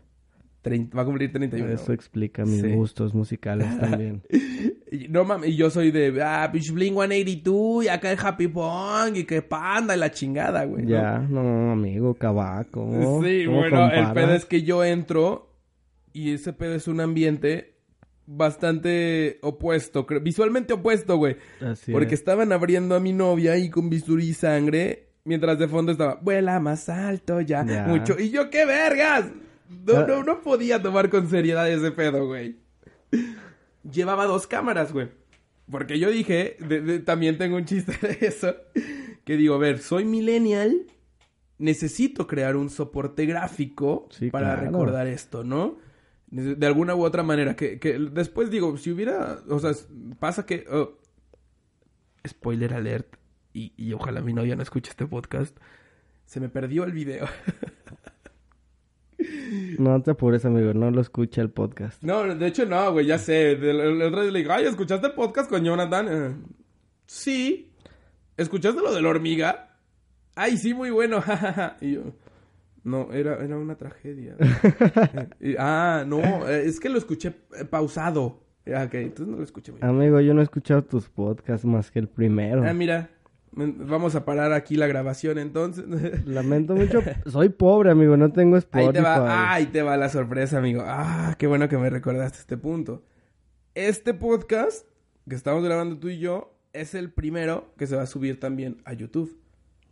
30 0.62 0.96
va 0.96 1.02
a 1.02 1.04
cumplir 1.04 1.32
31. 1.32 1.72
Eso 1.72 1.92
explica 1.92 2.44
mis 2.44 2.60
Sí. 2.62 2.72
gustos 2.72 3.12
musicales 3.14 3.66
también. 3.80 4.22
Y- 4.90 5.08
No 5.08 5.24
mames, 5.24 5.50
y 5.50 5.56
yo 5.56 5.70
soy 5.70 5.90
de, 5.90 6.22
ah, 6.22 6.46
bitch, 6.52 6.70
Blink 6.72 6.94
182 6.94 7.84
y 7.84 7.88
acá 7.88 8.12
el 8.12 8.18
Happy 8.22 8.46
Pong 8.48 9.16
y 9.16 9.24
que 9.24 9.42
panda 9.42 9.96
y 9.96 9.98
la 9.98 10.10
chingada, 10.10 10.64
güey. 10.64 10.86
ya, 10.86 11.18
no, 11.18 11.72
amigo, 11.72 12.14
cabaco. 12.14 13.20
Sí, 13.24 13.44
¿Cómo 13.46 13.58
bueno, 13.58 13.90
el 13.90 14.12
pedo 14.12 14.34
es 14.34 14.44
que 14.44 14.62
yo 14.62 14.84
entro 14.84 15.50
y 16.12 16.32
ese 16.32 16.52
pedo 16.52 16.74
es 16.74 16.86
un 16.88 17.00
ambiente 17.00 17.74
bastante 18.26 19.38
opuesto, 19.42 20.06
visualmente 20.22 20.72
opuesto, 20.74 21.16
güey. 21.16 21.36
Así 21.60 21.90
Porque 21.92 22.14
es. 22.14 22.20
estaban 22.20 22.52
abriendo 22.52 22.94
a 22.94 23.00
mi 23.00 23.12
novia 23.12 23.56
y 23.56 23.68
con 23.70 23.88
bisturí 23.90 24.28
y 24.28 24.34
sangre, 24.34 25.08
mientras 25.24 25.58
de 25.58 25.68
fondo 25.68 25.92
estaba, 25.92 26.16
vuela 26.22 26.60
más 26.60 26.88
alto 26.88 27.40
ya, 27.40 27.64
Ya. 27.66 27.86
mucho. 27.86 28.18
Y 28.18 28.30
yo, 28.30 28.50
¡qué 28.50 28.64
vergas! 28.64 29.26
No, 29.86 30.06
no, 30.06 30.22
no 30.24 30.40
podía 30.42 30.80
tomar 30.82 31.10
con 31.10 31.28
seriedad 31.28 31.70
ese 31.70 31.90
pedo, 31.90 32.26
güey. 32.26 32.56
Llevaba 33.90 34.26
dos 34.26 34.46
cámaras, 34.46 34.92
güey. 34.92 35.08
Porque 35.70 35.98
yo 35.98 36.10
dije, 36.10 36.56
de- 36.60 36.80
de- 36.80 36.98
también 37.00 37.38
tengo 37.38 37.56
un 37.56 37.64
chiste 37.64 37.92
de 38.06 38.26
eso, 38.26 38.54
que 39.24 39.36
digo, 39.36 39.54
a 39.54 39.58
ver, 39.58 39.78
soy 39.78 40.04
millennial, 40.04 40.86
necesito 41.58 42.26
crear 42.26 42.56
un 42.56 42.68
soporte 42.70 43.24
gráfico 43.26 44.08
Sí, 44.10 44.30
para 44.30 44.54
claro. 44.54 44.62
recordar 44.70 45.06
esto, 45.06 45.44
¿no? 45.44 45.78
De 46.26 46.54
de 46.54 46.66
alguna 46.66 46.94
u 46.94 47.04
otra 47.04 47.22
manera, 47.22 47.56
que, 47.56 47.78
que 47.78 47.98
después 47.98 48.50
digo, 48.50 48.76
si 48.76 48.90
hubiera, 48.90 49.38
o 49.48 49.58
sea, 49.60 49.72
pasa 50.18 50.46
que, 50.46 50.64
oh, 50.70 50.98
spoiler 52.26 52.74
alert, 52.74 53.16
y, 53.52 53.72
y 53.76 53.92
ojalá 53.92 54.20
mi 54.22 54.32
novia 54.32 54.56
no 54.56 54.62
escuche 54.62 54.90
este 54.90 55.06
podcast, 55.06 55.56
se 56.24 56.40
me 56.40 56.48
perdió 56.48 56.84
el 56.84 56.92
video. 56.92 57.26
No 59.78 60.02
te 60.02 60.12
apures, 60.12 60.44
amigo, 60.44 60.72
no 60.74 60.90
lo 60.90 61.00
escucha 61.00 61.40
el 61.42 61.50
podcast. 61.50 62.02
No, 62.02 62.34
de 62.34 62.46
hecho 62.46 62.66
no, 62.66 62.92
güey, 62.92 63.06
ya 63.06 63.18
sé. 63.18 63.52
El, 63.52 64.02
otro 64.02 64.22
día 64.22 64.30
le 64.30 64.38
digo, 64.40 64.52
ay, 64.52 64.64
¿escuchaste 64.64 65.08
el 65.08 65.12
podcast 65.14 65.48
con 65.48 65.64
Jonathan? 65.64 66.08
Eh, 66.10 66.34
sí. 67.06 67.72
¿Escuchaste 68.36 68.80
lo 68.80 68.94
de 68.94 69.02
la 69.02 69.08
hormiga? 69.08 69.78
Ay, 70.34 70.56
sí, 70.56 70.74
muy 70.74 70.90
bueno. 70.90 71.22
y 71.80 71.92
yo, 71.92 72.02
no, 72.84 73.12
era, 73.12 73.42
era 73.44 73.56
una 73.58 73.76
tragedia. 73.76 74.36
Y, 75.40 75.54
ah, 75.58 76.04
no, 76.06 76.48
eh, 76.48 76.66
es 76.66 76.80
que 76.80 76.88
lo 76.88 76.98
escuché 76.98 77.34
eh, 77.58 77.64
pausado. 77.64 78.40
Ah, 78.66 78.84
Ok, 78.86 78.94
entonces 78.94 79.26
no 79.26 79.38
lo 79.38 79.44
escuché 79.44 79.72
muy 79.72 79.80
bien. 79.80 79.90
Amigo, 79.90 80.20
yo 80.20 80.34
no 80.34 80.40
he 80.40 80.44
escuchado 80.44 80.82
tus 80.82 81.08
podcasts 81.08 81.66
más 81.66 81.90
que 81.90 81.98
el 81.98 82.08
primero. 82.08 82.62
Ah, 82.64 82.72
mira, 82.72 83.10
vamos 83.52 84.14
a 84.14 84.24
parar 84.24 84.52
aquí 84.52 84.76
la 84.76 84.86
grabación 84.86 85.38
entonces. 85.38 85.84
Lamento 86.26 86.74
mucho. 86.74 87.02
Soy 87.26 87.48
pobre, 87.50 87.90
amigo, 87.90 88.16
no 88.16 88.32
tengo 88.32 88.56
Spotify. 88.56 88.86
Ahí 88.86 88.92
te 88.92 89.00
va, 89.00 89.52
ahí 89.52 89.66
te 89.66 89.82
va 89.82 89.96
la 89.96 90.08
sorpresa, 90.08 90.58
amigo. 90.58 90.82
Ah, 90.84 91.34
qué 91.38 91.46
bueno 91.46 91.68
que 91.68 91.78
me 91.78 91.90
recordaste 91.90 92.38
este 92.38 92.56
punto. 92.56 93.04
Este 93.74 94.14
podcast 94.14 94.86
que 95.28 95.34
estamos 95.34 95.64
grabando 95.64 95.98
tú 95.98 96.08
y 96.08 96.18
yo 96.18 96.58
es 96.72 96.94
el 96.94 97.12
primero 97.12 97.72
que 97.76 97.86
se 97.86 97.96
va 97.96 98.02
a 98.02 98.06
subir 98.06 98.40
también 98.40 98.82
a 98.84 98.92
YouTube. 98.92 99.38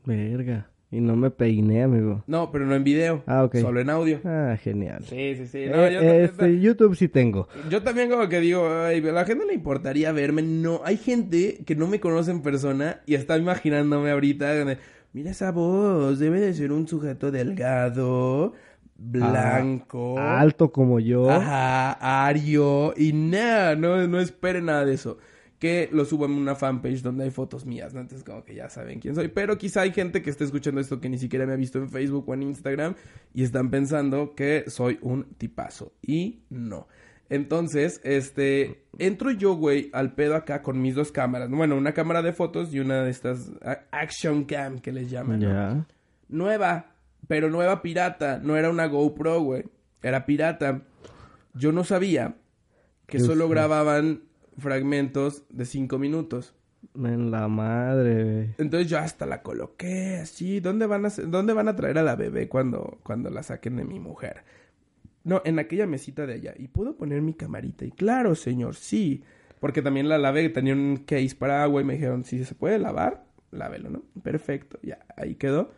Verga. 0.05 0.70
Y 0.92 1.00
no 1.00 1.14
me 1.14 1.31
peiné, 1.31 1.85
amigo. 1.85 2.24
No, 2.26 2.50
pero 2.50 2.66
no 2.66 2.74
en 2.74 2.83
video. 2.83 3.22
Ah, 3.26 3.44
ok. 3.44 3.57
Solo 3.59 3.81
en 3.81 3.90
audio. 3.90 4.18
Ah, 4.24 4.57
genial. 4.61 5.05
Sí, 5.05 5.37
sí, 5.37 5.46
sí. 5.46 5.59
Eh, 5.59 5.70
No, 5.70 5.76
yo, 5.88 6.00
eh, 6.00 6.03
también, 6.03 6.24
este, 6.24 6.61
YouTube 6.61 6.96
sí 6.96 7.07
tengo. 7.09 7.46
yo 7.70 7.83
también 7.85 8.11
como 8.11 8.29
que 8.29 8.40
digo, 8.40 8.68
ay, 8.68 8.98
a 9.07 9.12
la 9.12 9.24
gente 9.24 9.46
le 9.46 9.55
importaría 9.55 10.11
verme. 10.11 10.42
No, 10.42 10.81
hay 10.85 10.96
gente 10.96 11.62
que 11.64 11.76
no 11.76 11.87
me 11.87 12.00
conoce 12.00 12.33
en 12.33 12.42
persona 12.42 13.03
y 13.07 13.14
está 13.14 13.38
imaginándome 13.38 14.11
ahorita. 14.11 14.53
Mira 15.12 15.31
esa 15.31 15.53
voz, 15.53 16.18
debe 16.18 16.40
de 16.40 16.55
ser 16.55 16.72
un 16.72 16.88
sujeto 16.88 17.31
delgado, 17.31 18.55
blanco. 18.96 20.16
Ah, 20.18 20.40
Alto 20.40 20.72
como 20.72 20.98
yo. 20.98 21.31
Ajá, 21.31 22.26
Ario. 22.26 22.94
Y 22.96 23.12
nada, 23.12 23.76
no, 23.76 24.07
no 24.09 24.20
esperen 24.20 24.66
nada 24.66 24.85
de 24.85 24.94
eso. 24.94 25.18
Que 25.61 25.88
lo 25.92 26.05
subo 26.05 26.25
en 26.25 26.33
una 26.33 26.57
fanpage 26.57 27.03
donde 27.03 27.25
hay 27.25 27.31
fotos 27.31 27.64
mías, 27.66 27.94
¿no? 27.94 28.01
Entonces 28.01 28.25
como 28.25 28.42
que 28.42 28.57
ya 28.57 28.68
saben 28.68 28.99
quién 28.99 29.14
soy. 29.14 29.29
Pero 29.29 29.59
quizá 29.59 29.83
hay 29.83 29.92
gente 29.92 30.23
que 30.23 30.31
esté 30.31 30.44
escuchando 30.44 30.81
esto 30.81 31.01
que 31.01 31.09
ni 31.09 31.18
siquiera 31.18 31.46
me 31.46 31.53
ha 31.53 31.57
visto 31.57 31.79
en 31.79 31.88
Facebook 31.88 32.29
o 32.29 32.35
en 32.35 32.42
Instagram 32.42 32.94
y 33.35 33.44
están 33.44 33.70
pensando 33.70 34.35
que 34.35 34.64
soy 34.68 34.99
un 35.03 35.35
tipazo. 35.35 35.92
Y 36.03 36.40
no. 36.49 36.88
Entonces, 37.31 38.01
este, 38.03 38.83
entro 38.99 39.31
yo, 39.31 39.55
güey, 39.55 39.88
al 39.92 40.14
pedo 40.14 40.35
acá 40.35 40.62
con 40.62 40.83
mis 40.83 40.96
dos 40.96 41.12
cámaras. 41.12 41.49
Bueno, 41.49 41.77
una 41.77 41.92
cámara 41.92 42.23
de 42.23 42.33
fotos 42.33 42.75
y 42.75 42.81
una 42.81 43.05
de 43.05 43.11
estas 43.11 43.53
action 43.92 44.44
cam 44.44 44.81
que 44.81 44.90
les 44.90 45.11
llaman. 45.11 45.87
nueva, 46.29 46.96
pero 47.29 47.49
nueva 47.49 47.83
pirata. 47.83 48.40
No 48.42 48.57
era 48.57 48.68
una 48.68 48.87
GoPro, 48.87 49.42
güey. 49.42 49.64
Era 50.03 50.27
pirata. 50.27 50.83
Yo 51.55 51.71
no 51.71 51.85
sabía 51.85 52.35
que 53.06 53.19
¿Qué 53.19 53.25
solo 53.25 53.48
grababan 53.48 54.23
fragmentos 54.59 55.44
de 55.51 55.65
cinco 55.65 55.98
minutos. 55.98 56.55
En 56.94 57.31
la 57.31 57.46
madre, 57.48 58.25
güey. 58.25 58.55
Entonces 58.59 58.88
yo 58.88 58.98
hasta 58.98 59.27
la 59.27 59.42
coloqué 59.42 60.17
así. 60.17 60.61
¿Dónde 60.61 60.87
van 60.87 61.07
a, 61.07 61.11
dónde 61.27 61.53
van 61.53 61.69
a 61.69 61.77
traer 61.77 61.98
a 61.98 62.03
la 62.03 62.17
bebé 62.17 62.48
cuando, 62.48 62.98
cuando 63.03 63.31
la 63.31 63.42
saquen 63.42 63.77
de 63.77 63.85
mi 63.85 64.01
mujer? 64.01 64.44
No, 65.23 65.42
en 65.44 65.59
aquella 65.59 65.87
mesita 65.87 66.27
de 66.27 66.35
allá. 66.35 66.55
¿Y 66.57 66.69
puedo 66.69 66.96
poner 66.96 67.21
mi 67.21 67.35
camarita? 67.35 67.85
Y 67.85 67.90
claro, 67.90 68.35
señor, 68.35 68.77
sí. 68.77 69.23
Porque 69.61 69.83
también 69.83 70.09
la 70.09 70.17
lavé, 70.17 70.48
tenía 70.48 70.73
un 70.73 70.96
case 71.07 71.37
para 71.38 71.63
agua 71.63 71.83
y 71.83 71.85
me 71.85 71.94
dijeron, 71.94 72.25
si 72.25 72.42
se 72.44 72.55
puede 72.55 72.79
lavar, 72.79 73.27
lávelo, 73.51 73.90
¿no? 73.90 74.03
Perfecto, 74.23 74.79
ya, 74.83 75.01
ahí 75.17 75.35
quedó. 75.35 75.73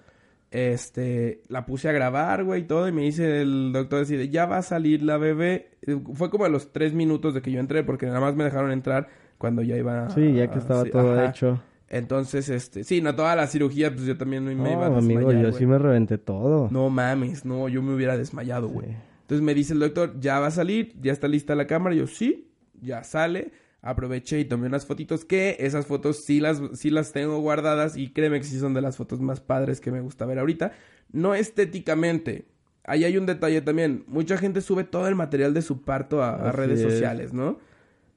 Este, 0.53 1.41
la 1.49 1.65
puse 1.65 1.89
a 1.89 1.93
grabar, 1.93 2.45
güey, 2.45 2.61
y 2.61 2.65
todo, 2.65 2.87
y 2.87 2.93
me 2.93 3.03
dice 3.03 3.41
el 3.41 3.73
doctor 3.73 4.03
así 4.03 4.17
de, 4.17 4.29
ya 4.29 4.45
va 4.45 4.59
a 4.59 4.63
salir 4.63 5.03
la 5.03 5.17
bebé. 5.17 5.71
Eh, 5.81 5.99
Fue 6.13 6.29
como 6.29 6.45
a 6.45 6.51
los 6.51 6.73
tres 6.73 6.93
minutos 6.93 7.33
de 7.33 7.41
que 7.41 7.51
yo 7.51 7.59
entré, 7.59 7.83
porque 7.85 8.07
nada 8.07 8.21
más 8.21 8.37
me 8.37 8.45
dejaron 8.45 8.71
entrar 8.71 9.09
cuando 9.39 9.63
ya 9.63 9.77
iba... 9.79 10.11
Sí, 10.11 10.35
ya 10.35 10.51
que 10.51 10.59
estaba 10.59 10.85
todo 10.85 11.15
ajá. 11.15 11.31
hecho. 11.31 11.63
Entonces, 11.89 12.51
este, 12.51 12.85
sí, 12.85 13.01
no 13.01 13.15
toda 13.15 13.35
la 13.35 13.47
cirugía, 13.47 13.93
pues 13.93 14.05
yo 14.05 14.17
también 14.19 14.45
me 14.45 14.53
iba 14.53 14.87
a 14.87 14.91
desmayar, 14.91 15.25
amigo, 15.25 15.33
yo 15.33 15.53
sí 15.53 15.67
me 15.67 15.79
reventé 15.79 16.19
todo. 16.19 16.69
No 16.71 16.91
mames, 16.91 17.45
no, 17.45 17.69
yo 17.69 17.83
me 17.83 17.95
hubiera 17.95 18.17
desmayado, 18.19 18.69
güey. 18.69 18.89
Sí. 18.89 18.97
Entonces 19.23 19.43
me 19.47 19.55
dice 19.55 19.73
el 19.73 19.81
doctor, 19.81 20.21
ya 20.21 20.39
va 20.41 20.49
a 20.49 20.51
salir, 20.51 20.95
ya 21.01 21.13
está 21.13 21.29
lista 21.29 21.55
la 21.55 21.67
cámara. 21.67 21.95
Yo, 21.95 22.07
sí, 22.07 22.51
ya 22.83 23.05
sale. 23.05 23.53
Aproveché 23.83 24.39
y 24.39 24.45
tomé 24.45 24.69
unas 24.69 24.87
fotitos 24.87 25.25
que 25.25 25.57
esas 25.59 25.87
fotos 25.87 26.25
sí 26.25 26.39
las, 26.39 26.63
sí 26.75 26.91
las 26.91 27.13
tengo 27.13 27.41
guardadas 27.41 27.97
y 27.97 28.11
créeme 28.11 28.39
que 28.39 28.47
sí 28.47 28.61
son 28.61 28.75
de 28.75 28.81
las 28.81 28.97
fotos 28.97 29.21
más 29.21 29.41
padres 29.41 29.81
que 29.81 29.91
me 29.91 30.01
gusta 30.01 30.25
ver 30.25 30.39
ahorita. 30.39 30.73
No 31.11 31.35
estéticamente. 31.35 32.47
Ahí 32.85 33.05
hay 33.05 33.17
un 33.17 33.27
detalle 33.27 33.61
también. 33.61 34.05
Mucha 34.07 34.37
gente 34.37 34.61
sube 34.61 34.85
todo 34.85 35.09
el 35.09 35.17
material 35.17 35.53
de 35.53 35.63
su 35.63 35.83
parto 35.83 36.23
a, 36.23 36.53
redes 36.53 36.81
es. 36.81 36.93
sociales, 36.93 37.33
¿no? 37.33 37.59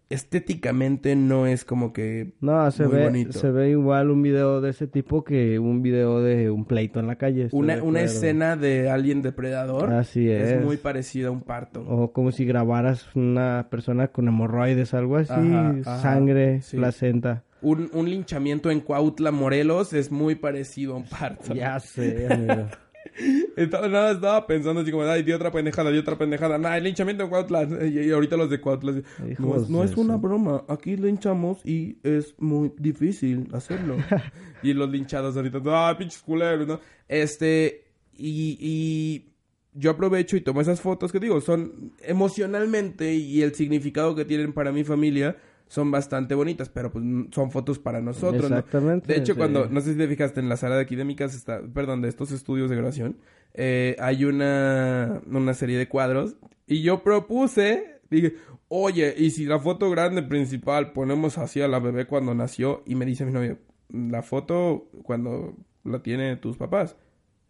Estéticamente 0.09 1.15
no 1.15 1.47
es 1.47 1.65
como 1.65 1.91
que... 1.93 2.33
No, 2.41 2.69
se 2.71 2.85
Muy 2.87 2.95
ve, 2.95 3.03
bonito. 3.05 3.39
se 3.39 3.51
ve 3.51 3.71
igual 3.71 4.11
un 4.11 4.21
video 4.21 4.61
de 4.61 4.69
ese 4.69 4.87
tipo 4.87 5.23
que 5.23 5.57
un 5.59 5.81
video 5.81 6.21
de 6.21 6.49
un 6.51 6.65
pleito 6.65 6.99
en 6.99 7.07
la 7.07 7.15
calle. 7.17 7.47
Una, 7.51 7.81
una 7.83 8.01
escena 8.01 8.55
de 8.55 8.89
alguien 8.89 9.21
depredador 9.21 9.91
Así 9.93 10.29
es. 10.29 10.63
muy 10.63 10.77
parecida 10.77 11.29
a 11.29 11.31
un 11.31 11.41
parto. 11.41 11.81
O 11.87 12.11
como 12.11 12.31
si 12.31 12.45
grabaras 12.45 13.07
una 13.15 13.67
persona 13.69 14.09
con 14.09 14.27
hemorroides, 14.27 14.93
algo 14.93 15.17
así, 15.17 15.33
Ajá, 15.33 15.75
ajá, 15.81 16.01
sangre, 16.01 16.61
sí. 16.61 16.77
placenta. 16.77 17.43
Un, 17.61 17.89
un 17.93 18.09
linchamiento 18.09 18.69
en 18.69 18.81
Cuautla, 18.81 19.31
Morelos, 19.31 19.93
es 19.93 20.11
muy 20.11 20.35
parecido 20.35 20.93
a 20.93 20.97
un 20.97 21.05
parto. 21.05 21.53
Ya 21.53 21.79
sé, 21.79 22.27
amigo. 22.29 22.67
Estaba, 23.55 23.87
nada, 23.87 24.11
estaba 24.11 24.45
pensando 24.45 24.81
así 24.81 24.91
como, 24.91 25.03
ay, 25.05 25.23
di 25.23 25.31
otra 25.31 25.51
pendejada, 25.51 25.89
di 25.91 25.97
otra 25.97 26.17
pendejada. 26.17 26.57
Nah, 26.57 26.75
el 26.77 26.83
linchamiento 26.83 27.23
en 27.23 27.29
Cuautla. 27.29 27.63
Y, 27.87 27.99
y 27.99 28.11
ahorita 28.11 28.35
los 28.37 28.49
de 28.49 28.59
Cuautla. 28.59 28.91
No, 29.39 29.55
es- 29.55 29.69
no 29.69 29.83
es 29.83 29.95
una 29.97 30.17
broma. 30.17 30.63
Aquí 30.67 30.97
linchamos 30.97 31.65
y 31.65 31.97
es 32.03 32.35
muy 32.39 32.71
difícil 32.77 33.47
hacerlo. 33.53 33.95
y 34.63 34.73
los 34.73 34.89
linchados 34.89 35.37
ahorita, 35.37 35.59
ah, 35.67 35.95
pinches 35.97 36.21
culeros, 36.21 36.67
¿no? 36.67 36.79
Este, 37.07 37.85
y, 38.17 38.57
y 38.59 39.31
yo 39.73 39.91
aprovecho 39.91 40.35
y 40.37 40.41
tomo 40.41 40.59
esas 40.61 40.81
fotos 40.81 41.11
que 41.11 41.19
digo, 41.19 41.39
son 41.41 41.93
emocionalmente 42.01 43.13
y 43.13 43.41
el 43.41 43.55
significado 43.55 44.15
que 44.15 44.25
tienen 44.25 44.51
para 44.53 44.71
mi 44.71 44.83
familia 44.83 45.37
son 45.67 45.89
bastante 45.91 46.35
bonitas, 46.35 46.69
pero 46.69 46.91
pues 46.91 47.03
n- 47.03 47.27
son 47.31 47.51
fotos 47.51 47.79
para 47.79 48.01
nosotros, 48.01 48.49
¿no? 48.49 48.57
Exactamente. 48.57 49.11
De 49.13 49.19
hecho, 49.19 49.33
sí. 49.33 49.37
cuando, 49.37 49.67
no 49.67 49.81
sé 49.81 49.93
si 49.93 49.97
te 49.97 50.07
fijaste, 50.07 50.39
en 50.39 50.49
la 50.49 50.57
sala 50.57 50.75
de 50.75 50.81
aquí 50.83 50.95
de 50.95 51.05
mi 51.05 51.15
casa 51.15 51.35
está, 51.35 51.61
perdón, 51.73 52.01
de 52.01 52.09
estos 52.09 52.31
estudios 52.31 52.69
de 52.69 52.75
grabación, 52.75 53.17
eh, 53.53 53.95
hay 53.99 54.25
una, 54.25 55.21
una 55.27 55.53
serie 55.53 55.77
de 55.77 55.87
cuadros 55.87 56.35
y 56.67 56.81
yo 56.81 57.01
propuse, 57.03 57.99
dije, 58.09 58.35
oye, 58.67 59.13
y 59.17 59.31
si 59.31 59.45
la 59.45 59.59
foto 59.59 59.89
grande 59.89 60.21
principal 60.23 60.91
ponemos 60.93 61.37
así 61.37 61.61
a 61.61 61.67
la 61.67 61.79
bebé 61.79 62.05
cuando 62.05 62.33
nació 62.35 62.83
y 62.85 62.95
me 62.95 63.05
dice 63.05 63.25
mi 63.25 63.31
novio, 63.31 63.57
la 63.89 64.21
foto 64.23 64.89
cuando 65.03 65.55
la 65.83 66.01
tiene 66.03 66.35
tus 66.37 66.57
papás. 66.57 66.95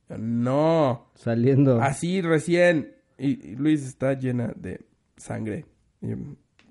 No, 0.10 1.10
Saliendo. 1.16 1.82
así 1.82 2.22
recién. 2.22 2.94
Y, 3.18 3.52
y 3.52 3.56
Luis 3.56 3.84
está 3.86 4.14
llena 4.14 4.54
de 4.56 4.86
sangre. 5.18 5.66
Y 6.02 6.10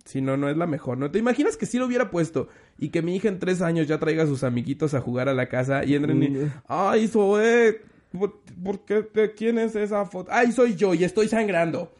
si 0.05 0.20
no, 0.20 0.36
no 0.36 0.48
es 0.48 0.57
la 0.57 0.66
mejor, 0.66 0.98
¿no? 0.98 1.11
¿Te 1.11 1.18
imaginas 1.18 1.57
que 1.57 1.66
si 1.66 1.78
lo 1.78 1.86
hubiera 1.86 2.11
puesto 2.11 2.48
y 2.78 2.88
que 2.90 3.00
mi 3.02 3.16
hija 3.16 3.28
en 3.28 3.38
tres 3.38 3.62
años 3.62 3.86
ya 3.88 3.98
traiga 3.98 4.24
a 4.24 4.26
sus 4.26 4.44
amiguitos 4.44 4.94
a 4.94 5.00
jugar 5.00 5.28
a 5.28 5.34
la 5.34 5.48
casa 5.48 5.84
y 5.84 5.94
entren 5.94 6.22
y... 6.22 6.28
Mm. 6.28 6.52
¡Ay, 6.68 7.09
Zoe! 7.09 7.80
¿Por, 8.12 8.40
por 8.62 8.84
qué? 8.84 9.05
¿De 9.14 9.32
quién 9.32 9.59
es 9.59 9.74
esa 9.76 10.05
foto? 10.07 10.30
¡Ay, 10.32 10.52
soy 10.52 10.74
yo 10.76 10.94
y 10.94 11.05
estoy 11.05 11.28
sangrando! 11.28 11.92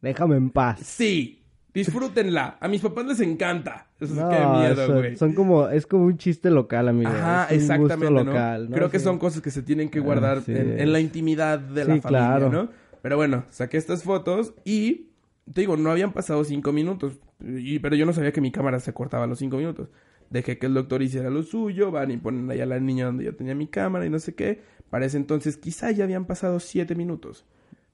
Déjame 0.00 0.36
en 0.36 0.50
paz. 0.50 0.80
Sí, 0.80 1.42
disfrútenla. 1.72 2.58
A 2.60 2.68
mis 2.68 2.80
papás 2.80 3.06
les 3.06 3.20
encanta. 3.20 3.86
Eso 4.00 4.14
No, 4.14 4.28
qué 4.28 4.36
miedo, 4.58 4.94
güey. 4.94 5.16
Son 5.16 5.32
como, 5.32 5.68
es 5.68 5.86
como 5.86 6.04
un 6.04 6.18
chiste 6.18 6.50
local, 6.50 6.88
amigo. 6.88 7.10
Ajá, 7.10 7.46
es 7.50 7.62
un 7.68 7.76
gusto 7.78 7.94
exactamente, 7.94 8.24
¿no? 8.24 8.30
local, 8.32 8.70
¿no? 8.70 8.76
Creo 8.76 8.90
que 8.90 8.98
Sí. 8.98 9.04
son 9.04 9.18
cosas 9.18 9.42
que 9.42 9.50
se 9.50 9.62
tienen 9.62 9.88
que 9.90 10.00
guardar 10.00 10.38
Así 10.38 10.52
en, 10.52 10.72
es. 10.74 10.80
en 10.80 10.92
la 10.92 11.00
intimidad 11.00 11.58
de 11.60 11.84
la 11.84 11.94
Sí, 11.94 12.00
familia, 12.00 12.26
claro. 12.26 12.50
¿no? 12.50 12.68
Pero 13.00 13.16
bueno, 13.16 13.44
saqué 13.50 13.76
estas 13.78 14.02
fotos 14.02 14.54
y 14.64 15.11
te 15.52 15.62
digo, 15.62 15.76
no 15.76 15.90
habían 15.90 16.12
pasado 16.12 16.44
cinco 16.44 16.72
minutos, 16.72 17.18
y, 17.40 17.78
pero 17.78 17.96
yo 17.96 18.06
no 18.06 18.12
sabía 18.12 18.32
que 18.32 18.40
mi 18.40 18.52
cámara 18.52 18.80
se 18.80 18.92
cortaba 18.92 19.24
a 19.24 19.26
los 19.26 19.38
cinco 19.38 19.56
minutos. 19.56 19.88
Dejé 20.30 20.56
que 20.58 20.66
el 20.66 20.74
doctor 20.74 21.02
hiciera 21.02 21.28
lo 21.30 21.42
suyo, 21.42 21.90
van 21.90 22.10
y 22.10 22.16
ponen 22.16 22.50
ahí 22.50 22.60
a 22.60 22.66
la 22.66 22.80
niña 22.80 23.06
donde 23.06 23.24
yo 23.24 23.34
tenía 23.34 23.54
mi 23.54 23.66
cámara 23.66 24.06
y 24.06 24.10
no 24.10 24.18
sé 24.18 24.34
qué. 24.34 24.62
Para 24.88 25.04
ese 25.04 25.16
entonces 25.18 25.56
quizá 25.56 25.90
ya 25.90 26.04
habían 26.04 26.24
pasado 26.24 26.58
siete 26.60 26.94
minutos. 26.94 27.44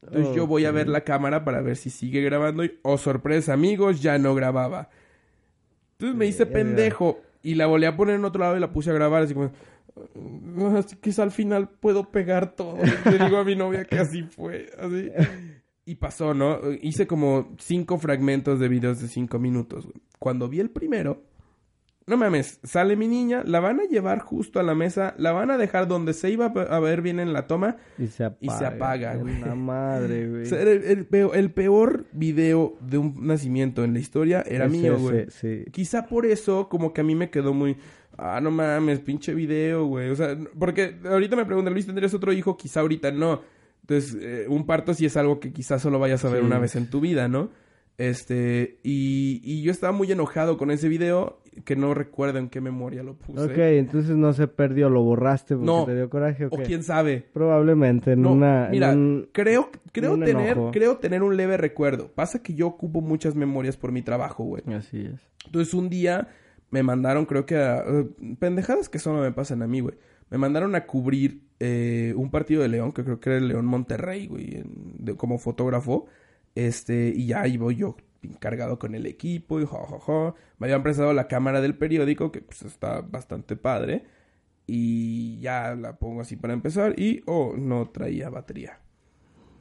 Entonces 0.02 0.36
yo 0.36 0.46
voy 0.46 0.64
a 0.64 0.70
ver 0.70 0.88
la 0.88 1.00
cámara 1.00 1.44
para 1.44 1.60
ver 1.60 1.76
si 1.76 1.90
sigue 1.90 2.22
grabando 2.22 2.64
y, 2.64 2.78
oh 2.82 2.98
sorpresa 2.98 3.52
amigos, 3.54 4.00
ya 4.02 4.18
no 4.18 4.34
grababa. 4.36 4.90
Entonces 5.92 6.16
me 6.16 6.26
hice 6.26 6.46
pendejo 6.46 7.20
y 7.42 7.56
la 7.56 7.66
volví 7.66 7.86
a 7.86 7.96
poner 7.96 8.14
en 8.14 8.24
otro 8.24 8.40
lado 8.40 8.56
y 8.56 8.60
la 8.60 8.72
puse 8.72 8.90
a 8.90 8.94
grabar 8.94 9.22
así 9.24 9.34
como... 9.34 9.50
"Ah, 9.96 10.78
Así 10.78 10.94
que 10.96 11.10
al 11.20 11.32
final 11.32 11.68
puedo 11.68 12.10
pegar 12.12 12.54
todo. 12.54 12.76
Le 13.04 13.18
digo 13.24 13.38
a 13.38 13.44
mi 13.44 13.56
novia 13.56 13.84
que 13.84 13.98
así 13.98 14.22
fue. 14.22 14.70
Así. 14.78 15.10
Y 15.88 15.94
pasó, 15.94 16.34
¿no? 16.34 16.60
Hice 16.82 17.06
como 17.06 17.54
cinco 17.58 17.96
fragmentos 17.96 18.60
de 18.60 18.68
videos 18.68 19.00
de 19.00 19.08
cinco 19.08 19.38
minutos. 19.38 19.86
güey. 19.86 19.96
Cuando 20.18 20.46
vi 20.46 20.60
el 20.60 20.68
primero, 20.68 21.22
no 22.06 22.18
mames, 22.18 22.60
sale 22.62 22.94
mi 22.94 23.08
niña, 23.08 23.42
la 23.46 23.60
van 23.60 23.80
a 23.80 23.84
llevar 23.84 24.18
justo 24.18 24.60
a 24.60 24.62
la 24.62 24.74
mesa, 24.74 25.14
la 25.16 25.32
van 25.32 25.50
a 25.50 25.56
dejar 25.56 25.88
donde 25.88 26.12
se 26.12 26.30
iba 26.30 26.46
a 26.46 26.78
ver 26.80 27.00
bien 27.00 27.20
en 27.20 27.32
la 27.32 27.46
toma. 27.46 27.76
Y 27.98 28.08
se 28.08 28.24
apaga. 28.24 28.38
Y 28.40 28.50
se 28.58 28.66
apaga, 28.66 29.14
güey. 29.16 29.40
La 29.40 29.54
madre, 29.54 30.28
güey. 30.30 30.42
O 30.42 30.46
sea, 30.46 30.60
era 30.60 30.72
el, 30.72 30.84
el 30.84 31.06
peor, 31.06 31.34
el 31.34 31.50
peor 31.52 32.04
video 32.12 32.76
de 32.80 32.98
un 32.98 33.26
nacimiento 33.26 33.82
en 33.82 33.94
la 33.94 34.00
historia 34.00 34.42
era 34.46 34.68
mío, 34.68 34.96
ese, 34.96 35.02
güey. 35.02 35.26
sí. 35.30 35.64
Quizá 35.70 36.06
por 36.06 36.26
eso, 36.26 36.68
como 36.68 36.92
que 36.92 37.00
a 37.00 37.04
mí 37.04 37.14
me 37.14 37.30
quedó 37.30 37.54
muy. 37.54 37.78
Ah, 38.18 38.40
no 38.42 38.50
mames, 38.50 39.00
pinche 39.00 39.32
video, 39.32 39.86
güey. 39.86 40.10
O 40.10 40.16
sea, 40.16 40.36
porque 40.58 40.96
ahorita 41.04 41.34
me 41.34 41.46
preguntan, 41.46 41.72
Luis, 41.72 41.86
¿tendrías 41.86 42.12
otro 42.12 42.30
hijo? 42.34 42.58
Quizá 42.58 42.80
ahorita 42.80 43.10
no. 43.10 43.40
Entonces, 43.88 44.18
eh, 44.20 44.46
un 44.48 44.66
parto 44.66 44.92
sí 44.92 45.06
es 45.06 45.16
algo 45.16 45.40
que 45.40 45.50
quizás 45.52 45.80
solo 45.80 45.98
vayas 45.98 46.22
a 46.24 46.28
ver 46.28 46.40
Sí. 46.40 46.46
una 46.46 46.58
vez 46.58 46.76
en 46.76 46.90
tu 46.90 47.00
vida, 47.00 47.26
¿no? 47.26 47.50
Este, 47.96 48.78
y, 48.84 49.40
y 49.42 49.62
yo 49.62 49.72
estaba 49.72 49.92
muy 49.92 50.10
enojado 50.12 50.56
con 50.56 50.70
ese 50.70 50.88
video, 50.88 51.40
que 51.64 51.74
no 51.74 51.94
recuerdo 51.94 52.38
en 52.38 52.48
qué 52.48 52.60
memoria 52.60 53.02
lo 53.02 53.14
puse. 53.16 53.42
Ok, 53.44 53.58
entonces 53.58 54.14
no 54.16 54.32
se 54.32 54.46
perdió, 54.46 54.88
lo 54.88 55.02
borraste 55.02 55.54
porque 55.56 55.66
No. 55.66 55.84
te 55.84 55.96
dio 55.96 56.08
coraje. 56.08 56.44
¿o 56.44 56.48
O 56.48 56.58
quién 56.62 56.84
sabe. 56.84 57.24
Probablemente 57.32 58.12
en 58.12 58.22
No, 58.22 58.32
una... 58.34 58.66
en 58.66 58.70
mira, 58.70 58.92
un- 58.92 59.28
creo, 59.32 59.70
creo 59.90 60.12
un 60.14 60.20
tener, 60.24 60.52
enojo. 60.52 60.70
creo 60.70 60.98
tener 60.98 61.24
un 61.24 61.36
leve 61.36 61.56
recuerdo. 61.56 62.12
Pasa 62.14 62.40
que 62.42 62.54
yo 62.54 62.68
ocupo 62.68 63.00
muchas 63.00 63.34
memorias 63.34 63.76
por 63.76 63.90
mi 63.90 64.02
trabajo, 64.02 64.44
güey. 64.44 64.62
Así 64.72 65.00
es. 65.00 65.20
Entonces 65.46 65.74
un 65.74 65.88
día 65.88 66.28
me 66.70 66.84
mandaron, 66.84 67.24
creo 67.26 67.46
que 67.46 67.56
a... 67.56 67.78
eh, 67.78 68.06
pendejadas 68.38 68.88
que 68.88 69.00
solo 69.00 69.20
me 69.22 69.32
pasan 69.32 69.62
a 69.62 69.66
mí, 69.66 69.80
güey. 69.80 69.96
Me 70.30 70.38
mandaron 70.38 70.74
a 70.74 70.86
cubrir 70.86 71.42
eh, 71.60 72.12
un 72.16 72.30
partido 72.30 72.62
de 72.62 72.68
León, 72.68 72.92
que 72.92 73.02
creo 73.04 73.18
que 73.20 73.30
era 73.30 73.38
el 73.38 73.48
León 73.48 73.66
Monterrey, 73.66 74.26
güey, 74.26 74.56
en- 74.56 74.94
de- 74.98 75.16
como 75.16 75.38
fotógrafo. 75.38 76.06
Este, 76.54 77.12
y 77.14 77.26
ya 77.26 77.42
ahí 77.42 77.56
voy 77.56 77.76
yo 77.76 77.96
encargado 78.22 78.78
con 78.78 78.94
el 78.94 79.06
equipo 79.06 79.60
y 79.60 79.66
ja, 79.66 79.78
ja. 80.06 80.34
Me 80.58 80.66
habían 80.66 80.82
prestado 80.82 81.12
la 81.12 81.28
cámara 81.28 81.60
del 81.60 81.76
periódico, 81.76 82.32
que 82.32 82.40
pues 82.42 82.62
está 82.62 83.00
bastante 83.00 83.56
padre. 83.56 84.04
Y 84.66 85.38
ya 85.40 85.74
la 85.74 85.98
pongo 85.98 86.20
así 86.20 86.36
para 86.36 86.52
empezar 86.52 86.98
y, 87.00 87.22
oh, 87.26 87.54
no 87.56 87.88
traía 87.90 88.28
batería. 88.28 88.80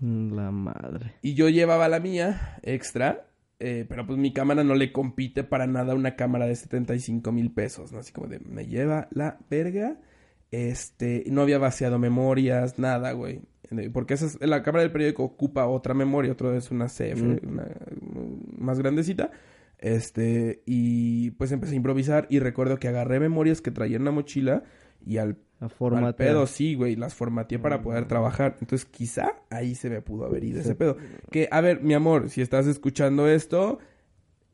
La 0.01 0.51
madre. 0.51 1.13
Y 1.22 1.34
yo 1.34 1.49
llevaba 1.49 1.88
la 1.89 1.99
mía 1.99 2.59
extra, 2.61 3.28
eh, 3.59 3.86
pero 3.89 4.05
pues 4.05 4.20
mi 4.20 4.34
cámara 4.34 4.63
no 4.63 4.76
le 4.76 4.91
compite 4.91 5.43
para 5.43 5.65
nada 5.65 5.93
a 5.93 5.95
una 5.95 6.15
cámara 6.15 6.45
de 6.45 6.55
75 6.55 7.32
mil 7.32 7.51
pesos, 7.51 7.91
¿no? 7.91 7.99
Así 7.99 8.11
como 8.11 8.28
de, 8.28 8.39
me 8.39 8.68
lleva 8.68 9.07
la 9.11 9.39
verga. 9.49 9.97
Este, 10.52 11.24
no 11.28 11.41
había 11.41 11.58
vaciado 11.58 12.00
memorias, 12.00 12.80
nada, 12.80 13.12
güey. 13.12 13.41
Porque 13.91 14.14
esa 14.14 14.28
es- 14.28 14.39
la 14.39 14.64
cámara 14.64 14.84
del 14.84 14.91
periódico 14.91 15.24
ocupa 15.24 15.68
otra 15.68 15.93
memoria, 15.93 16.32
otra 16.32 16.56
es 16.56 16.72
una 16.72 16.88
CF, 16.88 17.22
Mm. 17.22 17.39
una, 17.50 17.68
más 18.58 18.80
grandecita. 18.80 19.32
Este, 19.80 20.64
y 20.66 21.32
pues 21.32 21.52
empecé 21.52 21.74
a 21.74 21.76
improvisar 21.76 22.26
y 22.30 22.39
recuerdo 22.39 22.78
que 22.80 22.88
agarré 22.88 23.20
memorias 23.20 23.62
que 23.62 23.72
traía 23.72 23.98
en 23.98 24.06
la 24.06 24.12
mochila 24.12 24.64
y 25.06 25.18
al 25.18 25.38
al 25.60 26.14
pedo, 26.16 26.45
sí, 26.45 26.76
güey, 26.76 26.95
las 26.95 27.16
formateé 27.16 27.58
para 27.58 27.82
poder 27.82 28.08
trabajar. 28.08 28.58
Entonces, 28.62 28.86
quizá 28.86 29.34
ahí 29.50 29.74
se 29.74 29.89
me 29.89 30.02
pudo 30.04 30.26
haber 30.28 30.43
ido 30.43 30.60
ese 30.62 30.76
pedo. 30.76 30.98
Que, 31.32 31.48
a 31.52 31.62
ver, 31.62 31.82
mi 31.82 31.95
amor, 31.95 32.30
si 32.30 32.41
estás 32.41 32.68
escuchando 32.68 33.28
esto, 33.28 33.80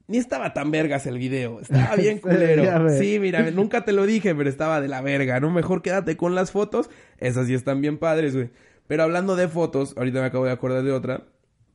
ni 0.08 0.18
estaba 0.18 0.54
tan 0.54 0.70
vergas 0.72 1.06
el 1.08 1.18
video. 1.18 1.60
Estaba 1.62 1.96
bien 1.98 2.20
culero. 2.20 2.90
Sí, 2.98 3.20
mira, 3.20 3.50
nunca 3.52 3.86
te 3.86 3.94
lo 3.94 4.06
dije, 4.06 4.36
pero 4.36 4.50
estaba 4.50 4.82
de 4.82 4.88
la 4.88 5.02
verga, 5.02 5.40
¿no? 5.40 5.50
Mejor 5.52 5.82
quédate 5.82 6.18
con 6.18 6.36
las 6.36 6.52
fotos. 6.52 6.90
Esas 7.18 7.48
sí 7.48 7.54
están 7.54 7.82
bien 7.82 7.98
padres, 7.98 8.36
güey. 8.36 8.50
Pero 8.88 9.04
hablando 9.04 9.36
de 9.36 9.48
fotos, 9.48 9.94
ahorita 9.98 10.20
me 10.20 10.26
acabo 10.28 10.46
de 10.46 10.52
acordar 10.52 10.84
de 10.84 10.92
otra. 10.92 11.26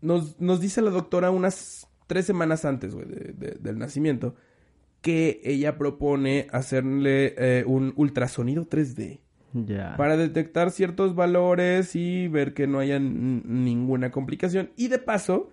Nos, 0.03 0.39
nos 0.41 0.61
dice 0.61 0.83
la 0.83 0.91
doctora 0.91 1.31
unas 1.31 1.87
tres 2.07 2.27
semanas 2.27 2.65
antes, 2.65 2.95
güey, 2.95 3.07
de- 3.09 3.33
de- 3.37 3.57
del 3.61 3.79
nacimiento, 3.79 4.35
que 5.01 5.41
ella 5.45 5.79
propone 5.79 6.47
hacerle 6.53 7.35
eh, 7.39 7.65
un 7.67 7.93
ultrasonido 7.97 8.67
3D 8.69 9.21
Ya. 9.55 9.95
para 9.97 10.17
detectar 10.17 10.71
ciertos 10.71 11.15
valores 11.15 11.97
y 11.97 12.29
ver 12.29 12.53
que 12.53 12.67
no 12.67 12.79
haya 12.79 12.99
ninguna 12.99 14.11
complicación. 14.11 14.71
Y 14.77 14.89
de 14.89 14.99
paso, 14.99 15.51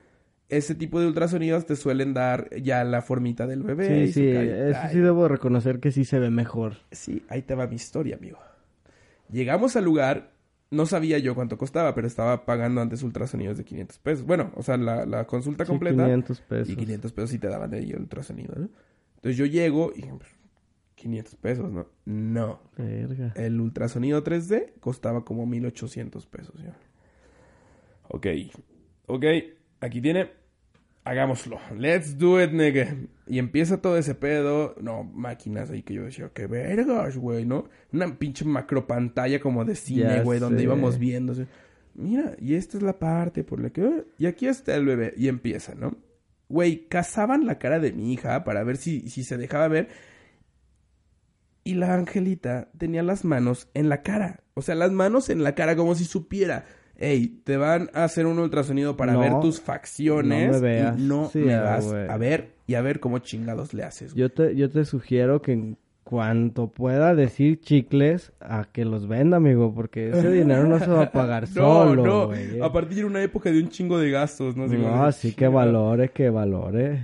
ese 0.50 0.76
tipo 0.76 1.00
de 1.00 1.08
ultrasonidos 1.08 1.66
te 1.66 1.76
suelen 1.76 2.14
dar 2.14 2.50
ya 2.62 2.84
la 2.84 3.02
formita 3.02 3.48
del 3.48 3.64
bebé. 3.64 4.08
Sí, 4.08 4.14
sí, 4.14 4.28
eso 4.28 4.80
sí 4.92 5.00
debo 5.00 5.28
reconocer 5.28 5.80
que 5.80 5.92
sí 5.92 6.06
se 6.06 6.20
ve 6.20 6.30
mejor. 6.30 6.78
Sí, 6.92 7.24
ahí 7.30 7.42
te 7.42 7.56
va 7.56 7.68
mi 7.68 7.76
historia, 7.76 8.16
amigo. 8.16 8.38
Llegamos 9.32 9.76
al 9.76 9.86
lugar, 9.86 10.32
no 10.70 10.86
sabía 10.86 11.18
yo 11.18 11.34
cuánto 11.34 11.58
costaba, 11.58 11.96
pero 11.96 12.06
estaba 12.06 12.46
pagando 12.46 12.82
antes 12.82 13.02
ultrasonidos 13.02 13.58
de 13.58 13.66
500 13.66 13.98
pesos. 14.00 14.26
Bueno, 14.26 14.52
o 14.56 14.62
sea, 14.62 14.78
la, 14.78 15.06
la 15.06 15.26
consulta 15.26 15.66
Sí, 15.66 15.70
completa. 15.72 16.04
500 16.04 16.42
pesos. 16.42 16.70
Y 16.70 16.76
500 16.76 17.12
pesos 17.12 17.30
sí 17.32 17.40
te 17.40 17.48
daban 17.48 17.72
de 17.72 17.78
ahí 17.78 17.92
el 17.92 18.02
ultrasonido, 18.02 18.54
¿no? 18.56 18.70
Entonces 19.16 19.38
yo 19.38 19.46
llego 19.48 19.92
y 19.96 20.04
pues, 20.04 20.30
500 20.94 21.36
pesos, 21.36 21.72
¿no? 21.72 21.88
No. 22.06 22.60
Verga. 22.78 23.34
El 23.36 23.60
ultrasonido 23.60 24.24
3D 24.24 24.74
costaba 24.80 25.26
como 25.26 25.48
1800 25.48 26.28
pesos, 26.28 26.62
ya. 26.62 26.78
Ok. 28.10 28.28
Ok. 29.08 29.26
Aquí 29.86 30.02
tiene. 30.02 30.32
Hagámoslo. 31.04 31.60
Let's 31.78 32.18
do 32.18 32.42
it, 32.42 32.52
nigga. 32.52 32.96
Y 33.28 33.38
empieza 33.38 33.80
todo 33.80 34.00
ese 34.00 34.16
pedo. 34.16 34.76
No, 34.82 35.04
máquinas 35.04 35.70
ahí 35.70 35.84
que 35.84 35.94
yo 35.94 36.04
decía, 36.04 36.32
qué 36.34 36.48
vergas, 36.48 37.16
güey, 37.18 37.46
¿no? 37.46 37.70
Una 37.94 38.18
pinche 38.18 38.44
macro 38.46 38.88
pantalla 38.88 39.40
como 39.40 39.64
de 39.64 39.76
cine, 39.76 40.24
güey, 40.24 40.40
donde 40.40 40.64
íbamos 40.64 40.98
viendo. 40.98 41.34
así. 41.34 41.46
Mira, 41.94 42.36
y 42.40 42.56
esta 42.56 42.78
es 42.78 42.84
la 42.84 42.98
parte 42.98 43.44
por 43.44 43.62
la 43.62 43.70
que. 43.70 44.06
Y 44.18 44.26
aquí 44.26 44.48
está 44.48 44.76
el 44.76 44.86
bebé. 44.86 45.14
Y 45.16 45.28
empieza, 45.28 45.76
¿no? 45.76 45.96
Güey, 46.50 46.88
cazaban 46.88 47.46
la 47.46 47.60
cara 47.60 47.80
de 47.80 47.92
mi 47.92 48.12
hija 48.12 48.44
para 48.44 48.64
ver 48.64 48.78
si, 48.78 49.08
si 49.08 49.24
se 49.24 49.38
dejaba 49.38 49.68
ver. 49.68 49.90
Y 51.64 51.76
la 51.76 51.94
angelita 51.94 52.72
tenía 52.80 53.04
las 53.04 53.24
manos 53.26 53.70
en 53.76 53.90
la 53.90 54.02
cara. 54.02 54.42
O 54.56 54.64
sea, 54.64 54.74
las 54.74 54.92
manos 54.92 55.30
en 55.30 55.44
la 55.44 55.54
cara 55.54 55.76
como 55.76 55.94
si 55.94 56.06
supiera. 56.06 56.66
Ey, 56.98 57.28
te 57.44 57.58
van 57.58 57.90
a 57.94 58.06
hacer 58.06 58.26
un 58.26 58.40
ultrasonido 58.40 58.96
para 58.96 59.14
No, 59.14 59.20
ver 59.20 59.40
tus 59.42 59.60
facciones. 59.60 60.48
no 60.48 60.54
me 60.54 60.60
veas. 60.62 60.98
Y 61.00 61.02
no 61.04 61.26
Sí, 61.30 61.40
me 61.40 61.58
vas 61.60 61.92
a 61.94 62.18
ver 62.18 62.54
y 62.68 62.76
a 62.76 62.82
ver 62.82 63.00
cómo 63.00 63.20
chingados 63.20 63.74
le 63.74 63.84
haces. 63.84 64.14
Yo 64.14 64.32
te, 64.32 64.56
yo 64.56 64.70
te 64.70 64.86
sugiero 64.86 65.42
que 65.42 65.52
en 65.54 65.78
cuanto 66.06 66.68
pueda 66.72 67.16
decir 67.16 67.60
chicles, 67.60 68.32
a 68.40 68.66
que 68.72 68.86
los 68.86 69.08
venda, 69.08 69.38
amigo, 69.38 69.74
porque 69.74 70.10
ese 70.12 70.32
dinero 70.32 70.66
no 70.68 70.78
se 70.80 70.86
va 70.88 71.02
a 71.04 71.12
pagar 71.12 71.44
No, 71.50 71.54
solo, 71.86 72.06
no. 72.06 72.28
güey. 72.28 72.62
Aparte 72.62 72.96
era 72.96 73.08
una 73.08 73.22
época 73.24 73.52
de 73.52 73.60
un 73.60 73.70
chingo 73.70 73.98
de 73.98 74.12
gastos, 74.12 74.56
¿no? 74.56 74.68
No, 74.68 75.06
de 75.08 75.12
sí 75.12 75.30
que 75.30 75.46
chingada. 75.46 75.66
valore, 75.66 76.10
que 76.10 76.30
valore. 76.30 77.02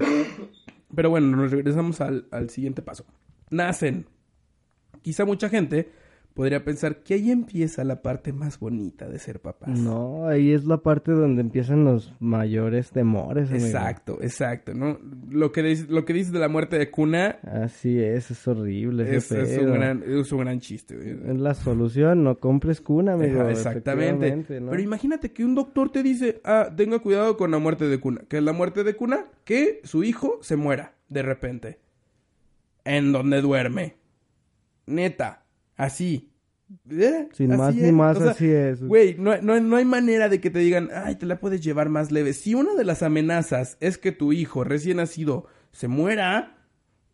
Pero 0.95 1.09
bueno, 1.09 1.35
nos 1.35 1.51
regresamos 1.51 1.99
al, 1.99 2.25
al 2.31 2.49
siguiente 2.49 2.81
paso. 2.81 3.05
Nacen. 3.49 4.05
Quizá 5.01 5.25
mucha 5.25 5.49
gente 5.49 5.89
podría 6.34 6.63
pensar 6.63 7.03
que 7.03 7.15
ahí 7.15 7.29
empieza 7.32 7.84
la 7.84 8.01
parte 8.01 8.32
más 8.34 8.57
bonita 8.59 9.09
de 9.09 9.19
ser 9.19 9.39
papás. 9.41 9.77
No, 9.77 10.27
ahí 10.27 10.51
es 10.53 10.65
la 10.65 10.77
parte 10.77 11.11
donde 11.11 11.41
empiezan 11.41 11.84
los 11.84 12.13
mayores 12.19 12.91
temores, 12.91 13.49
amigo. 13.49 13.65
Exacto, 13.65 14.17
exacto, 14.21 14.73
¿no? 14.73 14.97
Lo 15.29 15.51
que, 15.51 15.61
dices- 15.61 15.89
lo 15.89 16.05
que 16.05 16.13
dices 16.13 16.32
de 16.32 16.39
la 16.39 16.47
muerte 16.47 16.77
de 16.77 16.89
cuna 16.89 17.39
Así 17.43 17.99
es, 17.99 18.32
es 18.32 18.47
horrible 18.47 19.15
es, 19.15 19.29
un 19.32 19.73
gran, 19.73 20.03
es 20.07 20.32
un 20.32 20.39
gran 20.39 20.59
chiste. 20.59 20.95
güey. 20.95 21.09
Es 21.34 21.39
la 21.39 21.53
solución, 21.53 22.23
no 22.23 22.39
compres 22.39 22.82
cuna, 22.82 23.13
amigo. 23.13 23.41
Ajá, 23.41 23.51
exactamente. 23.51 24.43
Pero 24.47 24.79
imagínate 24.82 25.32
que 25.32 25.43
un 25.43 25.55
doctor 25.55 25.91
te 25.91 26.01
dice, 26.03 26.41
ah, 26.43 26.69
tenga 26.75 26.99
cuidado 26.99 27.36
con 27.38 27.51
la 27.51 27.59
muerte 27.59 27.88
de 27.88 27.99
cuna. 27.99 28.21
¿Qué 28.29 28.38
es 28.38 28.43
la 28.43 28.53
muerte 28.53 28.84
de 28.84 28.95
cuna? 28.95 29.25
Que 29.43 29.82
su 29.84 30.03
hijo 30.03 30.39
se 30.41 30.55
muera 30.55 30.93
de 31.09 31.21
repente. 31.23 31.79
En 32.86 33.11
donde 33.11 33.41
duerme. 33.41 33.95
Neta. 34.88 35.43
Así. 35.82 36.29
¿Eh? 36.89 37.27
Sin 37.34 37.51
Así 37.51 37.59
más 37.59 37.75
ni 37.75 37.91
más, 37.91 38.17
O 38.17 38.21
sea, 38.21 38.32
así 38.32 38.49
es. 38.49 38.84
Güey, 38.84 39.15
no, 39.17 39.41
no, 39.41 39.59
no 39.59 39.75
hay 39.75 39.86
manera 39.86 40.29
de 40.29 40.39
que 40.39 40.49
te 40.49 40.59
digan, 40.59 40.89
ay, 40.93 41.15
te 41.15 41.25
la 41.25 41.39
puedes 41.39 41.61
llevar 41.61 41.89
más 41.89 42.11
leve. 42.11 42.34
Si 42.34 42.53
una 42.53 42.75
de 42.75 42.84
las 42.86 43.03
amenazas 43.03 43.77
es 43.79 43.97
que 43.97 44.11
tu 44.11 44.32
hijo 44.32 44.63
recién 44.63 44.97
nacido 44.97 45.47
se 45.71 45.88
muera, 45.88 46.55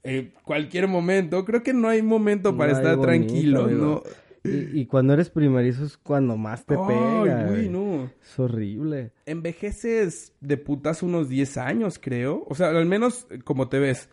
en 0.03 0.33
cualquier 0.43 0.87
momento, 0.87 1.45
creo 1.45 1.63
que 1.63 1.73
no 1.73 1.87
hay 1.87 2.01
momento 2.01 2.55
para 2.57 2.73
No 2.73 2.77
estar 2.77 2.97
bonito, 2.97 3.07
tranquilo, 3.07 3.63
amigo. 3.63 4.03
¿no? 4.43 4.49
Y, 4.49 4.81
y 4.81 4.85
cuando 4.85 5.13
eres 5.13 5.29
primerizo 5.29 5.85
es 5.85 5.97
cuando 5.97 6.37
más 6.37 6.65
te 6.65 6.75
Ay, 6.75 6.87
pega. 6.87 7.45
no. 7.71 8.11
Es 8.21 8.39
horrible. 8.39 9.11
Envejeces 9.25 10.33
de 10.39 10.57
putas 10.57 11.03
unos 11.03 11.29
10 11.29 11.57
años, 11.57 11.99
creo. 11.99 12.45
O 12.47 12.55
sea, 12.55 12.69
al 12.69 12.85
menos 12.85 13.27
eh, 13.29 13.39
como 13.39 13.69
te 13.69 13.79
ves. 13.79 14.09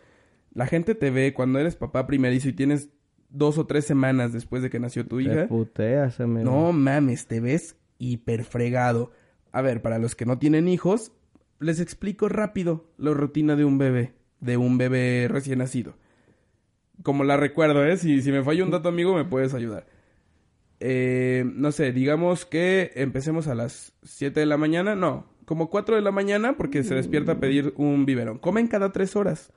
La 0.53 0.65
gente 0.65 0.95
te 0.95 1.11
ve 1.11 1.33
cuando 1.33 1.59
eres 1.59 1.75
papá 1.75 2.07
primerizo 2.07 2.47
y 2.49 2.53
tienes 2.53 2.89
dos 3.29 3.57
o 3.57 3.65
tres 3.65 3.85
semanas 3.85 4.33
después 4.33 4.61
de 4.63 4.69
que 4.69 4.79
nació 4.79 5.05
tu 5.05 5.17
Te 5.17 5.23
hija. 5.23 5.47
puteas, 5.47 6.19
amigo. 6.19 6.43
No 6.49 6.71
mames, 6.73 7.27
te 7.27 7.39
ves 7.39 7.75
hiper 7.97 8.43
fregado. 8.43 9.11
A 9.51 9.61
ver, 9.61 9.81
para 9.81 9.99
los 9.99 10.15
que 10.15 10.25
no 10.25 10.37
tienen 10.37 10.67
hijos, 10.67 11.11
les 11.59 11.79
explico 11.79 12.29
rápido 12.29 12.91
la 12.97 13.11
rutina 13.11 13.55
de 13.55 13.65
un 13.65 13.77
bebé, 13.77 14.13
de 14.39 14.57
un 14.57 14.77
bebé 14.77 15.27
recién 15.29 15.59
nacido. 15.59 15.95
Como 17.03 17.23
la 17.23 17.37
recuerdo, 17.37 17.85
¿eh? 17.85 17.97
Si, 17.97 18.21
si 18.21 18.31
me 18.31 18.43
falla 18.43 18.63
un 18.63 18.71
dato, 18.71 18.89
amigo, 18.89 19.15
me 19.15 19.25
puedes 19.25 19.53
ayudar. 19.53 19.85
Eh, 20.79 21.43
no 21.55 21.71
sé, 21.71 21.91
digamos 21.93 22.45
que 22.45 22.91
empecemos 22.95 23.47
a 23.47 23.55
las 23.55 23.93
7 24.03 24.39
de 24.41 24.45
la 24.45 24.57
mañana, 24.57 24.95
no, 24.95 25.25
como 25.45 25.69
4 25.69 25.95
de 25.95 26.01
la 26.01 26.11
mañana 26.11 26.57
porque 26.57 26.83
se 26.83 26.95
despierta 26.95 27.33
a 27.33 27.39
pedir 27.39 27.73
un 27.77 28.05
biberón. 28.05 28.39
Comen 28.39 28.67
cada 28.67 28.91
3 28.91 29.15
horas. 29.15 29.51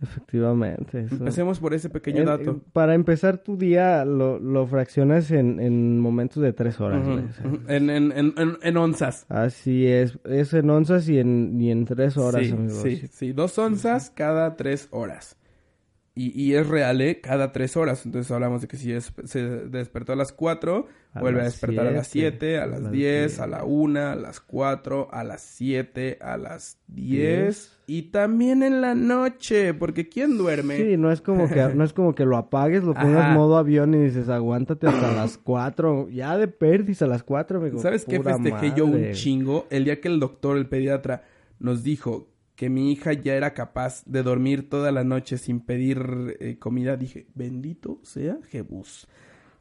Efectivamente. 0.00 1.00
eso. 1.06 1.14
Empecemos 1.16 1.58
por 1.58 1.74
ese 1.74 1.90
pequeño 1.90 2.24
dato. 2.24 2.50
en- 2.50 2.60
para 2.72 2.94
empezar 2.94 3.38
tu 3.38 3.56
día 3.56 4.04
lo, 4.04 4.38
lo 4.38 4.66
fraccionas 4.66 5.30
en, 5.30 5.60
en 5.60 5.98
momentos 6.00 6.42
de 6.42 6.52
tres 6.52 6.80
horas. 6.80 7.06
Ujú. 7.06 7.60
en, 7.68 7.90
en, 7.90 8.76
onzas. 8.76 9.26
Así 9.28 9.86
es. 9.86 10.18
Es 10.24 10.52
en 10.54 10.70
onzas 10.70 11.08
y 11.08 11.18
en, 11.18 11.60
y 11.60 11.70
en 11.70 11.84
tres 11.84 12.16
horas, 12.16 12.46
sí, 12.46 12.52
amigo. 12.52 12.74
Sí, 12.74 13.02
sí, 13.10 13.32
dos 13.32 13.58
onzas 13.58 14.10
cada 14.10 14.56
tres 14.56 14.88
horas. 14.90 15.36
Y, 16.18 16.32
y 16.42 16.54
es 16.54 16.66
real, 16.66 17.00
¿eh? 17.00 17.20
Cada 17.20 17.52
tres 17.52 17.76
horas. 17.76 18.04
Entonces 18.04 18.30
hablamos 18.32 18.60
de 18.62 18.68
que 18.68 18.76
si 18.76 18.92
es- 18.92 19.12
se 19.24 19.42
despertó 19.68 20.12
a 20.12 20.16
las 20.16 20.32
cuatro, 20.32 20.86
A 21.14 21.20
vuelve 21.20 21.42
a 21.42 21.44
despertar 21.44 21.86
a 21.86 21.90
las 21.92 22.08
siete, 22.08 22.58
a 22.58 22.66
las 22.66 22.90
diez, 22.90 23.38
a 23.38 23.46
la 23.46 23.62
una, 23.64 24.12
a 24.12 24.16
las 24.16 24.40
cuatro, 24.40 25.08
a 25.12 25.22
las 25.22 25.42
siete, 25.42 26.18
a 26.20 26.36
las 26.36 26.78
diez. 26.88 27.78
Y 27.86 28.02
también 28.10 28.62
en 28.62 28.80
la 28.80 28.94
noche, 28.94 29.72
porque 29.74 30.08
¿quién 30.08 30.36
duerme? 30.36 30.76
Sí, 30.76 30.96
no 30.96 31.10
es 31.12 31.20
como 31.20 31.48
que 31.48 31.68
no 31.74 31.84
es 31.84 31.92
como 31.92 32.14
que 32.14 32.24
lo 32.24 32.36
apagues, 32.36 32.82
lo 32.82 32.94
pongas 32.94 33.24
Ajá. 33.26 33.34
modo 33.34 33.56
avión 33.56 33.94
y 33.94 33.98
dices, 33.98 34.28
aguántate 34.28 34.88
hasta 34.88 35.14
las 35.14 35.38
cuatro. 35.38 36.08
Ya 36.10 36.36
de 36.36 36.48
perdis 36.48 37.00
a 37.02 37.06
las 37.06 37.22
cuatro, 37.22 37.58
amigo. 37.60 37.78
¿Sabes 37.78 38.04
qué 38.04 38.20
festejé 38.20 38.72
yo 38.76 38.86
un 38.86 39.12
chingo? 39.12 39.66
El 39.70 39.84
día 39.84 40.00
que 40.00 40.08
el 40.08 40.18
doctor, 40.20 40.56
el 40.56 40.66
pediatra, 40.66 41.22
nos 41.60 41.82
dijo 41.82 42.28
que 42.58 42.68
mi 42.68 42.90
hija 42.90 43.12
ya 43.12 43.36
era 43.36 43.54
capaz 43.54 44.02
de 44.04 44.24
dormir 44.24 44.68
toda 44.68 44.90
la 44.90 45.04
noche 45.04 45.38
sin 45.38 45.60
pedir 45.60 46.36
eh, 46.40 46.58
comida, 46.58 46.96
dije, 46.96 47.28
bendito 47.36 48.00
sea 48.02 48.36
Jebus. 48.50 49.06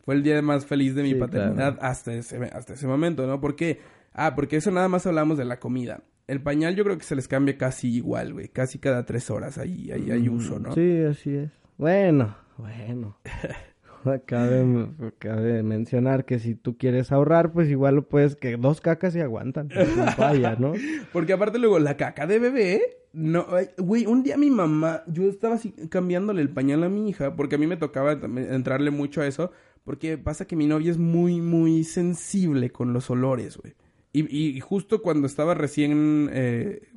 Fue 0.04 0.16
el 0.16 0.24
día 0.24 0.42
más 0.42 0.66
feliz 0.66 0.96
de 0.96 1.04
mi 1.04 1.10
Sí, 1.10 1.16
paternidad 1.16 1.78
hasta, 1.80 2.12
ese, 2.16 2.38
hasta 2.52 2.74
ese 2.74 2.88
momento, 2.88 3.28
¿no? 3.28 3.40
¿Por 3.40 3.56
qué? 3.56 3.80
Ah, 4.14 4.34
porque 4.34 4.56
eso 4.56 4.72
nada 4.72 4.90
más 4.90 5.06
hablamos 5.06 5.38
de 5.38 5.46
la 5.46 5.60
comida. 5.60 6.02
El 6.26 6.42
pañal 6.42 6.76
yo 6.76 6.84
creo 6.84 6.98
que 6.98 7.04
se 7.04 7.16
les 7.16 7.28
cambia 7.28 7.56
casi 7.56 7.88
igual, 7.96 8.34
güey. 8.34 8.48
Casi 8.48 8.80
cada 8.80 9.06
tres 9.06 9.30
horas 9.30 9.60
ahí, 9.60 9.92
ahí 9.92 10.10
hay 10.10 10.28
uso, 10.28 10.58
¿no? 10.58 10.72
Mm, 10.72 10.74
Sí, 10.74 10.98
así 11.04 11.36
es. 11.36 11.52
Bueno, 11.78 12.36
bueno. 12.58 13.20
cabe, 14.26 14.88
cabe 15.20 15.64
mencionar 15.64 16.26
que 16.26 16.40
si 16.40 16.56
tú 16.56 16.78
quieres 16.78 17.12
ahorrar, 17.12 17.52
pues 17.52 17.70
igual 17.70 17.96
lo 17.96 18.08
puedes, 18.08 18.36
que 18.36 18.58
dos 18.58 18.82
cacas 18.82 19.14
se 19.14 19.22
aguantan. 19.22 19.68
pues, 19.70 19.96
no 19.96 20.06
falla, 20.14 20.56
¿no? 20.58 20.74
Porque 21.14 21.34
aparte 21.34 21.60
luego 21.60 21.80
la 21.80 21.98
caca 21.98 22.26
de 22.28 22.40
bebé, 22.40 22.82
no, 23.14 23.46
güey, 23.78 24.06
un 24.06 24.24
día 24.24 24.38
mi 24.38 24.50
mamá, 24.50 25.04
yo 25.08 25.24
estaba 25.24 25.56
así 25.56 25.72
cambiándole 25.90 26.42
el 26.42 26.50
pañal 26.50 26.84
a 26.84 26.90
mi 26.90 27.10
hija, 27.10 27.36
porque 27.36 27.56
a 27.56 27.58
mí 27.58 27.66
me 27.68 27.78
tocaba 27.78 28.12
entrarle 28.14 28.92
mucho 28.92 29.22
a 29.22 29.28
eso, 29.28 29.52
porque 29.84 30.18
pasa 30.18 30.46
que 30.46 30.56
mi 30.56 30.68
novia 30.68 30.92
es 30.92 30.98
muy, 30.98 31.42
muy 31.42 31.84
sensible 31.84 32.70
con 32.72 32.94
los 32.94 33.10
olores, 33.10 33.58
güey. 33.58 33.74
Y, 34.14 34.22
y- 34.36 34.58
y 34.58 34.60
justo 34.60 35.02
cuando 35.02 35.26
estaba 35.28 35.54
recién 35.54 36.30
eh, 36.32 36.90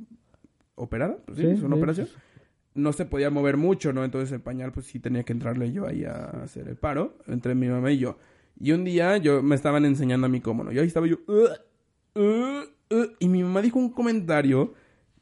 operada, 0.74 1.18
pues 1.26 1.38
sí, 1.38 1.44
Sí, 1.44 1.50
es 1.52 1.62
una 1.62 1.76
sí, 1.76 1.78
operación, 1.78 2.08
no 2.74 2.92
se 2.92 3.04
podía 3.04 3.30
mover 3.30 3.56
mucho, 3.56 3.92
¿no? 3.92 4.04
Entonces 4.04 4.32
el 4.32 4.40
pañal, 4.40 4.72
pues 4.72 4.86
sí 4.86 4.98
tenía 5.00 5.22
que 5.24 5.32
entrarle 5.32 5.72
yo 5.72 5.86
ahí 5.86 6.04
a 6.04 6.24
hacer 6.42 6.68
el 6.68 6.76
paro, 6.76 7.18
entre 7.26 7.54
mi 7.54 7.68
mamá 7.68 7.90
y 7.92 7.98
yo. 7.98 8.18
Y 8.58 8.72
un 8.72 8.84
día 8.84 9.16
yo 9.16 9.42
me 9.42 9.54
estaban 9.54 9.84
enseñando 9.84 10.26
a 10.26 10.30
mí 10.30 10.40
cómo, 10.40 10.64
¿no? 10.64 10.72
Y 10.72 10.78
ahí 10.78 10.86
estaba 10.86 11.06
yo, 11.06 11.16
"Ugh, 11.26 11.48
ugh, 12.14 12.68
ugh", 12.90 13.12
y 13.18 13.28
mi 13.28 13.42
mamá 13.42 13.62
dijo 13.62 13.78
un 13.78 13.90
comentario 13.90 14.74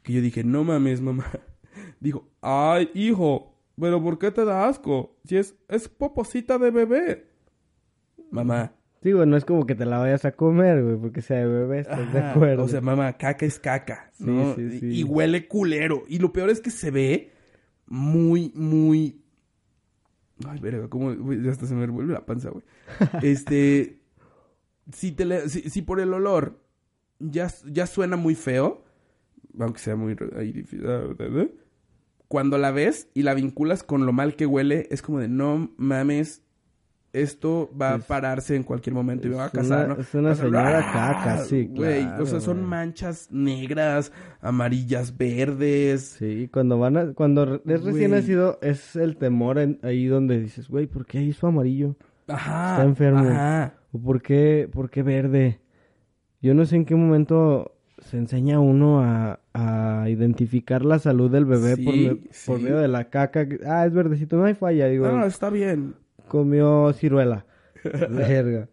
que 0.02 0.12
yo 0.12 0.20
dije, 0.20 0.42
no 0.44 0.64
mames, 0.64 1.00
mamá. 1.00 1.26
Dijo, 2.00 2.28
ay, 2.40 2.90
hijo, 2.94 3.54
pero 3.80 4.02
¿por 4.02 4.18
qué 4.18 4.30
te 4.30 4.44
da 4.44 4.66
asco? 4.68 5.16
Si 5.24 5.36
es, 5.36 5.54
es 5.68 5.88
poposita 5.88 6.58
de 6.58 6.70
bebé. 6.70 7.26
Mamá. 8.30 8.72
Digo, 9.00 9.24
no 9.26 9.36
es 9.36 9.44
como 9.44 9.64
que 9.64 9.74
te 9.76 9.84
la 9.86 9.98
vayas 9.98 10.24
a 10.24 10.32
comer, 10.32 10.82
güey, 10.82 10.96
porque 10.96 11.22
sea 11.22 11.38
de 11.38 11.46
bebé, 11.46 11.80
¿estás 11.80 12.12
de 12.12 12.18
acuerdo? 12.20 12.64
O 12.64 12.68
sea, 12.68 12.80
mamá, 12.80 13.12
caca 13.12 13.46
es 13.46 13.58
caca. 13.60 14.10
Sí, 14.14 14.24
¿no? 14.24 14.54
sí, 14.56 14.62
Y- 14.62 14.78
sí. 14.80 14.86
Y 15.00 15.04
huele 15.04 15.46
culero. 15.46 16.02
Y 16.08 16.18
lo 16.18 16.32
peor 16.32 16.50
es 16.50 16.60
que 16.60 16.70
se 16.70 16.90
ve 16.90 17.30
muy, 17.88 18.52
muy. 18.54 19.20
Ay, 20.46 20.60
verga, 20.60 20.88
cómo. 20.88 21.12
ya 21.34 21.50
hasta 21.50 21.66
se 21.66 21.74
me 21.74 21.86
revuelve 21.86 22.12
la 22.12 22.24
panza, 22.26 22.50
güey. 22.50 22.64
Este. 23.22 24.00
Si, 24.92 25.12
te 25.12 25.24
le- 25.24 25.48
si, 25.48 25.68
si 25.68 25.82
por 25.82 26.00
el 26.00 26.12
olor 26.14 26.60
ya, 27.18 27.52
ya 27.66 27.86
suena 27.86 28.16
muy 28.16 28.34
feo. 28.34 28.84
aunque 29.58 29.80
sea 29.80 29.96
muy 29.96 30.16
¿eh? 30.18 31.54
cuando 32.28 32.56
la 32.58 32.70
ves 32.70 33.08
y 33.14 33.22
la 33.22 33.34
vinculas 33.34 33.82
con 33.82 34.06
lo 34.06 34.12
mal 34.12 34.36
que 34.36 34.46
huele, 34.46 34.86
es 34.90 35.02
como 35.02 35.18
de 35.18 35.28
no 35.28 35.72
mames, 35.76 36.42
esto 37.12 37.70
va 37.80 37.96
Es- 37.96 38.04
a 38.04 38.06
pararse 38.06 38.54
en 38.56 38.62
cualquier 38.62 38.94
momento 38.94 39.26
y 39.26 39.30
me 39.30 39.36
va 39.36 39.46
a 39.46 39.50
casar, 39.50 39.86
una- 39.86 39.94
¿no? 39.94 40.00
es 40.00 40.14
una 40.14 40.34
señora 40.34 40.78
¡ah! 40.78 40.92
caca, 40.92 41.38
sí, 41.44 41.66
Güey, 41.72 42.02
claro, 42.04 42.22
o 42.22 42.26
sea, 42.26 42.40
son 42.40 42.64
manchas 42.64 43.28
negras, 43.30 44.12
amarillas, 44.40 45.16
verdes. 45.16 46.16
Sí, 46.18 46.48
cuando 46.52 46.78
van 46.78 46.96
a, 46.96 47.12
cuando 47.14 47.54
es 47.56 47.82
recién 47.84 47.92
Güey. 47.92 48.08
nacido, 48.08 48.58
es 48.62 48.94
el 48.96 49.16
temor 49.16 49.58
en- 49.58 49.78
ahí 49.82 50.06
donde 50.06 50.38
dices, 50.40 50.68
güey, 50.68 50.86
¿por 50.86 51.06
qué 51.06 51.22
hizo 51.22 51.46
amarillo? 51.46 51.96
Ajá. 52.28 52.72
Está 52.72 52.84
enfermo. 52.84 53.20
Ajá. 53.20 53.74
¿O 53.92 53.98
por 53.98 54.20
qué, 54.20 54.68
por 54.70 54.90
qué 54.90 55.02
verde? 55.02 55.60
Yo 56.42 56.54
no 56.54 56.66
sé 56.66 56.76
en 56.76 56.84
qué 56.84 56.94
momento 56.94 57.74
se 58.00 58.16
enseña 58.18 58.60
uno 58.60 59.00
a, 59.02 59.40
a 59.54 60.08
identificar 60.08 60.84
la 60.84 60.98
salud 60.98 61.30
del 61.30 61.46
bebé 61.46 61.76
por, 61.78 61.94
Sí, 62.30 62.52
medio 62.62 62.78
de 62.78 62.86
la 62.88 63.08
caca. 63.10 63.46
Ah, 63.66 63.86
es 63.86 63.92
verdecito, 63.94 64.36
no 64.36 64.44
hay 64.44 64.54
falla. 64.54 64.86
Digo, 64.88 65.08
No, 65.08 65.24
está 65.26 65.50
bien. 65.50 65.94
Comió 66.28 66.92
ciruela. 66.92 67.44
Verga. 67.84 68.68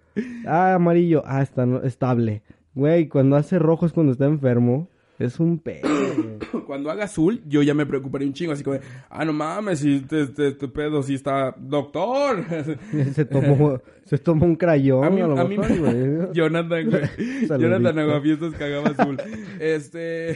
Ah, 0.45 0.75
amarillo. 0.75 1.23
Ah, 1.25 1.41
está 1.41 1.65
no- 1.65 1.81
estable. 1.83 2.41
Güey, 2.73 3.07
cuando 3.07 3.35
hace 3.35 3.57
rojo 3.59 3.85
es 3.85 3.93
cuando 3.93 4.11
está 4.11 4.25
enfermo. 4.25 4.89
Es 5.17 5.39
un 5.39 5.59
pedo. 5.59 5.87
Cuando 6.67 6.89
haga 6.91 7.05
azul, 7.05 7.41
yo 7.47 7.61
ya 7.61 7.73
me 7.73 7.85
preocuparía 7.85 8.27
un 8.27 8.33
chingo, 8.33 8.51
así 8.51 8.63
como, 8.63 8.73
de, 8.77 8.81
ah, 9.09 9.23
no 9.23 9.31
mames, 9.31 9.79
si 9.79 9.97
este, 9.97 10.23
este, 10.23 10.47
este 10.49 10.67
pedo 10.67 11.03
sí 11.03 11.13
está, 11.13 11.55
doctor. 11.57 12.43
se 13.13 13.23
tomó, 13.23 13.79
se 14.03 14.17
tomó 14.17 14.45
un 14.45 14.55
crayón. 14.57 15.05
A 15.05 15.09
mí, 15.09 15.21
a 15.21 15.27
lo 15.27 15.39
a 15.39 15.45
mí 15.45 15.57
mejor, 15.57 15.93
me-. 15.93 16.27
Jonathan, 16.33 16.89
güey. 16.89 17.47
Jonathan 17.47 17.99
Aguafiestas 17.99 18.53
cagaba 18.55 18.89
azul. 18.89 19.17
Este. 19.59 20.35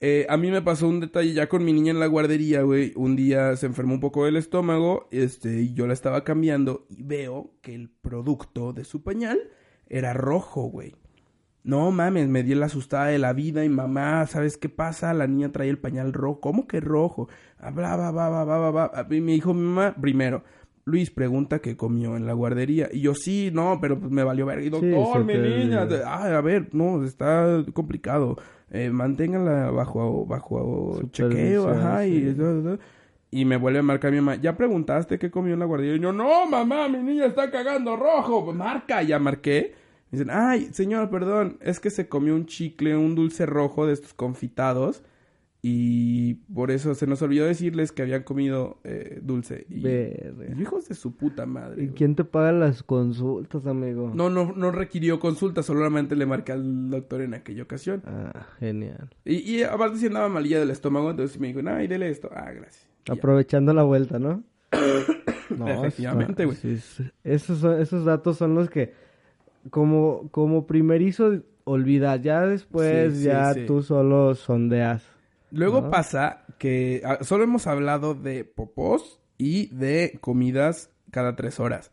Eh, 0.00 0.26
a 0.28 0.36
mí 0.36 0.50
me 0.50 0.62
pasó 0.62 0.88
un 0.88 1.00
detalle 1.00 1.32
ya 1.32 1.48
con 1.48 1.64
mi 1.64 1.72
niña 1.72 1.90
en 1.90 2.00
la 2.00 2.06
guardería, 2.06 2.62
güey. 2.62 2.92
Un 2.96 3.16
día 3.16 3.56
se 3.56 3.66
enfermó 3.66 3.94
un 3.94 4.00
poco 4.00 4.24
del 4.24 4.36
estómago, 4.36 5.08
este, 5.10 5.62
y 5.62 5.74
yo 5.74 5.86
la 5.86 5.92
estaba 5.92 6.24
cambiando 6.24 6.86
y 6.88 7.02
veo 7.02 7.54
que 7.62 7.74
el 7.74 7.90
producto 7.90 8.72
de 8.72 8.84
su 8.84 9.02
pañal 9.02 9.38
era 9.88 10.12
rojo, 10.12 10.62
güey. 10.62 10.94
No 11.64 11.92
mames, 11.92 12.28
me 12.28 12.42
di 12.42 12.56
la 12.56 12.66
asustada 12.66 13.06
de 13.06 13.18
la 13.18 13.32
vida 13.32 13.64
y 13.64 13.68
mamá, 13.68 14.26
¿sabes 14.26 14.56
qué 14.56 14.68
pasa? 14.68 15.14
La 15.14 15.28
niña 15.28 15.52
trae 15.52 15.68
el 15.68 15.78
pañal 15.78 16.12
rojo. 16.12 16.40
¿Cómo 16.40 16.66
que 16.66 16.80
rojo? 16.80 17.28
Ah, 17.58 17.70
bla, 17.70 17.96
bla, 17.96 18.10
bla, 18.10 18.28
bla, 18.30 18.44
bla, 18.44 18.70
bla. 18.70 19.06
Y 19.16 19.20
me 19.20 19.32
dijo 19.32 19.54
mi 19.54 19.62
mamá, 19.62 19.94
primero, 20.00 20.42
Luis 20.84 21.10
pregunta 21.10 21.60
qué 21.60 21.76
comió 21.76 22.16
en 22.16 22.26
la 22.26 22.32
guardería. 22.32 22.88
Y 22.92 23.00
yo, 23.02 23.14
sí, 23.14 23.50
no, 23.52 23.78
pero 23.80 23.98
pues 23.98 24.10
me 24.10 24.24
valió 24.24 24.46
ver. 24.46 24.60
Y 24.62 24.68
doctor, 24.68 25.24
mi 25.24 25.34
te- 25.34 25.38
niña. 25.64 25.82
a 26.06 26.40
ver, 26.40 26.68
no, 26.72 27.04
está 27.04 27.64
complicado. 27.72 28.36
Eh, 28.70 28.90
manténgala 28.90 29.70
bajo, 29.70 30.26
bajo 30.26 31.00
chequeo, 31.12 31.68
ajá. 31.68 32.06
Y, 32.06 32.34
sí. 32.34 32.36
y 33.30 33.44
me 33.44 33.56
vuelve 33.58 33.78
a 33.78 33.82
marcar 33.82 34.10
mi 34.10 34.18
mamá. 34.20 34.36
¿Ya 34.36 34.56
preguntaste 34.56 35.18
qué 35.18 35.30
comió 35.30 35.54
en 35.54 35.60
la 35.60 35.66
guardería? 35.66 35.94
Y 35.96 36.00
yo, 36.00 36.12
no, 36.12 36.46
mamá, 36.46 36.88
mi 36.88 36.98
niña 36.98 37.26
está 37.26 37.50
cagando 37.50 37.96
rojo. 37.96 38.44
Pues 38.46 38.56
marca, 38.56 39.02
ya 39.02 39.18
marqué. 39.18 39.74
Me 40.10 40.18
dicen, 40.18 40.30
ay, 40.34 40.68
señor, 40.72 41.10
perdón, 41.10 41.58
es 41.60 41.80
que 41.80 41.90
se 41.90 42.08
comió 42.08 42.34
un 42.34 42.46
chicle, 42.46 42.96
un 42.96 43.14
dulce 43.14 43.46
rojo 43.46 43.86
de 43.86 43.92
estos 43.92 44.14
confitados. 44.14 45.02
Y 45.64 46.34
por 46.52 46.72
eso 46.72 46.92
se 46.96 47.06
nos 47.06 47.22
olvidó 47.22 47.46
decirles 47.46 47.92
que 47.92 48.02
habían 48.02 48.24
comido 48.24 48.80
eh, 48.82 49.20
dulce. 49.22 49.64
Y, 49.70 49.86
y 49.86 50.60
hijos 50.60 50.88
de 50.88 50.96
su 50.96 51.16
puta 51.16 51.46
madre. 51.46 51.82
¿Y 51.82 51.86
güey. 51.86 51.94
quién 51.96 52.16
te 52.16 52.24
paga 52.24 52.50
las 52.50 52.82
consultas, 52.82 53.64
amigo? 53.66 54.10
No, 54.12 54.28
no, 54.28 54.52
no 54.56 54.72
requirió 54.72 55.20
consulta, 55.20 55.62
solamente 55.62 56.16
le 56.16 56.26
marqué 56.26 56.50
al 56.50 56.90
doctor 56.90 57.20
en 57.22 57.34
aquella 57.34 57.62
ocasión. 57.62 58.02
Ah, 58.06 58.46
genial. 58.58 59.08
Y, 59.24 59.36
y 59.36 59.62
aparte 59.62 59.98
si 59.98 60.06
andaba 60.06 60.28
malilla 60.28 60.58
del 60.58 60.70
estómago, 60.70 61.10
entonces 61.12 61.38
me 61.38 61.52
dijo, 61.54 61.60
ay, 61.68 61.86
dele 61.86 62.10
esto. 62.10 62.28
Ah, 62.34 62.50
gracias. 62.50 62.88
Y 63.04 63.08
ya. 63.08 63.14
Aprovechando 63.14 63.72
la 63.72 63.84
vuelta, 63.84 64.18
¿no? 64.18 64.42
Efectivamente, 65.66 66.44
güey. 66.44 66.56
sí, 66.56 66.76
sí. 66.78 67.04
Esos, 67.22 67.58
son- 67.60 67.80
esos 67.80 68.04
datos 68.04 68.36
son 68.36 68.56
los 68.56 68.68
que, 68.68 68.94
como, 69.70 70.28
como 70.32 70.66
primerizo, 70.66 71.40
olvidas. 71.64 72.20
Ya 72.20 72.46
después, 72.46 73.14
Sí, 73.18 73.24
ya 73.24 73.54
tú 73.66 73.82
solo 73.82 74.34
sondeas. 74.34 75.04
Luego 75.52 75.90
pasa 75.90 76.44
que 76.58 77.02
ah, 77.04 77.18
solo 77.22 77.44
hemos 77.44 77.66
hablado 77.66 78.14
de 78.14 78.44
popós 78.44 79.20
y 79.38 79.66
de 79.74 80.18
comidas 80.20 80.90
cada 81.10 81.36
tres 81.36 81.60
horas. 81.60 81.90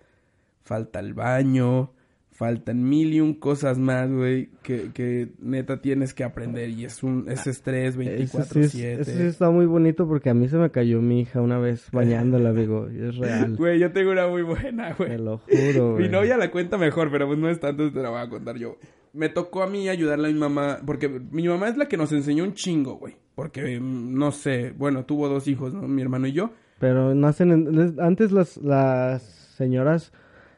Falta 0.64 1.00
el 1.00 1.14
baño, 1.14 1.94
faltan 2.32 2.88
mil 2.88 3.14
y 3.14 3.20
un 3.20 3.34
cosas 3.34 3.78
más, 3.80 4.10
güey, 4.10 4.50
que, 4.62 4.92
que 4.94 5.30
neta 5.40 5.82
tienes 5.82 6.14
que 6.14 6.24
aprender 6.24 6.70
y 6.70 6.86
es 6.86 7.02
un 7.04 7.26
es 7.30 7.48
estrés 7.48 7.96
Eso 7.98 8.44
sí, 8.44 8.60
es- 8.62 8.76
24/7. 8.76 9.00
eso 9.02 9.12
sí 9.12 9.24
está 9.24 9.50
muy 9.50 9.66
bonito 9.66 10.08
porque 10.08 10.30
a 10.30 10.34
mí 10.34 10.48
se 10.48 10.58
me 10.58 10.70
cayó 10.70 11.02
mi 11.02 11.22
hija 11.22 11.42
una 11.42 11.58
vez 11.60 11.90
bañándola, 11.92 12.50
amigo. 12.52 12.88
y 12.92 13.02
Es 13.04 13.18
real. 13.18 13.56
Güey, 13.58 13.80
yo 13.80 13.92
tengo 13.92 14.12
una 14.12 14.28
muy 14.28 14.44
buena, 14.44 14.94
güey. 14.94 15.10
Te 15.10 15.18
lo 15.18 15.40
juro, 15.40 15.94
güey. 15.94 16.04
Mi 16.04 16.10
novia 16.10 16.38
la 16.38 16.50
cuenta 16.52 16.78
mejor, 16.78 17.12
pero 17.12 17.28
pues 17.28 17.40
no 17.40 17.50
es 17.50 17.60
tanto, 17.60 17.92
te 17.92 18.00
la 18.00 18.10
voy 18.10 18.22
a 18.22 18.30
contar 18.30 18.56
yo. 18.58 18.78
Me 19.12 19.28
tocó 19.28 19.64
a 19.64 19.68
mí 19.68 19.90
ayudarle 19.90 20.30
a 20.30 20.32
mi 20.32 20.38
mamá, 20.40 20.80
porque 20.86 21.10
mi 21.10 21.48
mamá 21.48 21.68
es 21.68 21.78
la 21.78 21.88
que 21.88 21.98
nos 21.98 22.12
enseñó 22.12 22.44
un 22.44 22.54
chingo, 22.54 22.98
güey. 23.00 23.16
Porque, 23.40 23.80
no 23.82 24.34
sé, 24.34 24.74
bueno, 24.78 25.06
tuvo 25.06 25.30
dos 25.30 25.48
hijos, 25.48 25.74
¿no? 25.74 25.88
Mi 25.88 26.02
hermano 26.02 26.28
y 26.28 26.34
yo. 26.34 26.52
Pero 26.78 27.16
nacen 27.16 27.52
en- 27.52 27.96
antes 28.02 28.34
las, 28.34 28.58
las 28.58 29.24
señoras 29.24 30.12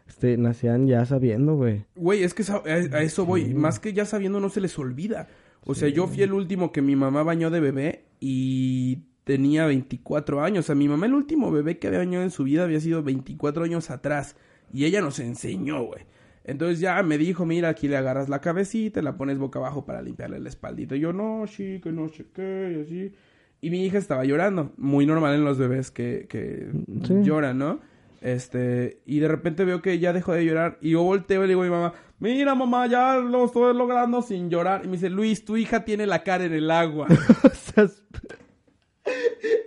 este, 0.08 0.36
nacían 0.36 0.88
ya 0.88 1.06
sabiendo, 1.06 1.56
güey. 1.56 1.86
Güey, 1.94 2.24
es 2.24 2.34
que 2.34 2.42
a 2.52 3.02
eso 3.04 3.24
voy. 3.28 3.54
Más 3.54 3.80
que 3.80 3.94
ya 3.94 4.06
sabiendo, 4.06 4.40
no 4.40 4.50
se 4.50 4.62
les 4.62 4.80
olvida. 4.80 5.28
O 5.64 5.76
sea, 5.76 5.90
yo 5.90 6.08
fui 6.08 6.24
el 6.24 6.34
último 6.34 6.72
que 6.72 6.82
mi 6.82 6.96
mamá 6.96 7.22
bañó 7.22 7.52
de 7.52 7.60
bebé 7.60 8.06
y 8.20 9.04
tenía 9.26 9.68
24 9.68 10.42
años. 10.42 10.66
O 10.66 10.68
sea, 10.68 10.76
mi 10.76 10.88
mamá 10.88 11.06
el 11.06 11.14
último 11.14 11.52
bebé 11.52 11.78
que 11.78 11.86
había 11.86 12.00
bañado 12.00 12.24
en 12.24 12.32
su 12.32 12.46
vida 12.46 12.64
había 12.64 12.80
sido 12.80 13.04
24 13.04 13.64
años 13.64 13.92
atrás. 13.92 14.36
Y 14.74 14.86
ella 14.86 15.02
nos 15.02 15.20
enseñó, 15.20 15.84
güey. 15.84 16.02
Entonces 16.44 16.80
ya 16.80 17.02
me 17.04 17.18
dijo, 17.18 17.46
mira, 17.46 17.70
aquí 17.70 17.88
le 17.88 17.98
agarras 17.98 18.30
la 18.30 18.42
cabecita, 18.42 19.02
la 19.02 19.16
pones 19.16 19.38
boca 19.38 19.60
abajo 19.60 19.86
para 19.86 20.02
limpiarle 20.02 20.40
la 20.40 20.50
espaldita. 20.50 20.96
Y 20.96 21.00
yo, 21.00 21.14
no, 21.14 21.46
sí, 21.48 21.80
que 21.84 21.92
no 21.92 22.10
sé 22.10 22.26
qué, 22.34 22.76
y 22.78 22.82
así. 22.82 23.14
Y 23.62 23.70
mi 23.70 23.86
hija 23.86 23.98
estaba 24.00 24.26
llorando. 24.26 24.72
Muy 24.78 25.06
normal 25.06 25.36
en 25.36 25.46
los 25.46 25.58
bebés 25.60 25.92
que, 25.92 26.26
que 26.28 26.70
Sí. 27.06 27.22
lloran, 27.24 27.58
¿no? 27.60 27.80
Este, 28.22 29.02
y 29.06 29.20
de 29.20 29.28
repente 29.28 29.66
veo 29.66 29.82
que 29.82 29.98
ya 30.00 30.14
dejó 30.14 30.34
de 30.34 30.46
llorar. 30.46 30.78
Y 30.82 30.92
yo 30.92 31.04
volteo 31.04 31.42
y 31.44 31.48
le 31.48 31.50
digo 31.50 31.62
a 31.62 31.66
mi 31.66 31.72
mamá, 31.72 31.94
mira 32.20 32.56
mamá, 32.56 32.88
ya 32.88 33.18
lo 33.18 33.46
estoy 33.46 33.76
logrando 33.76 34.22
sin 34.24 34.50
llorar. 34.50 34.82
Y 34.84 34.88
me 34.88 34.94
dice, 34.94 35.10
Luis, 35.12 35.46
tu 35.46 35.58
hija 35.58 35.86
tiene 35.86 36.06
la 36.08 36.24
cara 36.24 36.46
en 36.46 36.54
el 36.54 36.72
agua. 36.72 37.08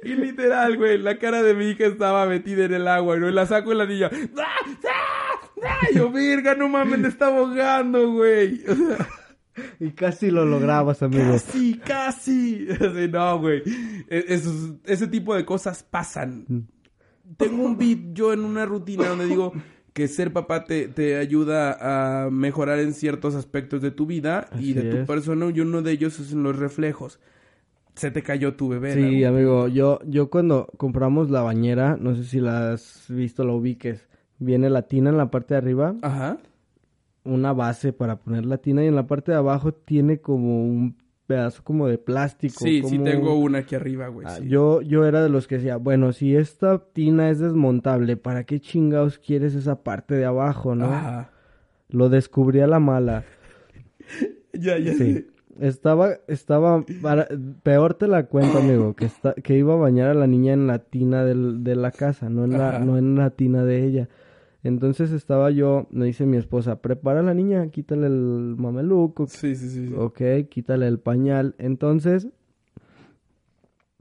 Y 0.04 0.14
literal, 0.14 0.76
güey, 0.76 0.98
la 0.98 1.18
cara 1.18 1.42
de 1.42 1.54
mi 1.54 1.70
hija 1.70 1.86
estaba 1.86 2.26
metida 2.26 2.66
en 2.66 2.74
el 2.74 2.86
agua, 2.86 3.16
¿no? 3.16 3.28
Y 3.28 3.32
la 3.32 3.46
saco 3.46 3.72
y 3.72 3.76
la 3.76 3.86
niña, 3.86 4.10
¡ah! 4.38 4.56
¡ah! 4.86 5.33
Y 5.90 5.96
yo, 5.96 6.10
virga, 6.10 6.54
no 6.54 6.68
mames, 6.68 6.98
me 6.98 7.08
está 7.08 7.26
ahogando, 7.28 8.12
güey. 8.12 8.62
O 8.68 8.74
sea, 8.74 9.08
y 9.80 9.90
casi 9.90 10.30
lo 10.30 10.44
lograbas, 10.44 11.02
amigo. 11.02 11.32
casi, 11.32 11.74
casi. 11.78 12.66
Así, 12.70 13.08
no, 13.10 13.38
güey. 13.38 13.62
E- 14.08 14.24
esos- 14.28 14.72
ese 14.84 15.06
tipo 15.06 15.34
de 15.34 15.44
cosas 15.44 15.82
pasan. 15.82 16.44
Mm. 16.48 16.58
Tengo 17.36 17.62
un 17.64 17.76
beat 17.78 17.98
yo 18.14 18.32
en 18.32 18.40
una 18.40 18.66
rutina 18.66 19.08
donde 19.08 19.26
digo 19.26 19.52
que 19.92 20.08
ser 20.08 20.32
papá 20.32 20.64
te, 20.64 20.88
te 20.88 21.16
ayuda 21.16 22.24
a 22.26 22.30
mejorar 22.30 22.80
en 22.80 22.92
ciertos 22.94 23.34
aspectos 23.36 23.80
de 23.80 23.92
tu 23.92 24.06
vida 24.06 24.48
y 24.58 24.72
de 24.72 24.82
tu 24.90 24.96
es. 24.98 25.06
persona 25.06 25.48
y 25.54 25.60
uno 25.60 25.82
de 25.82 25.92
ellos 25.92 26.18
es 26.18 26.32
en 26.32 26.42
los 26.42 26.56
reflejos. 26.58 27.20
Se 27.94 28.10
te 28.10 28.22
cayó 28.24 28.54
tu 28.54 28.68
bebé. 28.68 28.92
Sí, 28.94 29.22
amigo, 29.22 29.68
yo, 29.68 30.00
yo 30.04 30.28
cuando 30.30 30.68
compramos 30.78 31.30
la 31.30 31.42
bañera, 31.42 31.96
no 31.98 32.16
sé 32.16 32.24
si 32.24 32.40
la 32.40 32.72
has 32.72 33.04
visto, 33.08 33.44
la 33.44 33.52
ubiques, 33.52 34.08
viene 34.38 34.70
la 34.70 34.82
tina 34.82 35.10
en 35.10 35.16
la 35.16 35.30
parte 35.30 35.54
de 35.54 35.58
arriba, 35.58 35.94
Ajá. 36.02 36.38
una 37.24 37.52
base 37.52 37.92
para 37.92 38.16
poner 38.16 38.44
la 38.46 38.58
tina 38.58 38.84
y 38.84 38.88
en 38.88 38.94
la 38.96 39.06
parte 39.06 39.32
de 39.32 39.38
abajo 39.38 39.72
tiene 39.72 40.18
como 40.18 40.64
un 40.64 40.96
pedazo 41.26 41.62
como 41.64 41.86
de 41.86 41.96
plástico. 41.96 42.56
Sí, 42.62 42.82
sí 42.84 42.98
tengo 42.98 43.34
una 43.38 43.58
aquí 43.60 43.74
arriba, 43.74 44.08
güey. 44.08 44.26
Ah, 44.28 44.36
sí. 44.36 44.46
Yo, 44.48 44.82
yo 44.82 45.06
era 45.06 45.22
de 45.22 45.30
los 45.30 45.46
que 45.46 45.54
decía, 45.56 45.76
bueno, 45.76 46.12
si 46.12 46.36
esta 46.36 46.78
tina 46.92 47.30
es 47.30 47.38
desmontable, 47.38 48.16
¿para 48.18 48.44
qué 48.44 48.60
chingados 48.60 49.18
quieres 49.18 49.54
esa 49.54 49.82
parte 49.82 50.14
de 50.14 50.26
abajo, 50.26 50.74
no? 50.74 50.86
Ajá. 50.86 51.30
Lo 51.88 52.08
descubrí 52.10 52.60
a 52.60 52.66
la 52.66 52.78
mala. 52.80 53.24
Ya, 54.52 54.78
ya 54.78 54.92
Sí. 54.94 55.26
Estaba, 55.60 56.10
estaba, 56.28 56.84
para- 57.02 57.26
peor 57.62 57.94
te 57.94 58.06
la 58.08 58.26
cuento, 58.26 58.58
amigo, 58.58 58.94
que 58.94 59.04
está, 59.06 59.34
que 59.34 59.56
iba 59.56 59.74
a 59.74 59.76
bañar 59.76 60.10
a 60.10 60.14
la 60.14 60.26
niña 60.26 60.52
en 60.52 60.66
la 60.66 60.78
tina 60.80 61.24
del- 61.24 61.62
de 61.64 61.74
la 61.76 61.90
casa, 61.90 62.28
no 62.28 62.44
en 62.44 62.52
la, 62.58 62.68
Ajá. 62.70 62.78
no 62.80 62.96
en 62.98 63.16
la 63.16 63.30
tina 63.30 63.64
de 63.64 63.84
ella. 63.84 64.08
Entonces 64.64 65.12
estaba 65.12 65.50
yo, 65.50 65.86
me 65.90 66.06
dice 66.06 66.26
mi 66.26 66.38
esposa, 66.38 66.80
prepara 66.82 67.20
a 67.20 67.22
la 67.22 67.34
niña, 67.34 67.68
quítale 67.68 68.06
el 68.06 68.56
mameluco, 68.58 69.26
Sí, 69.26 69.54
sí, 69.54 69.68
sí. 69.68 69.88
sí. 69.88 69.94
ok, 69.94 70.48
quítale 70.48 70.88
el 70.88 70.98
pañal. 70.98 71.54
Entonces, 71.58 72.28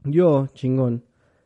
yo, 0.04 0.46
chingón, 0.54 1.04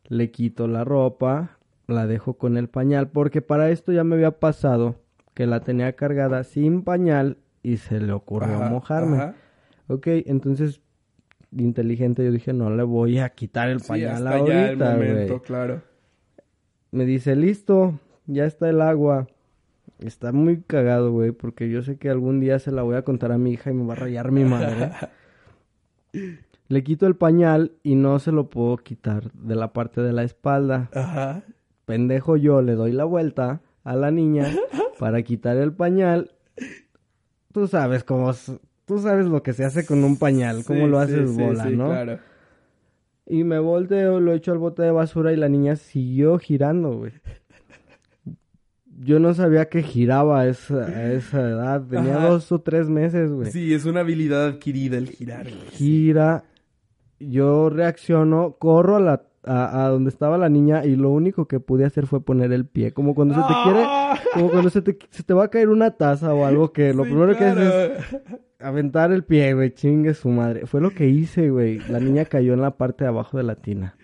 le 0.08 0.30
quito 0.30 0.68
la 0.68 0.84
ropa, 0.84 1.58
la 1.86 2.06
dejo 2.06 2.34
con 2.38 2.56
el 2.56 2.68
pañal, 2.68 3.10
porque 3.10 3.42
para 3.42 3.70
esto 3.70 3.92
ya 3.92 4.04
me 4.04 4.14
había 4.14 4.38
pasado 4.38 4.96
que 5.34 5.46
la 5.46 5.60
tenía 5.60 5.94
cargada 5.94 6.44
sin 6.44 6.82
pañal 6.82 7.38
y 7.62 7.76
se 7.78 8.00
le 8.00 8.12
ocurrió 8.12 8.56
Ajá, 8.56 8.70
mojarme. 8.70 9.16
ajá. 9.18 9.34
Ok, 9.88 10.06
entonces 10.26 10.80
inteligente, 11.56 12.24
yo 12.24 12.30
dije, 12.30 12.52
no 12.52 12.70
le 12.70 12.82
voy 12.82 13.18
a 13.18 13.30
quitar 13.30 13.68
el 13.70 13.80
Sí, 13.80 13.88
pañal 13.88 14.26
hasta 14.26 14.30
ya 14.46 14.68
el 14.68 14.76
ahorita, 14.76 14.92
momento, 14.94 15.42
claro. 15.42 15.82
Me 16.90 17.04
dice, 17.04 17.36
listo, 17.36 17.98
ya 18.28 18.44
está 18.44 18.68
el 18.70 18.80
agua. 18.80 19.26
Está 19.98 20.30
muy 20.30 20.60
cagado, 20.62 21.10
güey, 21.10 21.32
porque 21.32 21.68
yo 21.68 21.82
sé 21.82 21.96
que 21.96 22.08
algún 22.08 22.38
día 22.38 22.60
se 22.60 22.70
la 22.70 22.82
voy 22.82 22.94
a 22.94 23.02
contar 23.02 23.32
a 23.32 23.38
mi 23.38 23.50
hija 23.52 23.70
y 23.70 23.74
me 23.74 23.84
va 23.84 23.94
a 23.94 23.96
rayar 23.96 24.30
mi 24.30 24.44
madre. 24.44 24.92
Le 26.68 26.84
quito 26.84 27.06
el 27.06 27.16
pañal 27.16 27.72
y 27.82 27.94
no 27.94 28.18
se 28.18 28.30
lo 28.30 28.50
puedo 28.50 28.76
quitar 28.76 29.32
de 29.32 29.56
la 29.56 29.72
parte 29.72 30.02
de 30.02 30.12
la 30.12 30.22
espalda. 30.22 30.90
Ajá. 30.94 31.42
Pendejo 31.86 32.36
yo 32.36 32.60
le 32.60 32.74
doy 32.74 32.92
la 32.92 33.04
vuelta 33.04 33.62
a 33.84 33.96
la 33.96 34.10
niña 34.10 34.46
para 34.98 35.22
quitar 35.22 35.56
el 35.56 35.72
pañal. 35.72 36.30
Tú 37.52 37.66
sabes 37.66 38.04
cómo, 38.04 38.32
tú 38.84 38.98
sabes 38.98 39.26
lo 39.26 39.42
que 39.42 39.54
se 39.54 39.64
hace 39.64 39.86
con 39.86 40.04
un 40.04 40.18
pañal, 40.18 40.64
cómo 40.66 40.84
Sí, 40.84 40.90
lo 40.90 40.98
haces 40.98 41.30
sí, 41.30 41.42
bola, 41.42 41.64
sí, 41.64 41.74
¿no? 41.76 41.88
claro. 41.88 42.18
Y 43.24 43.44
me 43.44 43.58
volteo, 43.58 44.20
lo 44.20 44.32
echo 44.32 44.52
al 44.52 44.58
bote 44.58 44.82
de 44.82 44.90
basura 44.90 45.32
y 45.32 45.36
la 45.36 45.48
niña 45.48 45.76
siguió 45.76 46.38
girando, 46.38 46.98
güey. 46.98 47.12
Yo 49.00 49.20
no 49.20 49.32
sabía 49.34 49.68
que 49.68 49.82
giraba 49.82 50.40
a 50.40 50.48
esa, 50.48 50.84
a 50.86 51.12
esa 51.12 51.40
edad. 51.40 51.82
Tenía 51.88 52.16
Ajá. 52.16 52.28
dos 52.28 52.50
o 52.52 52.60
tres 52.60 52.88
meses, 52.88 53.30
güey. 53.30 53.50
Sí, 53.50 53.72
es 53.72 53.84
una 53.84 54.00
habilidad 54.00 54.46
adquirida 54.46 54.98
el 54.98 55.08
girar, 55.08 55.44
güey. 55.44 55.70
Gira. 55.70 56.44
Yo 57.20 57.68
reacciono, 57.70 58.56
corro 58.58 58.96
a 58.96 59.00
la 59.00 59.22
a, 59.44 59.86
a 59.86 59.88
donde 59.88 60.10
estaba 60.10 60.36
la 60.36 60.48
niña 60.48 60.84
y 60.84 60.94
lo 60.96 61.10
único 61.10 61.46
que 61.48 61.58
pude 61.58 61.84
hacer 61.84 62.06
fue 62.06 62.20
poner 62.24 62.52
el 62.52 62.66
pie. 62.66 62.92
Como 62.92 63.14
cuando 63.14 63.34
se 63.34 63.40
te 63.40 63.54
quiere, 63.64 63.82
¡Ah! 63.86 64.18
como 64.34 64.50
cuando 64.50 64.68
se 64.70 64.82
te, 64.82 64.98
se 65.10 65.22
te 65.22 65.32
va 65.34 65.44
a 65.44 65.48
caer 65.48 65.68
una 65.70 65.92
taza 65.92 66.34
o 66.34 66.44
algo 66.44 66.72
que 66.72 66.92
lo 66.92 67.04
Sí, 67.04 67.10
primero 67.10 67.36
que 67.36 67.44
haces 67.44 67.72
es 67.98 68.16
aventar 68.60 69.10
el 69.12 69.24
pie, 69.24 69.54
güey. 69.54 69.72
Chingue 69.72 70.14
su 70.14 70.28
madre. 70.28 70.66
Fue 70.66 70.80
lo 70.80 70.90
que 70.90 71.08
hice, 71.08 71.50
güey. 71.50 71.78
La 71.88 71.98
niña 71.98 72.24
cayó 72.26 72.52
en 72.52 72.60
la 72.60 72.76
parte 72.76 73.04
de 73.04 73.08
abajo 73.08 73.36
de 73.38 73.44
la 73.44 73.54
tina. 73.54 73.96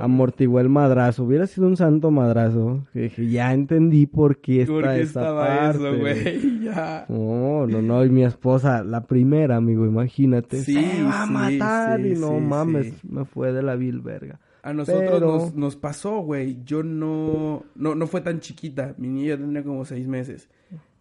Amortiguó 0.00 0.60
el 0.60 0.68
madrazo. 0.68 1.24
Hubiera 1.24 1.46
sido 1.46 1.66
un 1.66 1.76
santo 1.76 2.10
madrazo. 2.10 2.86
Que 2.92 3.00
dije, 3.02 3.28
ya 3.28 3.52
entendí 3.52 4.06
por 4.06 4.40
qué 4.40 4.62
está 4.62 4.72
¿Por 4.72 4.84
qué 4.84 5.00
esa 5.00 5.20
estaba 5.20 5.46
parte. 5.46 5.78
eso, 5.78 5.98
güey? 5.98 6.60
Ya. 6.64 7.06
No, 7.08 7.66
no, 7.66 7.82
no. 7.82 8.04
Y 8.04 8.10
mi 8.10 8.24
esposa, 8.24 8.84
la 8.84 9.06
primera, 9.06 9.56
amigo, 9.56 9.84
imagínate. 9.86 10.62
Sí, 10.62 10.74
se 10.74 11.02
va 11.02 11.22
a 11.22 11.26
sí, 11.26 11.32
matar. 11.32 12.00
sí, 12.00 12.08
y 12.08 12.14
no 12.14 12.38
mames, 12.40 13.04
me 13.04 13.24
fue 13.24 13.52
de 13.52 13.62
la 13.62 13.76
vil 13.76 14.00
verga. 14.00 14.40
A 14.62 14.72
nosotros 14.74 15.10
Pero- 15.10 15.26
nos, 15.38 15.54
nos 15.54 15.76
pasó, 15.76 16.20
güey. 16.20 16.58
Yo 16.64 16.82
no, 16.82 17.64
no, 17.74 17.94
no 17.94 18.06
fue 18.06 18.20
tan 18.20 18.40
chiquita. 18.40 18.94
Mi 18.98 19.08
niña 19.08 19.36
tenía 19.38 19.62
como 19.64 19.84
seis 19.84 20.06
meses. 20.06 20.48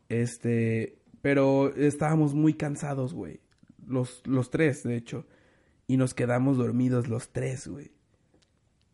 Este, 0.07 0.97
pero 1.21 1.73
estábamos 1.75 2.33
muy 2.33 2.53
cansados, 2.53 3.13
güey. 3.13 3.39
Los, 3.87 4.21
los 4.25 4.49
tres, 4.49 4.83
de 4.83 4.95
hecho. 4.95 5.25
Y 5.87 5.97
nos 5.97 6.13
quedamos 6.13 6.57
dormidos 6.57 7.07
los 7.09 7.29
tres, 7.29 7.67
güey. 7.67 7.91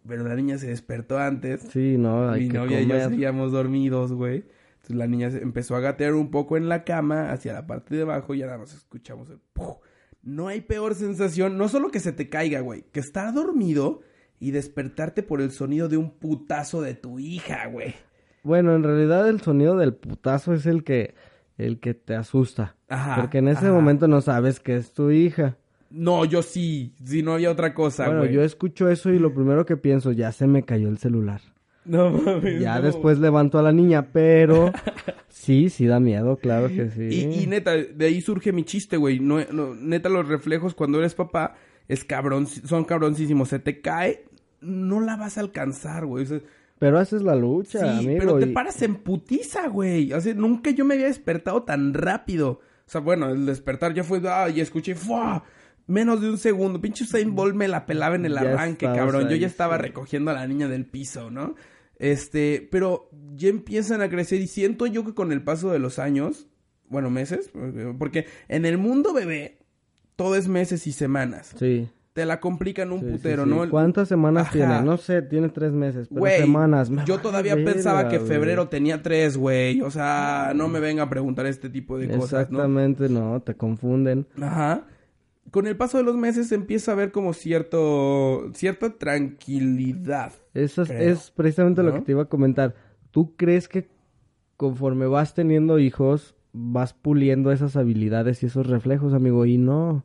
Pero 0.08 0.24
la 0.28 0.36
niña 0.36 0.58
se 0.58 0.68
despertó 0.68 1.18
antes. 1.18 1.62
Sí, 1.72 1.98
no, 1.98 2.30
hay 2.30 2.44
Mi 2.44 2.50
que 2.50 2.58
novia 2.58 2.82
y 2.82 2.88
yo 2.88 3.10
seguíamos 3.10 3.52
dormidos, 3.52 4.14
güey. 4.14 4.46
Entonces 4.76 4.96
la 4.98 5.08
niña 5.08 5.32
se 5.32 5.42
empezó 5.42 5.76
a 5.76 5.80
gatear 5.80 6.14
un 6.14 6.30
poco 6.30 6.58
en 6.58 6.70
la 6.70 6.84
cama 6.84 7.32
hacia 7.32 7.54
la 7.54 7.66
parte 7.66 7.96
de 7.96 8.04
abajo 8.04 8.36
y 8.36 8.42
nada 8.42 8.58
más 8.60 8.74
escuchamos 8.76 9.30
el 9.32 9.40
¡puf! 9.54 9.78
No 10.22 10.48
hay 10.48 10.62
peor 10.62 10.96
sensación, 10.96 11.58
no 11.58 11.70
solo 11.70 11.90
que 11.90 12.00
se 12.00 12.12
te 12.12 12.30
caiga, 12.30 12.60
güey, 12.60 12.84
que 12.92 13.00
estar 13.00 13.34
dormido 13.34 14.02
y 14.40 14.52
despertarte 14.52 15.24
por 15.24 15.42
el 15.42 15.52
sonido 15.52 15.88
de 15.88 15.98
un 15.98 16.12
putazo 16.12 16.82
de 16.82 16.94
tu 16.94 17.20
hija, 17.20 17.68
güey. 17.68 17.96
Bueno, 18.44 18.76
en 18.76 18.84
realidad 18.84 19.28
el 19.28 19.42
sonido 19.42 19.76
del 19.76 19.96
putazo 19.96 20.54
es 20.54 20.68
el 20.68 20.84
que, 20.84 21.16
el 21.58 21.80
que 21.80 21.96
te 21.96 22.16
asusta. 22.16 22.76
Ajá, 22.90 23.16
Porque 23.22 23.40
en 23.40 23.48
ese 23.48 23.66
ajá. 23.66 23.74
momento 23.74 24.08
no 24.08 24.22
sabes 24.22 24.60
que 24.60 24.76
es 24.76 24.94
tu 24.94 25.10
hija. 25.10 25.58
No, 25.98 26.26
yo 26.26 26.42
sí, 26.44 26.94
si 27.06 27.24
no 27.24 27.34
había 27.34 27.50
otra 27.50 27.74
cosa, 27.74 28.06
bueno, 28.08 28.22
güey. 28.24 28.34
yo 28.34 28.44
escucho 28.44 28.90
eso 28.90 29.12
y 29.12 29.20
lo 29.20 29.34
primero 29.34 29.66
que 29.66 29.78
pienso, 29.78 30.12
ya 30.12 30.32
se 30.34 30.46
me 30.46 30.64
cayó 30.64 30.90
el 30.90 30.98
celular. 30.98 31.40
No 31.86 32.10
mames. 32.10 32.60
Ya 32.60 32.76
no. 32.80 32.82
después 32.82 33.20
levanto 33.20 33.58
a 33.60 33.62
la 33.62 33.72
niña, 33.72 34.12
pero 34.12 34.74
sí, 35.30 35.70
sí 35.70 35.86
da 35.86 36.00
miedo, 36.02 36.36
claro 36.38 36.68
que 36.68 36.90
sí. 36.90 37.04
Y, 37.04 37.44
y 37.44 37.48
neta, 37.48 37.76
de 37.78 38.06
ahí 38.06 38.20
surge 38.22 38.52
mi 38.52 38.64
chiste, 38.64 38.98
güey. 38.98 39.20
No, 39.20 39.40
no, 39.52 39.74
neta, 39.76 40.10
los 40.10 40.28
reflejos 40.28 40.74
cuando 40.74 41.00
eres 41.00 41.14
papá 41.16 41.56
es 41.88 42.04
cabrón, 42.04 42.48
son 42.48 42.84
cabroncísimos. 42.84 43.50
Se 43.50 43.60
te 43.60 43.80
cae, 43.82 44.26
no 44.62 45.00
la 45.00 45.16
vas 45.16 45.38
a 45.38 45.42
alcanzar, 45.42 46.06
güey. 46.08 46.24
O 46.26 46.28
sea, 46.28 46.40
Pero 46.80 47.00
haces 47.00 47.22
la 47.22 47.36
lucha, 47.36 47.80
sí, 47.80 48.06
amigo. 48.08 48.20
pero 48.20 48.40
te 48.40 48.48
y- 48.48 48.54
paras 48.54 48.82
en 48.82 48.96
putiza, 48.96 49.68
güey. 49.68 50.12
O 50.12 50.20
sea, 50.20 50.34
nunca 50.34 50.72
yo 50.72 50.84
me 50.84 50.96
había 50.96 51.06
despertado 51.06 51.64
tan 51.64 51.94
rápido. 51.94 52.60
O 52.88 52.90
sea, 52.90 53.00
bueno, 53.02 53.30
el 53.30 53.46
despertar 53.46 53.94
ya 53.94 54.04
fue, 54.04 54.22
ah, 54.28 54.50
y 54.50 54.60
escuché, 54.60 54.94
¡fua! 54.96 55.44
Menos 55.88 56.22
de 56.22 56.30
un 56.30 56.38
segundo. 56.38 56.82
Pinche 56.82 57.04
Usain 57.04 57.36
Bolt 57.36 57.56
me 57.56 57.68
la 57.68 57.86
pelaba 57.86 58.16
en 58.16 58.26
el 58.26 58.38
arranque, 58.38 58.86
cabrón. 58.86 59.30
Yo 59.30 59.36
ya 59.36 59.48
estaba 59.48 59.78
recogiendo 59.78 60.32
a 60.32 60.34
la 60.34 60.48
niña 60.48 60.68
del 60.68 60.86
piso, 60.86 61.30
¿no? 61.30 61.56
Este, 61.98 62.68
pero 62.72 63.10
ya 63.36 63.50
empiezan 63.50 64.02
a 64.02 64.10
crecer 64.10 64.42
y 64.42 64.48
siento 64.48 64.86
yo 64.88 65.06
que 65.06 65.14
con 65.14 65.32
el 65.32 65.44
paso 65.44 65.72
de 65.72 65.80
los 65.80 66.00
años, 66.00 66.48
bueno, 66.90 67.10
meses, 67.10 67.52
porque 67.98 68.26
en 68.48 68.66
el 68.66 68.78
mundo 68.78 69.14
bebé 69.14 69.60
todo 70.16 70.36
es 70.36 70.48
meses 70.48 70.88
y 70.88 70.92
semanas. 70.92 71.56
Sí. 71.58 71.90
Te 72.14 72.26
la 72.26 72.40
complican 72.40 72.94
un 72.94 73.02
sí, 73.02 73.06
putero, 73.08 73.44
sí. 73.44 73.50
¿no? 73.50 73.70
¿Cuántas 73.70 74.08
semanas 74.08 74.44
Ajá. 74.44 74.54
tiene? 74.54 74.82
No 74.84 74.96
sé, 74.98 75.22
tiene 75.22 75.50
tres 75.50 75.74
meses, 75.74 76.08
pero 76.08 76.22
Güey, 76.22 76.40
semanas. 76.40 76.90
me 76.90 77.04
yo 77.06 77.20
todavía 77.20 77.56
pensaba 77.56 78.08
que 78.08 78.20
febrero 78.20 78.70
tenía 78.70 79.04
tres, 79.04 79.36
güey. 79.36 79.82
O 79.82 79.92
sea, 79.92 80.54
no 80.56 80.70
me 80.70 80.80
venga 80.80 81.04
a 81.04 81.10
preguntar 81.10 81.46
este 81.46 81.70
tipo 81.70 81.98
de 81.98 82.08
cosas, 82.08 82.50
¿no? 82.50 82.60
Exactamente, 82.60 83.10
no, 83.10 83.42
te 83.42 83.56
confunden. 83.56 84.28
Ajá. 84.42 84.86
Con 85.52 85.68
el 85.68 85.78
paso 85.78 85.98
de 85.98 86.04
los 86.04 86.16
meses 86.18 86.52
empieza 86.52 86.92
a 86.92 86.94
haber 86.96 87.12
como 87.12 87.34
cierto, 87.34 88.52
cierta 88.54 88.90
tranquilidad. 88.98 90.34
Eso 90.54 90.82
es, 90.82 90.90
es 90.90 91.32
precisamente 91.32 91.84
lo 91.84 91.90
¿No? 91.92 91.96
que 92.00 92.02
te 92.06 92.12
iba 92.12 92.24
a 92.24 92.30
comentar. 92.30 92.76
¿Tú 93.12 93.36
crees 93.36 93.68
que 93.68 93.88
conforme 94.58 95.06
vas 95.08 95.34
teniendo 95.34 95.80
hijos, 95.80 96.36
vas 96.52 96.94
puliendo 96.94 97.52
esas 97.52 97.76
habilidades 97.76 98.42
y 98.44 98.48
esos 98.48 98.68
reflejos, 98.68 99.14
amigo? 99.14 99.46
Y 99.46 99.58
no, 99.58 100.04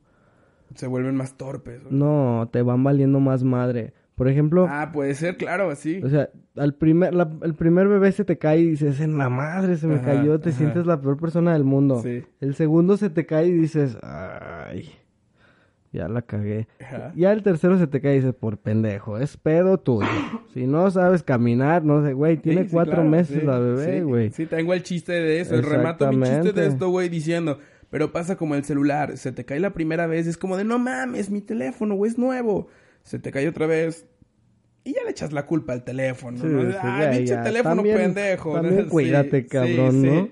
Se 0.74 0.86
vuelven 0.86 1.16
más 1.16 1.36
torpes. 1.36 1.82
güey. 1.84 1.94
no, 1.94 2.48
te 2.52 2.62
van 2.62 2.84
valiendo 2.84 3.18
más 3.20 3.42
madre. 3.42 3.94
Por 4.14 4.28
ejemplo, 4.28 4.66
Ah, 4.68 4.90
puede 4.92 5.14
ser, 5.14 5.38
claro, 5.38 5.70
así. 5.70 6.02
o 6.04 6.10
sea, 6.10 6.28
al 6.56 6.74
primer, 6.74 7.14
la- 7.14 7.30
el 7.42 7.54
primer 7.54 7.88
bebé 7.88 8.12
se 8.12 8.26
te 8.26 8.36
cae 8.36 8.58
y 8.60 8.66
dices, 8.70 9.00
en 9.00 9.16
la 9.16 9.30
madre 9.30 9.78
se 9.78 9.86
me 9.86 9.94
Ajá, 9.94 10.04
cayó, 10.16 10.38
te 10.40 10.50
ajá. 10.50 10.58
sientes 10.58 10.84
la 10.84 11.00
peor 11.00 11.16
persona 11.16 11.54
del 11.54 11.64
mundo. 11.64 12.02
Sí. 12.02 12.22
El 12.40 12.54
segundo 12.54 12.98
se 12.98 13.08
te 13.08 13.24
cae 13.24 13.46
y 13.46 13.52
dices, 13.52 13.96
ay, 14.02 14.90
ya 15.92 16.08
la 16.08 16.22
cagué. 16.22 16.68
Ajá. 16.80 17.12
Ya 17.16 17.32
el 17.32 17.42
tercero 17.42 17.78
se 17.78 17.86
te 17.86 18.00
cae 18.00 18.14
y 18.14 18.16
dices, 18.18 18.34
por 18.34 18.58
pendejo, 18.58 19.18
es 19.18 19.36
pedo 19.36 19.78
tuyo. 19.78 20.06
si 20.54 20.66
no 20.66 20.90
sabes 20.90 21.22
caminar, 21.22 21.84
no 21.84 22.04
sé, 22.04 22.12
güey, 22.12 22.36
tiene 22.36 22.62
Sí, 22.62 22.68
sí, 22.68 22.72
cuatro 22.74 22.94
claro, 22.94 23.08
meses 23.08 23.40
sí, 23.40 23.46
la 23.46 23.58
bebé, 23.58 24.02
güey. 24.02 24.30
Sí, 24.30 24.46
tengo 24.46 24.72
el 24.74 24.82
chiste 24.82 25.12
de 25.12 25.40
eso. 25.40 25.60
Remato 25.60 26.10
mi 26.12 26.26
chiste 26.26 26.52
de 26.52 26.66
esto, 26.66 26.88
güey, 26.90 27.08
diciendo. 27.08 27.58
Pero 27.90 28.12
pasa 28.12 28.36
como 28.36 28.54
el 28.54 28.64
celular. 28.64 29.16
Se 29.16 29.32
te 29.32 29.44
cae 29.44 29.58
la 29.58 29.70
primera 29.70 30.06
vez. 30.06 30.28
Es 30.28 30.36
como 30.36 30.56
de, 30.56 30.62
no 30.64 30.78
mames, 30.78 31.28
mi 31.28 31.40
teléfono, 31.40 31.96
güey, 31.96 32.12
es 32.12 32.18
nuevo. 32.18 32.68
Se 33.02 33.18
te 33.18 33.32
cae 33.32 33.48
otra 33.48 33.66
vez. 33.66 34.06
Y 34.84 34.94
ya 34.94 35.02
le 35.04 35.10
echas 35.10 35.32
la 35.32 35.44
culpa 35.44 35.72
al 35.72 35.82
teléfono, 35.84 36.42
¿no? 36.42 36.70
ya, 36.70 37.10
pinche 37.10 37.36
teléfono 37.38 37.74
También- 37.76 37.96
pendejo. 37.96 38.54
También 38.54 38.84
cuídate, 38.88 39.44
cabrón. 39.46 40.02
¿no? 40.02 40.28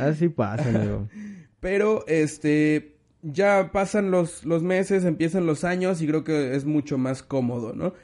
Así 0.00 0.28
pasa, 0.28 0.68
amigo. 0.70 1.08
Pero, 1.60 2.04
este, 2.08 2.91
ya 3.22 3.70
pasan 3.72 4.10
los, 4.10 4.44
los 4.44 4.62
meses, 4.62 5.04
empiezan 5.04 5.46
los 5.46 5.64
años 5.64 6.02
y 6.02 6.06
creo 6.06 6.24
que 6.24 6.54
es 6.54 6.64
mucho 6.64 6.98
más 6.98 7.22
cómodo, 7.22 7.72
¿no? 7.74 7.94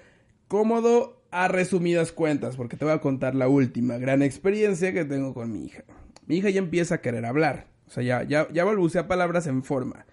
Cómodo 0.47 1.21
a 1.31 1.49
resumidas 1.49 2.13
cuentas, 2.13 2.57
porque 2.57 2.77
te 2.77 2.85
voy 2.85 2.95
a 2.95 3.01
contar 3.01 3.35
la 3.35 3.49
última 3.49 3.99
gran 3.99 4.23
experiencia 4.23 4.93
que 4.95 5.05
tengo 5.05 5.35
con 5.35 5.53
mi 5.53 5.67
hija. 5.67 5.83
Mi 6.27 6.37
hija 6.37 6.51
ya 6.51 6.59
empieza 6.61 6.97
a 6.97 7.01
querer 7.01 7.27
hablar, 7.27 7.67
o 7.87 7.91
sea, 7.91 8.03
ya, 8.03 8.23
ya, 8.23 8.49
ya 8.53 8.65
balbucea 8.65 9.09
palabras 9.09 9.47
en 9.47 9.63
forma. 9.63 10.07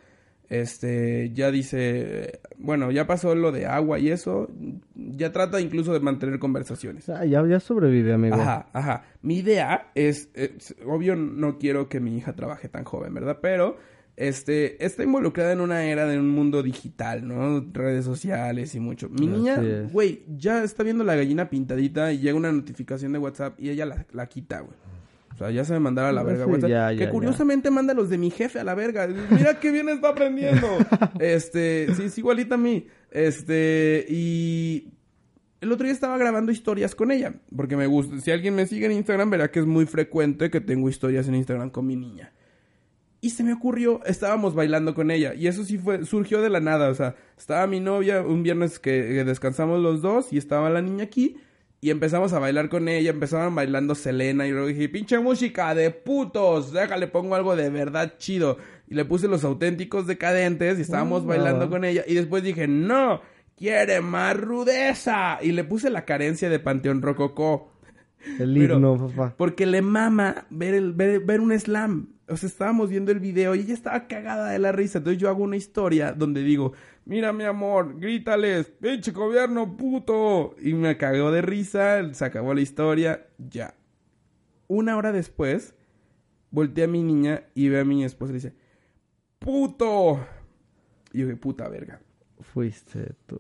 Este, 0.50 1.32
ya 1.34 1.50
dice, 1.50 2.40
bueno, 2.58 2.92
ya 2.92 3.08
pasó 3.08 3.34
lo 3.34 3.52
de 3.52 3.66
agua 3.66 3.98
y 3.98 4.10
eso, 4.10 4.48
ya 4.94 5.32
trata 5.32 5.60
incluso 5.60 5.92
de 5.94 6.00
mantener 6.00 6.38
conversaciones. 6.38 7.10
Ah, 7.10 7.26
ya, 7.26 7.44
ya 7.48 7.60
sobrevive, 7.60 8.14
amigo. 8.14 8.36
Ajá, 8.36 8.68
ajá. 8.74 9.06
Mi 9.24 9.38
idea 9.38 9.92
es, 9.96 10.30
es- 10.36 10.76
obvio 10.86 11.16
no 11.16 11.58
quiero 11.58 11.90
que 11.90 12.00
mi 12.00 12.16
hija 12.18 12.34
trabaje 12.36 12.70
tan 12.70 12.84
joven, 12.84 13.14
¿verdad? 13.14 13.40
Pero, 13.42 13.78
este, 14.18 14.84
está 14.86 15.04
involucrada 15.04 15.52
en 15.52 15.62
una 15.62 15.84
era 15.86 16.06
de 16.06 16.18
un 16.18 16.30
mundo 16.30 16.64
digital, 16.64 17.28
¿no? 17.28 17.66
Redes 17.74 18.06
sociales 18.06 18.74
y 18.76 18.80
mucho. 18.80 19.10
Mi 19.10 19.28
Así 19.28 19.28
niña, 19.28 19.62
güey, 19.92 20.24
ya 20.38 20.64
está 20.64 20.84
viendo 20.84 21.04
la 21.04 21.16
gallina 21.16 21.50
pintadita 21.50 22.14
y 22.14 22.20
llega 22.20 22.36
una 22.36 22.52
notificación 22.52 23.12
de 23.12 23.20
WhatsApp 23.20 23.60
y 23.60 23.70
ella 23.70 23.86
la, 23.86 24.06
la 24.12 24.28
quita, 24.28 24.62
güey. 24.62 24.76
O 25.36 25.38
sea, 25.38 25.52
ya 25.52 25.66
se 25.66 25.74
me 25.74 25.82
mandaba 25.82 26.10
a 26.10 26.12
la 26.14 26.24
verga 26.24 26.46
sí, 26.46 26.52
WhatsApp. 26.52 26.70
ya, 26.70 26.90
que 26.92 26.98
ya, 26.98 27.10
curiosamente 27.10 27.70
manda 27.70 27.94
los 27.94 28.10
de 28.10 28.18
mi 28.18 28.32
jefe 28.32 28.58
a 28.58 28.64
la 28.64 28.74
verga. 28.74 29.06
Mira 29.30 29.60
qué 29.60 29.70
bien 29.70 29.90
está 29.90 30.10
aprendiendo. 30.10 30.66
este, 31.20 31.94
sí, 31.94 32.04
es 32.04 32.18
igualita 32.18 32.56
a 32.56 32.58
mí. 32.58 32.88
Este, 33.12 34.06
y 34.08 34.94
el 35.60 35.74
otro 35.74 35.84
día 35.84 35.94
estaba 35.94 36.18
grabando 36.18 36.54
historias 36.54 36.96
con 36.96 37.12
ella, 37.12 37.34
porque 37.54 37.76
me 37.76 37.86
gusta. 37.86 38.18
Si 38.22 38.32
alguien 38.32 38.56
me 38.56 38.66
sigue 38.66 38.86
en 38.86 38.94
Instagram, 38.94 39.30
verá 39.30 39.52
que 39.52 39.60
es 39.60 39.66
muy 39.66 39.86
frecuente 39.86 40.50
que 40.50 40.62
tengo 40.62 40.88
historias 40.88 41.28
en 41.28 41.36
Instagram 41.36 41.70
con 41.70 41.86
mi 41.86 41.98
niña. 41.98 42.32
Y 43.26 43.32
se 43.32 43.44
me 43.44 43.54
ocurrió, 43.54 44.02
estábamos 44.06 44.54
bailando 44.54 44.94
con 44.94 45.10
ella. 45.10 45.34
Y 45.34 45.48
eso 45.48 45.64
sí 45.64 45.80
fue, 45.80 46.06
surgió 46.06 46.44
de 46.44 46.50
la 46.52 46.60
nada. 46.60 46.90
O 46.90 46.94
sea, 46.94 47.16
estaba 47.36 47.66
mi 47.66 47.80
novia 47.80 48.22
un 48.22 48.44
viernes 48.44 48.78
que, 48.78 49.24
descansamos 49.24 49.82
los 49.82 50.04
dos 50.04 50.32
y 50.32 50.38
estaba 50.38 50.70
la 50.70 50.84
niña 50.84 51.06
aquí. 51.06 51.38
Y 51.82 51.90
empezamos 51.90 52.34
a 52.34 52.40
bailar 52.40 52.70
con 52.70 52.88
ella, 52.88 53.10
empezaban 53.10 53.56
bailando 53.56 53.96
Selena 53.96 54.46
y 54.46 54.52
luego 54.52 54.68
dije, 54.68 54.90
pinche 54.90 55.18
música 55.18 55.74
de 55.74 55.90
putos, 55.90 56.72
déjale, 56.72 57.08
pongo 57.08 57.34
algo 57.34 57.56
de 57.56 57.72
verdad 57.72 58.14
chido. 58.20 58.58
Y 58.88 58.94
le 58.94 59.06
puse 59.06 59.28
los 59.28 59.44
auténticos 59.44 60.06
decadentes 60.06 60.78
y 60.78 60.82
estábamos 60.84 61.24
Ah. 61.24 61.30
bailando 61.30 61.68
con 61.68 61.84
ella. 61.84 62.04
Y 62.08 62.14
después 62.14 62.44
dije, 62.44 62.68
no, 62.68 63.22
quiere 63.58 64.02
más 64.02 64.38
rudeza. 64.38 65.40
Y 65.42 65.52
le 65.52 65.64
puse 65.64 65.90
la 65.90 66.06
carencia 66.06 66.48
de 66.48 66.60
Panteón 66.60 67.02
Rococó. 67.02 67.72
El 68.40 68.54
Pero- 68.54 68.76
himno, 68.76 69.08
papá. 69.08 69.34
Porque 69.36 69.66
le 69.66 69.82
mama 69.82 70.46
ver, 70.52 70.76
el, 70.76 70.94
ver, 70.94 71.22
ver 71.22 71.40
un 71.42 71.60
slam. 71.60 72.10
O 72.28 72.38
sea, 72.38 72.48
estábamos 72.48 72.90
viendo 72.90 73.12
el 73.12 73.20
video 73.20 73.54
y 73.54 73.60
ella 73.60 73.74
estaba 73.74 74.08
cagada 74.08 74.50
de 74.50 74.60
la 74.60 74.72
risa. 74.72 74.98
Entonces 74.98 75.22
yo 75.22 75.30
hago 75.30 75.44
una 75.44 75.58
historia 75.58 76.12
donde 76.12 76.42
digo, 76.42 76.74
mira 77.06 77.32
mi 77.34 77.44
amor, 77.44 78.00
grítales, 78.00 78.72
pinche 78.82 79.12
gobierno 79.12 79.78
puto. 79.78 80.56
Y 80.60 80.74
me 80.74 80.98
cagó 80.98 81.32
de 81.32 81.42
risa, 81.42 82.14
se 82.14 82.26
acabó 82.26 82.54
la 82.54 82.62
historia, 82.62 83.28
ya. 83.38 83.76
Una 84.68 84.98
hora 84.98 85.12
después, 85.12 85.76
volteé 86.50 86.86
a 86.86 86.88
mi 86.88 87.04
niña 87.04 87.44
y 87.54 87.70
ve 87.70 87.80
a 87.80 87.86
mi 87.86 88.04
esposa 88.04 88.32
y 88.32 88.34
le 88.34 88.38
dice, 88.40 88.56
puto. 89.38 90.26
Y 91.14 91.20
yo, 91.20 91.38
puta 91.38 91.70
verga. 91.70 92.02
Fuiste 92.42 93.14
tú. 93.28 93.38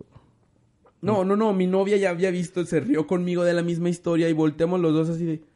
No, 1.01 1.23
no, 1.23 1.36
no, 1.36 1.53
mi 1.53 1.67
novia 1.67 1.97
ya 1.97 2.11
había 2.11 2.31
visto, 2.31 2.65
se 2.65 2.79
rió 2.79 3.05
conmigo 3.05 3.43
de 3.43 3.53
la 3.53 3.61
misma 3.61 3.89
historia 3.89 4.29
y 4.29 4.33
volteamos 4.33 4.79
los 4.79 4.93
dos 4.93 5.09
así 5.09 5.25
de... 5.25 5.54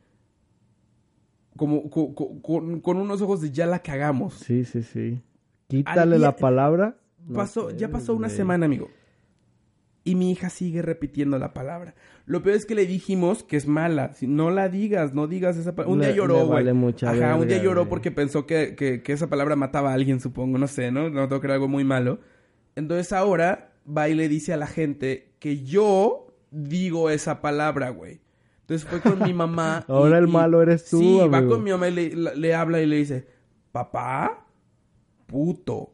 Como 1.59 1.89
co- 1.89 2.15
co- 2.15 2.41
con, 2.41 2.79
con 2.81 2.97
unos 2.97 3.21
ojos 3.21 3.41
de 3.41 3.51
ya 3.51 3.65
la 3.67 3.79
cagamos. 3.83 4.33
Sí, 4.35 4.63
sí, 4.65 4.81
sí. 4.81 5.21
Quítale 5.67 6.17
día- 6.17 6.27
la 6.27 6.35
palabra. 6.35 6.97
no 7.27 7.35
Pasó, 7.35 7.69
ya 7.71 7.89
pasó 7.89 8.13
una 8.15 8.29
semana, 8.29 8.65
amigo. 8.65 8.89
Y 10.05 10.15
mi 10.15 10.31
hija 10.31 10.49
sigue 10.49 10.81
repitiendo 10.81 11.37
la 11.37 11.53
palabra. 11.53 11.93
Lo 12.25 12.41
peor 12.41 12.55
es 12.55 12.65
que 12.65 12.73
le 12.73 12.85
dijimos 12.87 13.43
que 13.43 13.57
es 13.57 13.67
mala. 13.67 14.13
Si 14.13 14.25
no 14.25 14.49
la 14.49 14.69
digas, 14.69 15.13
no 15.13 15.27
digas 15.27 15.57
esa 15.57 15.75
palabra. 15.75 15.93
Un 15.93 15.99
Le- 15.99 16.07
día 16.07 16.15
lloró, 16.15 16.35
güey. 16.45 16.49
vale 16.49 16.73
Ajá, 17.23 17.35
un 17.35 17.47
día 17.47 17.61
lloró 17.61 17.89
porque 17.89 18.09
pensó 18.09 18.47
que, 18.47 18.75
que, 18.75 19.03
que 19.03 19.11
esa 19.13 19.27
palabra 19.27 19.55
mataba 19.57 19.91
a 19.91 19.93
alguien, 19.93 20.19
supongo. 20.21 20.57
No 20.57 20.67
sé, 20.67 20.91
¿no? 20.91 21.09
No 21.09 21.27
tengo 21.27 21.41
que 21.41 21.47
era 21.47 21.55
algo 21.55 21.67
muy 21.67 21.83
malo. 21.83 22.19
Entonces 22.75 23.11
ahora 23.13 23.73
va 23.85 24.07
y 24.09 24.15
le 24.15 24.29
dice 24.29 24.53
a 24.53 24.57
la 24.57 24.67
gente 24.67 25.33
que 25.39 25.63
yo 25.63 26.33
digo 26.49 27.09
esa 27.09 27.41
palabra, 27.41 27.89
güey. 27.89 28.21
Entonces 28.69 28.87
fue 28.87 29.01
con 29.01 29.23
mi 29.23 29.33
mamá. 29.33 29.83
y- 29.87 29.91
Ahora 29.91 30.17
el 30.19 30.27
y- 30.27 30.31
malo 30.31 30.61
eres 30.61 30.85
tú, 30.89 30.99
Sí, 30.99 31.17
va 31.17 31.37
amigo. 31.37 31.55
con 31.55 31.63
mi 31.63 31.71
mamá 31.71 31.87
y 31.89 31.91
le, 31.91 32.35
le 32.35 32.53
habla 32.55 32.81
y 32.81 32.85
le 32.85 32.97
dice, 32.97 33.27
papá, 33.71 34.45
puto. 35.25 35.93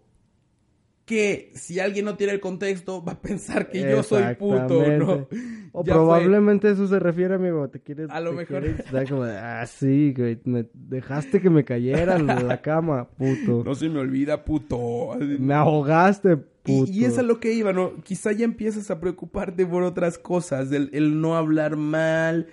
Que 1.06 1.52
si 1.54 1.80
alguien 1.80 2.04
no 2.06 2.16
tiene 2.18 2.34
el 2.34 2.40
contexto, 2.40 3.04
va 3.04 3.12
a 3.12 3.22
pensar 3.22 3.70
que 3.70 3.80
yo 3.82 4.02
soy 4.02 4.34
puto, 4.36 4.82
¿no? 4.98 5.28
O 5.78 5.84
Ya 5.84 5.94
fue. 5.94 6.02
probablemente 6.04 6.70
eso 6.72 6.88
se 6.88 6.98
refiere, 7.00 7.36
amigo. 7.36 7.70
Te 7.70 7.80
quieres. 7.82 8.10
A 8.10 8.22
lo 8.22 8.30
te 8.32 8.38
mejor. 8.38 8.62
quieres 8.62 9.10
como 9.10 9.26
de, 9.26 9.38
ah, 9.38 9.66
sí, 9.68 10.14
güey. 10.18 10.40
Me 10.46 10.66
dejaste 10.74 11.42
que 11.42 11.50
me 11.52 11.64
cayera 11.66 12.16
en 12.16 12.26
la 12.28 12.62
cama, 12.62 13.10
puto. 13.10 13.64
No 13.66 13.76
se 13.76 13.88
me 13.90 14.00
olvida, 14.00 14.46
puto. 14.46 15.16
Me 15.20 15.54
ahogaste, 15.54 16.32
Y, 16.32 16.36
puto. 16.80 16.92
y 16.92 17.04
es 17.06 17.20
a 17.20 17.24
lo 17.24 17.40
que 17.42 17.52
iba, 17.54 17.72
¿no? 17.74 18.02
Quizá 18.04 18.32
ya 18.32 18.46
empiezas 18.46 18.90
a 18.90 19.00
preocuparte 19.02 19.66
por 19.66 19.84
otras 19.84 20.18
cosas, 20.18 20.72
el, 20.72 20.90
el 20.94 21.20
no 21.22 21.36
hablar 21.36 21.76
mal, 21.76 22.48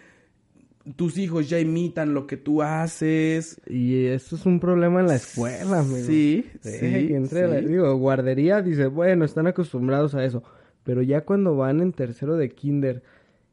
tus 0.97 1.17
hijos 1.19 1.49
ya 1.49 1.59
imitan 1.61 2.15
lo 2.15 2.27
que 2.27 2.37
tú 2.37 2.63
haces. 2.63 3.61
Y 3.67 4.07
eso 4.07 4.37
es 4.37 4.47
un 4.47 4.59
problema 4.61 5.01
en 5.01 5.07
la 5.09 5.15
escuela, 5.17 5.81
amigo. 5.81 5.97
Sí, 6.07 6.45
Sí, 6.61 6.71
sí, 6.71 6.79
que 7.09 7.15
entre 7.17 7.49
la- 7.49 7.61
digo, 7.61 7.95
guardería 7.97 8.63
dice, 8.63 8.87
bueno, 8.87 9.25
están 9.25 9.47
acostumbrados 9.47 10.15
a 10.15 10.25
eso. 10.25 10.43
Pero 10.85 11.03
ya 11.03 11.25
cuando 11.25 11.57
van 11.57 11.81
en 11.81 11.93
tercero 11.93 12.37
de 12.37 12.51
kinder 12.51 13.03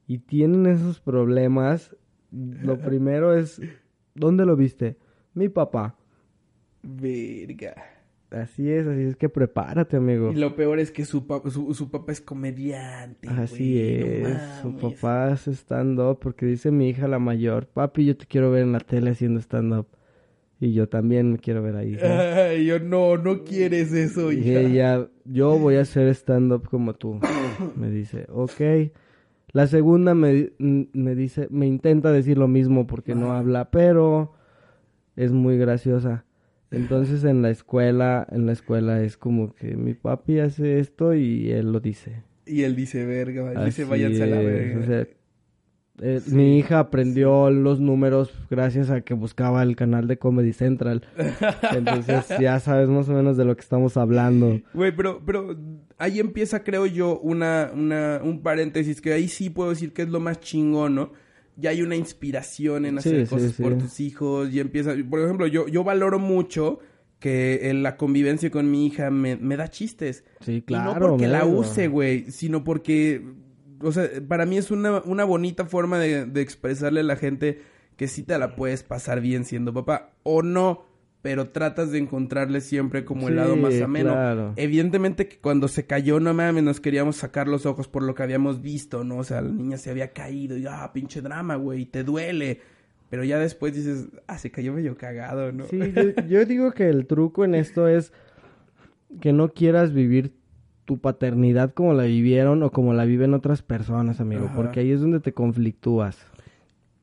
y 0.08 0.18
tienen 0.20 0.66
esos 0.66 1.00
problemas, 1.00 1.96
lo 2.32 2.80
primero 2.80 3.36
es, 3.38 3.62
¿dónde 4.16 4.46
lo 4.46 4.56
viste? 4.56 4.98
Mi 5.36 5.50
papá. 5.50 5.96
Verga. 6.82 7.76
Así 8.32 8.70
es, 8.70 8.86
así 8.86 9.02
es 9.02 9.16
que 9.16 9.28
prepárate, 9.28 9.98
amigo. 9.98 10.32
Y 10.32 10.36
lo 10.36 10.56
peor 10.56 10.80
es 10.80 10.92
que 10.92 11.04
su, 11.04 11.26
su, 11.50 11.74
su 11.74 11.90
papá 11.90 12.12
es 12.12 12.22
comediante. 12.22 13.28
Así 13.28 13.74
güey, 13.74 14.22
no 14.22 14.28
es, 14.30 14.42
su 14.62 14.76
papá 14.78 15.28
hace 15.30 15.52
stand-up 15.52 16.20
porque 16.20 16.46
dice 16.46 16.70
mi 16.70 16.90
hija 16.90 17.08
la 17.08 17.18
mayor, 17.18 17.66
papi, 17.66 18.06
yo 18.06 18.16
te 18.16 18.28
quiero 18.28 18.52
ver 18.52 18.64
en 18.64 18.72
la 18.72 18.80
tele 18.80 19.10
haciendo 19.12 19.40
stand-up. 19.40 19.88
Y 20.62 20.74
yo 20.74 20.90
también 20.90 21.32
me 21.32 21.38
quiero 21.40 21.64
ver 21.64 21.78
ahí. 21.78 21.96
Ay, 21.96 22.66
yo 22.66 22.80
no, 22.80 23.18
no 23.18 23.46
quieres 23.46 23.94
eso, 23.94 24.32
Y 24.32 24.40
hija. 24.40 24.60
ella, 24.60 25.08
yo 25.24 25.58
voy 25.58 25.78
a 25.78 25.82
hacer 25.82 26.10
stand-up 26.10 26.68
como 26.70 26.94
tú. 26.96 27.20
Me 27.78 27.90
dice, 27.90 28.28
ok. 28.30 28.92
La 29.54 29.66
segunda 29.68 30.14
me, 30.14 30.52
me 30.60 31.16
dice, 31.16 31.48
me 31.50 31.66
intenta 31.66 32.12
decir 32.12 32.38
lo 32.38 32.48
mismo 32.48 32.86
porque 32.86 33.16
no 33.16 33.32
habla, 33.32 33.72
pero 33.72 34.34
es 35.16 35.32
muy 35.32 35.58
graciosa. 35.58 36.26
Entonces 36.72 37.24
en 37.24 37.42
la 37.42 37.50
escuela, 37.50 38.28
en 38.32 38.46
la 38.46 38.52
escuela 38.52 39.02
es 39.04 39.18
como 39.18 39.54
que 39.56 39.76
mi 39.76 39.94
papi 39.94 40.40
hace 40.40 40.80
esto 40.80 41.14
y 41.14 41.52
él 41.52 41.72
lo 41.72 41.80
dice. 41.80 42.24
Y 42.46 42.64
él 42.64 42.76
dice, 42.76 43.06
verga, 43.06 43.66
dice, 43.66 43.86
váyanse 43.86 44.24
a 44.24 44.28
la 44.28 44.40
verga. 44.40 44.80
o 44.80 44.86
sea, 44.86 45.08
eh, 46.02 46.22
Mi 46.32 46.58
hija 46.58 46.80
aprendió 46.80 47.50
los 47.50 47.80
números 47.80 48.32
gracias 48.50 48.90
a 48.90 49.02
que 49.02 49.14
buscaba 49.14 49.62
el 49.64 49.76
canal 49.76 50.08
de 50.08 50.18
Comedy 50.18 50.54
Central. 50.54 51.04
Entonces 51.76 52.26
ya 52.40 52.60
sabes 52.60 52.88
más 52.90 53.10
o 53.10 53.14
menos 53.14 53.38
de 53.38 53.46
lo 53.46 53.56
que 53.56 53.62
estamos 53.62 53.98
hablando. 53.98 54.62
Güey, 54.74 54.96
pero, 54.96 55.22
pero 55.26 55.58
ahí 55.98 56.20
empieza, 56.20 56.64
creo 56.64 56.86
yo, 56.86 57.20
una, 57.20 57.72
una, 57.74 58.22
un 58.24 58.42
paréntesis 58.42 59.02
que 59.02 59.14
ahí 59.14 59.28
sí 59.28 59.50
puedo 59.50 59.72
decir 59.72 59.94
que 59.94 60.04
es 60.04 60.10
lo 60.10 60.20
más 60.20 60.40
chingón, 60.40 60.96
¿no? 60.96 61.12
Ya 61.60 61.72
hay 61.72 61.82
una 61.82 61.96
inspiración 61.96 62.86
en 62.86 62.98
hacer 62.98 63.26
Sí, 63.26 63.30
cosas 63.36 63.54
sí. 63.54 63.62
por 63.64 63.78
tus 63.78 64.00
hijos. 64.00 64.50
Y 64.52 64.60
empieza, 64.60 64.94
por 65.10 65.20
ejemplo, 65.22 65.48
yo, 65.48 65.68
yo 65.68 65.84
valoro 65.84 66.20
mucho 66.20 66.80
que 67.20 67.70
en 67.70 67.84
la 67.84 67.98
convivencia 67.98 68.50
con 68.50 68.72
mi 68.72 68.86
hija 68.88 69.12
me, 69.12 69.36
me 69.36 69.58
da 69.58 69.70
chistes. 69.70 70.24
Sí, 70.42 70.62
claro. 70.62 70.92
y 70.92 70.94
no 70.94 71.00
porque 71.00 71.28
la 71.28 71.46
use, 71.46 71.88
güey, 71.88 72.32
sino 72.32 72.64
porque, 72.64 73.26
o 73.82 73.92
sea, 73.92 74.10
para 74.28 74.46
mí 74.46 74.58
es 74.58 74.72
una, 74.72 75.02
una 75.02 75.26
bonita 75.26 75.66
forma 75.66 76.00
de, 76.00 76.26
de 76.26 76.42
expresarle 76.42 77.02
a 77.02 77.04
la 77.04 77.18
gente 77.18 77.62
que 77.98 78.08
sí 78.08 78.24
te 78.24 78.38
la 78.38 78.56
puedes 78.56 78.84
pasar 78.84 79.20
bien 79.20 79.44
siendo 79.44 79.74
papá. 79.74 80.14
O 80.24 80.42
no, 80.42 80.86
pero 81.22 81.50
tratas 81.50 81.92
de 81.92 81.98
encontrarle 81.98 82.62
siempre 82.62 83.04
como 83.04 83.28
el 83.28 83.36
lado 83.36 83.56
más 83.58 83.80
ameno. 83.82 84.12
claro. 84.12 84.54
Evidentemente 84.56 85.28
que 85.28 85.38
cuando 85.38 85.68
se 85.68 85.86
cayó, 85.86 86.20
no 86.20 86.34
mames, 86.34 86.64
nos 86.64 86.80
queríamos 86.80 87.18
sacar 87.18 87.48
los 87.48 87.66
ojos 87.66 87.88
por 87.88 88.04
lo 88.04 88.16
que 88.16 88.24
habíamos 88.24 88.62
visto, 88.62 89.04
¿no? 89.04 89.18
O 89.18 89.24
sea, 89.24 89.42
la 89.42 89.52
niña 89.52 89.78
se 89.78 89.90
había 89.90 90.14
caído 90.14 90.58
y, 90.58 90.66
ah, 90.66 90.90
pinche 90.94 91.22
drama, 91.22 91.56
güey, 91.56 91.86
te 91.86 92.04
duele. 92.04 92.62
Pero 93.10 93.24
ya 93.24 93.38
después 93.40 93.74
dices, 93.74 94.08
ah, 94.28 94.38
se 94.38 94.52
cayó 94.52 94.72
medio 94.72 94.96
cagado, 94.96 95.52
¿no? 95.52 95.66
Sí, 95.66 95.80
yo, 95.96 96.26
yo 96.28 96.46
digo 96.46 96.72
que 96.72 96.88
el 96.88 97.06
truco 97.06 97.44
en 97.44 97.56
esto 97.56 97.88
es 97.88 98.14
que 99.20 99.34
no 99.34 99.50
quieras 99.50 99.92
vivir 99.94 100.34
tu 100.86 101.00
paternidad 101.00 101.74
como 101.74 101.94
la 101.94 102.04
vivieron 102.04 102.64
o 102.64 102.72
como 102.72 102.94
la 102.94 103.06
viven 103.06 103.34
otras 103.34 103.62
personas, 103.62 104.22
amigo. 104.22 104.46
Ajá. 104.46 104.56
Porque 104.56 104.80
ahí 104.80 104.92
es 104.92 105.02
donde 105.02 105.20
te 105.20 105.34
conflictúas. 105.34 106.18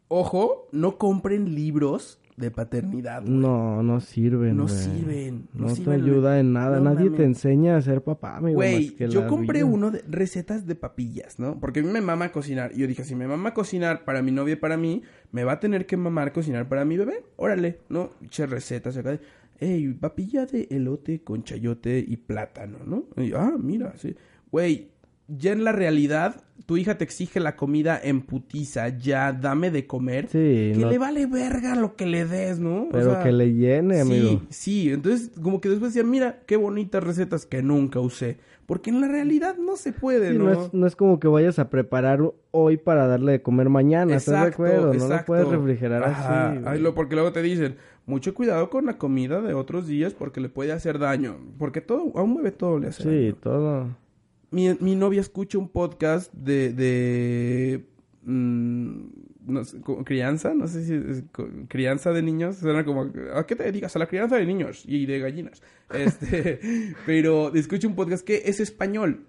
Ojo, 0.08 0.68
no 0.72 0.96
compren 0.96 1.54
libros 1.54 2.20
de 2.36 2.50
paternidad. 2.50 3.22
güey. 3.22 3.34
No, 3.34 3.82
no 3.82 4.00
sirven. 4.00 4.56
No 4.56 4.64
güey. 4.64 4.74
sirven, 4.76 5.48
no 5.54 5.68
No, 5.68 5.74
sirven, 5.74 5.84
te 6.00 6.04
ayuda 6.04 6.30
güey. 6.30 6.40
en 6.40 6.52
nada. 6.52 6.78
No 6.80 6.94
Nadie 6.94 7.10
te 7.10 7.24
enseña 7.24 7.76
a 7.76 7.82
ser 7.82 8.02
papá, 8.02 8.36
amigo. 8.36 8.56
Güey, 8.56 8.90
que 8.90 9.08
yo 9.08 9.26
compré 9.26 9.60
vida. 9.62 9.72
uno 9.72 9.90
de 9.90 10.02
recetas 10.08 10.66
de 10.66 10.74
papillas, 10.74 11.38
¿no? 11.38 11.58
Porque 11.60 11.80
a 11.80 11.82
mí 11.82 11.88
me 11.90 12.00
mama 12.00 12.30
cocinar. 12.32 12.72
Y 12.74 12.78
yo 12.80 12.86
dije, 12.86 13.04
si 13.04 13.14
me 13.14 13.26
mama 13.26 13.54
cocinar 13.54 14.04
para 14.04 14.22
mi 14.22 14.32
novia 14.32 14.52
y 14.52 14.56
para 14.56 14.76
mí, 14.76 15.02
me 15.32 15.44
va 15.44 15.52
a 15.52 15.60
tener 15.60 15.86
que 15.86 15.96
mamar 15.96 16.32
cocinar 16.32 16.68
para 16.68 16.84
mi 16.84 16.96
bebé. 16.96 17.24
Órale, 17.36 17.80
¿no? 17.88 18.10
Eché 18.22 18.46
recetas 18.46 18.96
acá 18.96 19.18
hey, 19.58 19.96
papilla 19.98 20.46
de 20.46 20.68
elote 20.70 21.22
con 21.22 21.42
chayote 21.42 22.04
y 22.06 22.16
plátano, 22.18 22.78
¿no? 22.84 23.04
Y, 23.22 23.32
ah, 23.32 23.54
mira, 23.58 23.94
sí. 23.96 24.14
Güey, 24.50 24.90
ya 25.28 25.52
en 25.52 25.64
la 25.64 25.72
realidad, 25.72 26.42
tu 26.66 26.76
hija 26.76 26.98
te 26.98 27.04
exige 27.04 27.40
la 27.40 27.56
comida 27.56 27.98
en 28.02 28.22
putiza, 28.22 28.88
ya 28.88 29.32
dame 29.32 29.70
de 29.70 29.86
comer. 29.86 30.26
Sí, 30.28 30.72
que 30.74 30.78
no- 30.78 30.90
le 30.90 30.98
vale 30.98 31.26
verga 31.26 31.74
lo 31.76 31.96
que 31.96 32.06
le 32.06 32.24
des, 32.26 32.58
¿no? 32.58 32.84
O 32.84 32.88
Pero 32.90 33.12
sea, 33.14 33.22
que 33.22 33.32
le 33.32 33.52
llene, 33.54 34.00
amigo. 34.00 34.40
Sí, 34.50 34.86
sí, 34.86 34.90
entonces 34.92 35.30
como 35.42 35.60
que 35.60 35.68
después 35.68 35.92
decía, 35.94 36.08
mira, 36.08 36.40
qué 36.46 36.56
bonitas 36.56 37.02
recetas 37.02 37.46
que 37.46 37.62
nunca 37.62 38.00
usé. 38.00 38.38
Porque 38.66 38.90
en 38.90 39.00
la 39.00 39.06
realidad 39.06 39.56
no 39.58 39.76
se 39.76 39.92
puede, 39.92 40.32
Sí, 40.32 40.38
¿no? 40.38 40.44
no, 40.46 40.52
es, 40.52 40.74
no 40.74 40.86
es 40.88 40.96
como 40.96 41.20
que 41.20 41.28
vayas 41.28 41.60
a 41.60 41.70
preparar 41.70 42.20
hoy 42.50 42.76
para 42.76 43.06
darle 43.06 43.30
de 43.32 43.42
comer 43.42 43.68
mañana, 43.68 44.16
¿estás 44.16 44.40
de 44.40 44.46
acuerdo? 44.48 44.92
No 44.92 45.08
lo 45.08 45.24
puedes 45.24 45.46
refrigerar 45.48 46.02
Ajá, 46.02 46.50
así. 46.50 46.60
ay, 46.66 46.80
lo- 46.80 46.92
porque 46.94 47.14
luego 47.14 47.30
te 47.32 47.42
dicen, 47.42 47.76
mucho 48.06 48.34
cuidado 48.34 48.68
con 48.68 48.86
la 48.86 48.98
comida 48.98 49.40
de 49.40 49.54
otros 49.54 49.86
días 49.86 50.14
porque 50.14 50.40
le 50.40 50.48
puede 50.48 50.72
hacer 50.72 50.98
daño. 50.98 51.36
Porque 51.58 51.80
todo, 51.80 52.10
a 52.16 52.22
un 52.22 52.34
bebé 52.36 52.50
todo 52.50 52.80
le 52.80 52.88
hace 52.88 53.04
Sí, 53.04 53.08
daño. 53.26 53.36
todo. 53.40 53.96
Mi, 54.50 54.74
mi 54.80 54.94
novia 54.94 55.20
escucha 55.20 55.58
un 55.58 55.68
podcast 55.68 56.32
de, 56.32 56.72
de 56.72 57.86
mm, 58.22 59.06
no 59.46 59.64
sé, 59.64 59.80
crianza, 60.04 60.54
no 60.54 60.66
sé 60.68 60.84
si 60.84 60.94
es 60.94 61.24
crianza 61.68 62.12
de 62.12 62.22
niños, 62.22 62.56
suena 62.56 62.84
como, 62.84 63.10
¿a 63.34 63.46
qué 63.46 63.56
te 63.56 63.64
dedicas? 63.64 63.94
A 63.96 63.98
la 63.98 64.06
crianza 64.06 64.36
de 64.36 64.46
niños 64.46 64.82
y 64.86 65.06
de 65.06 65.18
gallinas. 65.20 65.62
Este, 65.92 66.60
pero 67.06 67.54
escucho 67.54 67.88
un 67.88 67.94
podcast 67.94 68.24
que 68.24 68.42
es 68.44 68.60
español. 68.60 69.26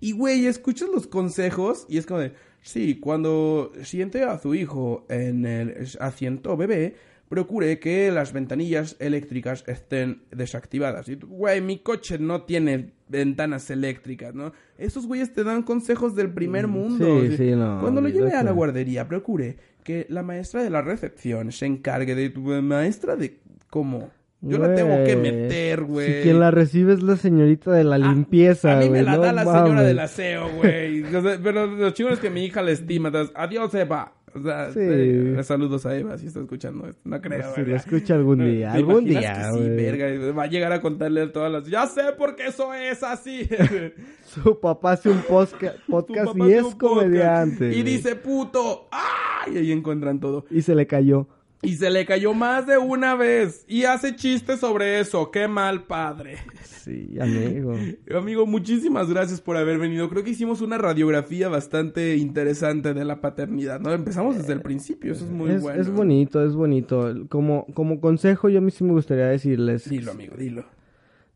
Y 0.00 0.12
güey, 0.12 0.46
escuchas 0.46 0.88
los 0.88 1.06
consejos 1.06 1.86
y 1.88 1.98
es 1.98 2.06
como 2.06 2.20
de, 2.20 2.32
sí, 2.60 2.98
cuando 2.98 3.72
siente 3.82 4.24
a 4.24 4.38
su 4.38 4.54
hijo 4.54 5.06
en 5.08 5.46
el 5.46 5.88
asiento 6.00 6.56
bebé, 6.56 6.96
procure 7.32 7.78
que 7.78 8.10
las 8.12 8.34
ventanillas 8.34 8.94
eléctricas 8.98 9.64
estén 9.66 10.20
desactivadas. 10.30 11.08
Y 11.08 11.16
tú, 11.16 11.28
güey, 11.28 11.62
mi 11.62 11.78
coche 11.78 12.18
no 12.18 12.42
tiene 12.42 12.90
ventanas 13.08 13.70
eléctricas, 13.70 14.34
¿no? 14.34 14.52
Esos 14.76 15.06
güeyes 15.06 15.32
te 15.32 15.42
dan 15.42 15.62
consejos 15.62 16.14
del 16.14 16.28
primer 16.28 16.66
mundo. 16.66 17.08
Mm, 17.08 17.20
sí, 17.30 17.36
sí, 17.38 17.50
no, 17.52 17.80
Cuando 17.80 18.02
lo 18.02 18.10
lleve 18.10 18.32
a 18.34 18.42
la 18.42 18.50
guardería, 18.50 19.08
procure 19.08 19.56
que 19.82 20.04
la 20.10 20.22
maestra 20.22 20.62
de 20.62 20.68
la 20.68 20.82
recepción 20.82 21.52
se 21.52 21.64
encargue 21.64 22.14
de 22.14 22.28
tu 22.28 22.42
maestra 22.42 23.16
de 23.16 23.40
cómo. 23.70 24.10
Yo 24.42 24.58
la 24.58 24.74
tengo 24.74 25.02
que 25.02 25.14
Güey, 25.16 25.32
meter, 25.32 25.84
güey. 25.84 26.16
Si 26.16 26.22
quien 26.24 26.38
la 26.38 26.50
recibe 26.50 26.92
es 26.92 27.02
la 27.02 27.16
señorita 27.16 27.70
de 27.72 27.84
la 27.84 27.94
Ah, 27.94 27.98
limpieza, 27.98 28.72
A 28.74 28.76
mí 28.76 28.88
güey. 28.88 29.00
me 29.00 29.06
la 29.06 29.16
no 29.16 29.22
da 29.22 29.32
la 29.32 29.44
señora 29.46 29.82
del 29.84 29.98
aseo, 30.00 30.50
güey. 30.56 31.02
Pero 31.42 31.66
lo 31.66 31.90
chido 31.92 32.10
es 32.10 32.18
que 32.18 32.28
mi 32.28 32.44
hija 32.44 32.60
la 32.60 32.72
estima. 32.72 33.10
Adiós, 33.34 33.72
Eva. 33.74 34.12
O 34.34 34.40
sea, 34.42 34.72
Sí. 34.72 34.78
eh, 34.80 35.40
saludos 35.42 35.84
a 35.86 35.96
Eva 35.96 36.16
si 36.16 36.26
está 36.26 36.40
escuchando 36.40 36.86
esto. 36.86 37.00
No 37.04 37.20
creo, 37.20 37.54
Si 37.54 37.60
lo 37.62 37.76
escucha 37.76 38.14
algún 38.14 38.38
¿Te 38.38 38.44
día, 38.46 38.72
algún 38.72 39.04
día, 39.04 39.50
que 39.52 39.58
sí, 39.58 39.68
verga, 39.68 40.32
va 40.32 40.44
a 40.44 40.46
llegar 40.46 40.72
a 40.72 40.80
contarle 40.80 41.22
a 41.22 41.32
todas 41.32 41.52
las... 41.52 41.66
Ya 41.68 41.86
sé 41.86 42.02
por 42.16 42.34
qué 42.34 42.46
eso 42.46 42.72
es 42.72 43.02
así. 43.02 43.48
Su 44.24 44.58
papá 44.58 44.92
hace 44.92 45.10
un 45.10 45.20
podcast 45.28 46.36
y 46.36 46.52
es 46.52 46.74
comediante. 46.76 47.74
Y 47.76 47.82
dice 47.82 48.16
puto. 48.16 48.88
¡Ay! 48.90 49.54
Y 49.54 49.58
ahí 49.58 49.72
encuentran 49.72 50.18
todo. 50.20 50.46
Y 50.50 50.62
se 50.62 50.74
le 50.74 50.86
cayó. 50.86 51.26
Y 51.64 51.76
se 51.76 51.90
le 51.90 52.04
cayó 52.04 52.34
más 52.34 52.66
de 52.66 52.76
una 52.76 53.14
vez. 53.14 53.64
Y 53.68 53.84
hace 53.84 54.16
chistes 54.16 54.58
sobre 54.58 54.98
eso. 54.98 55.30
¡Qué 55.30 55.46
mal 55.46 55.84
padre! 55.84 56.38
Sí, 56.64 57.16
amigo. 57.20 57.74
Amigo, 58.18 58.46
muchísimas 58.46 59.08
gracias 59.08 59.40
por 59.40 59.56
haber 59.56 59.78
venido. 59.78 60.08
Creo 60.10 60.24
que 60.24 60.30
hicimos 60.30 60.60
una 60.60 60.76
radiografía 60.78 61.48
bastante 61.48 62.16
interesante 62.16 62.92
de 62.94 63.04
la 63.04 63.20
paternidad, 63.20 63.78
¿no? 63.78 63.92
Empezamos 63.92 64.36
desde 64.36 64.54
el 64.54 64.60
principio, 64.62 65.12
eso 65.12 65.24
es 65.24 65.30
muy 65.30 65.52
es, 65.52 65.62
bueno. 65.62 65.80
es 65.80 65.88
bonito, 65.88 66.44
es 66.44 66.54
bonito. 66.54 67.14
Como, 67.28 67.66
como 67.74 68.00
consejo, 68.00 68.48
yo 68.48 68.58
a 68.58 68.60
mí 68.60 68.72
sí 68.72 68.82
me 68.82 68.90
gustaría 68.92 69.26
decirles: 69.26 69.88
Dilo, 69.88 70.10
amigo, 70.10 70.34
dilo. 70.36 70.64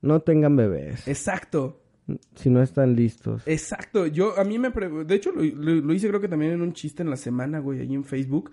no 0.03 0.19
tengan 0.23 0.57
bebés 0.57 1.07
Exacto, 1.07 1.81
si 2.35 2.51
no 2.51 2.61
están 2.63 2.97
listos. 2.97 3.43
exacto. 3.47 4.09
Yo, 4.09 4.37
a 4.37 4.43
mí 4.43 4.59
me... 4.59 4.73
pre- 4.73 5.05
De 5.05 5.15
hecho, 5.15 5.31
lo, 5.31 5.43
lo- 5.45 5.81
lo 5.81 5.93
hice 5.95 6.09
creo 6.09 6.21
que 6.21 6.27
también 6.29 6.51
en 6.53 6.63
un 6.63 6.73
chiste 6.73 7.05
en 7.05 7.11
la 7.11 7.17
semana, 7.17 7.61
güey, 7.61 7.79
ahí 7.81 7.95
en 7.95 8.03
Facebook. 8.03 8.51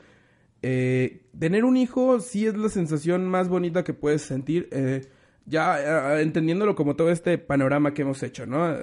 Eh, 0.65 1.25
tener 1.37 1.65
un 1.65 1.75
hijo 1.75 2.21
sí 2.21 2.47
es 2.47 2.55
la 2.55 2.69
sensación 2.69 3.27
más 3.27 3.49
bonita 3.49 3.83
que 3.83 3.93
puedes 3.93 4.21
sentir. 4.23 4.69
eh, 4.71 5.01
ya 5.45 6.15
eh, 6.17 6.21
entendiéndolo 6.21 6.73
como 6.73 6.95
todo 6.95 7.11
este 7.11 7.37
panorama 7.37 7.93
que 7.93 8.03
hemos 8.03 8.23
hecho, 8.23 8.45
¿no? 8.45 8.73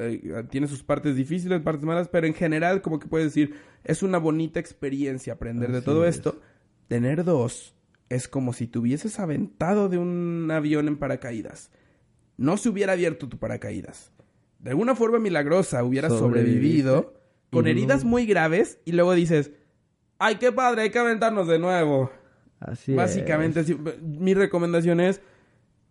Tiene 0.51 0.67
sus 0.67 0.83
partes 0.83 1.17
difíciles, 1.17 1.63
partes 1.63 1.87
malas, 1.87 2.09
pero 2.09 2.27
en 2.27 2.35
general 2.35 2.83
como 2.83 2.99
que 2.99 3.09
puedes 3.09 3.29
decir, 3.29 3.55
es 3.83 4.03
una 4.03 4.19
bonita 4.19 4.61
experiencia 4.61 5.33
aprender 5.33 5.73
de 5.73 5.81
todo 5.81 6.07
es. 6.07 6.17
esto. 6.17 6.39
Tener 6.87 7.25
dos 7.25 7.75
es 8.11 8.29
como 8.29 8.53
si 8.53 8.67
te 8.67 8.79
hubieses 8.79 9.19
aventado 9.19 9.89
de 9.89 9.97
un 9.97 10.51
avión 10.51 10.87
en 10.87 10.99
paracaídas. 10.99 11.71
No 12.37 12.59
se 12.59 12.69
hubiera 12.69 12.93
abierto 12.93 13.27
tu 13.27 13.39
paracaídas. 13.39 14.13
De 14.59 14.71
alguna 14.71 14.95
forma 14.95 15.19
milagrosa 15.19 15.83
hubieras 15.83 16.13
sobrevivido 16.13 17.15
con 17.51 17.67
heridas 17.67 18.05
muy 18.05 18.27
graves 18.27 18.81
y 18.85 18.93
luego 18.93 19.15
dices, 19.15 19.53
ay, 20.21 20.37
qué 20.37 20.53
padre, 20.53 20.83
hay 20.83 20.91
que 20.91 20.99
aventarnos 21.01 21.49
de 21.49 21.59
nuevo. 21.59 22.11
Así 22.61 22.95
Básicamente, 22.95 23.61
es. 23.61 23.67
sí, 23.67 23.77
mi 24.03 24.35
recomendación 24.35 25.01
es, 25.01 25.21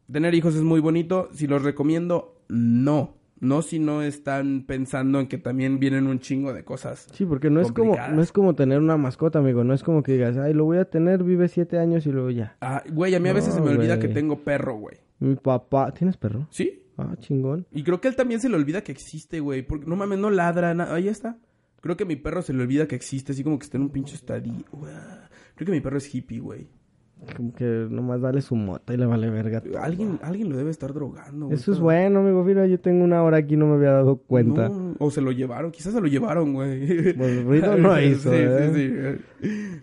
tener 0.10 0.34
hijos 0.36 0.56
es 0.56 0.62
muy 0.62 0.80
bonito, 0.80 1.30
si 1.34 1.48
los 1.48 1.64
recomiendo, 1.64 2.42
no. 2.48 3.18
No 3.42 3.62
si 3.62 3.80
no 3.80 4.02
están 4.02 4.66
pensando 4.68 5.22
en 5.22 5.28
que 5.28 5.38
también 5.38 5.80
vienen 5.80 6.08
un 6.08 6.20
chingo 6.20 6.52
de 6.52 6.66
cosas. 6.66 7.08
Sí, 7.14 7.26
porque 7.26 7.50
no 7.50 7.62
es 7.62 7.72
como 7.72 7.96
no 7.96 8.22
es 8.22 8.34
como 8.34 8.54
tener 8.54 8.80
una 8.80 8.98
mascota, 8.98 9.40
amigo. 9.40 9.64
No 9.64 9.74
es 9.74 9.82
como 9.82 10.04
que 10.04 10.12
digas, 10.12 10.36
ay, 10.36 10.54
lo 10.54 10.66
voy 10.66 10.78
a 10.78 10.90
tener, 10.90 11.24
vive 11.24 11.48
siete 11.48 11.80
años 11.80 12.06
y 12.06 12.12
luego 12.12 12.32
ya. 12.32 12.58
Ah, 12.60 12.84
güey, 12.92 13.16
a 13.16 13.20
mí 13.22 13.30
a 13.30 13.34
veces 13.34 13.54
se 13.54 13.62
me 13.62 13.70
olvida 13.70 13.96
güey. 13.96 14.08
que 14.08 14.14
tengo 14.14 14.44
perro, 14.44 14.76
güey. 14.76 14.98
Mi 15.20 15.36
papá, 15.36 15.94
¿tienes 15.94 16.18
perro? 16.18 16.48
¿Sí? 16.50 16.84
Ah, 16.98 17.16
chingón. 17.18 17.66
Y 17.72 17.84
creo 17.84 18.02
que 18.02 18.10
él 18.10 18.18
también 18.18 18.42
se 18.42 18.50
le 18.50 18.58
olvida 18.58 18.82
que 18.82 18.92
existe, 18.92 19.40
güey. 19.40 19.62
Porque 19.62 19.86
no 19.86 19.96
mames, 19.96 20.20
no 20.20 20.30
ladra, 20.30 20.74
nada. 20.74 20.94
Ahí 20.94 21.08
está. 21.08 21.38
Creo 21.82 21.96
que 21.98 22.04
a 22.04 22.08
mi 22.08 22.16
perro 22.16 22.42
se 22.42 22.54
le 22.54 22.64
olvida 22.64 22.88
que 22.88 22.96
existe, 22.96 23.32
así 23.32 23.44
como 23.44 23.58
que 23.58 23.66
está 23.66 23.78
en 23.78 23.84
un 23.84 23.90
pinche 23.90 24.16
estadio. 24.16 24.54
Creo 25.56 25.66
que 25.66 25.72
mi 25.72 25.82
perro 25.82 25.98
es 25.98 26.14
hippie, 26.14 26.40
güey. 26.40 26.68
Como 27.36 27.54
que 27.54 27.66
nomás 27.90 28.22
dale 28.22 28.42
su 28.42 28.56
mota 28.56 28.94
y 28.94 28.98
le 28.98 29.06
vale 29.06 29.30
verga. 29.30 29.62
Alguien, 29.82 30.20
alguien 30.24 30.50
lo 30.50 30.56
debe 30.56 30.72
estar 30.72 30.94
drogando, 30.94 31.48
güey. 31.48 31.58
Eso 31.58 31.74
es 31.74 31.80
bueno, 31.80 32.20
amigo. 32.20 32.44
Mira, 32.44 32.66
yo 32.66 32.80
tengo 32.80 33.04
una 33.04 33.22
hora 33.24 33.38
aquí 33.38 33.56
y 33.56 33.58
no 33.58 33.68
me 33.68 33.76
había 33.76 33.92
dado 33.92 34.18
cuenta. 34.18 34.70
No, 34.70 34.96
o 35.00 35.12
se 35.12 35.20
lo 35.20 35.32
llevaron, 35.32 35.72
quizás 35.72 35.94
se 35.94 36.00
lo 36.00 36.08
llevaron, 36.08 36.54
güey. 36.54 37.14
Pues 37.14 37.44
ruido 37.44 37.78
no 37.78 38.02
hizo, 38.02 38.32
sí, 38.32 38.38
¿eh? 38.40 38.72
sí, 39.42 39.50
sí. 39.50 39.80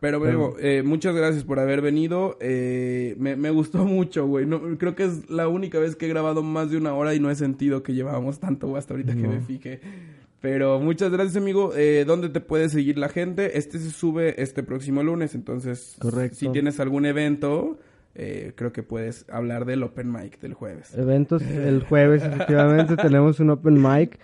Pero, 0.00 0.16
amigo, 0.16 0.56
eh, 0.58 0.82
muchas 0.84 1.14
gracias 1.14 1.44
por 1.44 1.60
haber 1.60 1.80
venido. 1.80 2.36
Eh, 2.40 3.14
me, 3.20 3.36
me 3.36 3.50
gustó 3.50 3.84
mucho, 3.84 4.26
güey. 4.26 4.46
No, 4.46 4.60
creo 4.76 4.96
que 4.96 5.04
es 5.04 5.30
la 5.30 5.46
única 5.46 5.78
vez 5.78 5.94
que 5.94 6.06
he 6.06 6.08
grabado 6.08 6.42
más 6.42 6.72
de 6.72 6.78
una 6.78 6.92
hora 6.94 7.14
y 7.14 7.20
no 7.20 7.30
he 7.30 7.36
sentido 7.36 7.84
que 7.84 7.94
llevábamos 7.94 8.40
tanto, 8.40 8.66
güey, 8.66 8.80
hasta 8.80 8.94
ahorita 8.94 9.14
que 9.14 9.28
me 9.28 9.40
fijé. 9.40 9.80
Pero 10.42 10.80
muchas 10.80 11.12
gracias, 11.12 11.36
amigo. 11.36 11.72
Eh, 11.74 12.04
¿Dónde 12.04 12.28
te 12.28 12.40
puede 12.40 12.68
seguir 12.68 12.98
la 12.98 13.08
gente? 13.08 13.56
Este 13.56 13.78
se 13.78 13.90
sube 13.90 14.42
este 14.42 14.64
próximo 14.64 15.02
lunes, 15.04 15.36
entonces... 15.36 15.96
Correcto. 16.00 16.36
Si 16.36 16.48
tienes 16.48 16.80
algún 16.80 17.06
evento, 17.06 17.78
eh, 18.16 18.52
creo 18.56 18.72
que 18.72 18.82
puedes 18.82 19.24
hablar 19.30 19.64
del 19.64 19.84
open 19.84 20.12
mic 20.12 20.40
del 20.40 20.54
jueves. 20.54 20.98
Eventos 20.98 21.42
el 21.42 21.84
jueves, 21.84 22.24
efectivamente, 22.24 22.96
tenemos 23.00 23.38
un 23.38 23.50
open 23.50 23.80
mic 23.80 24.18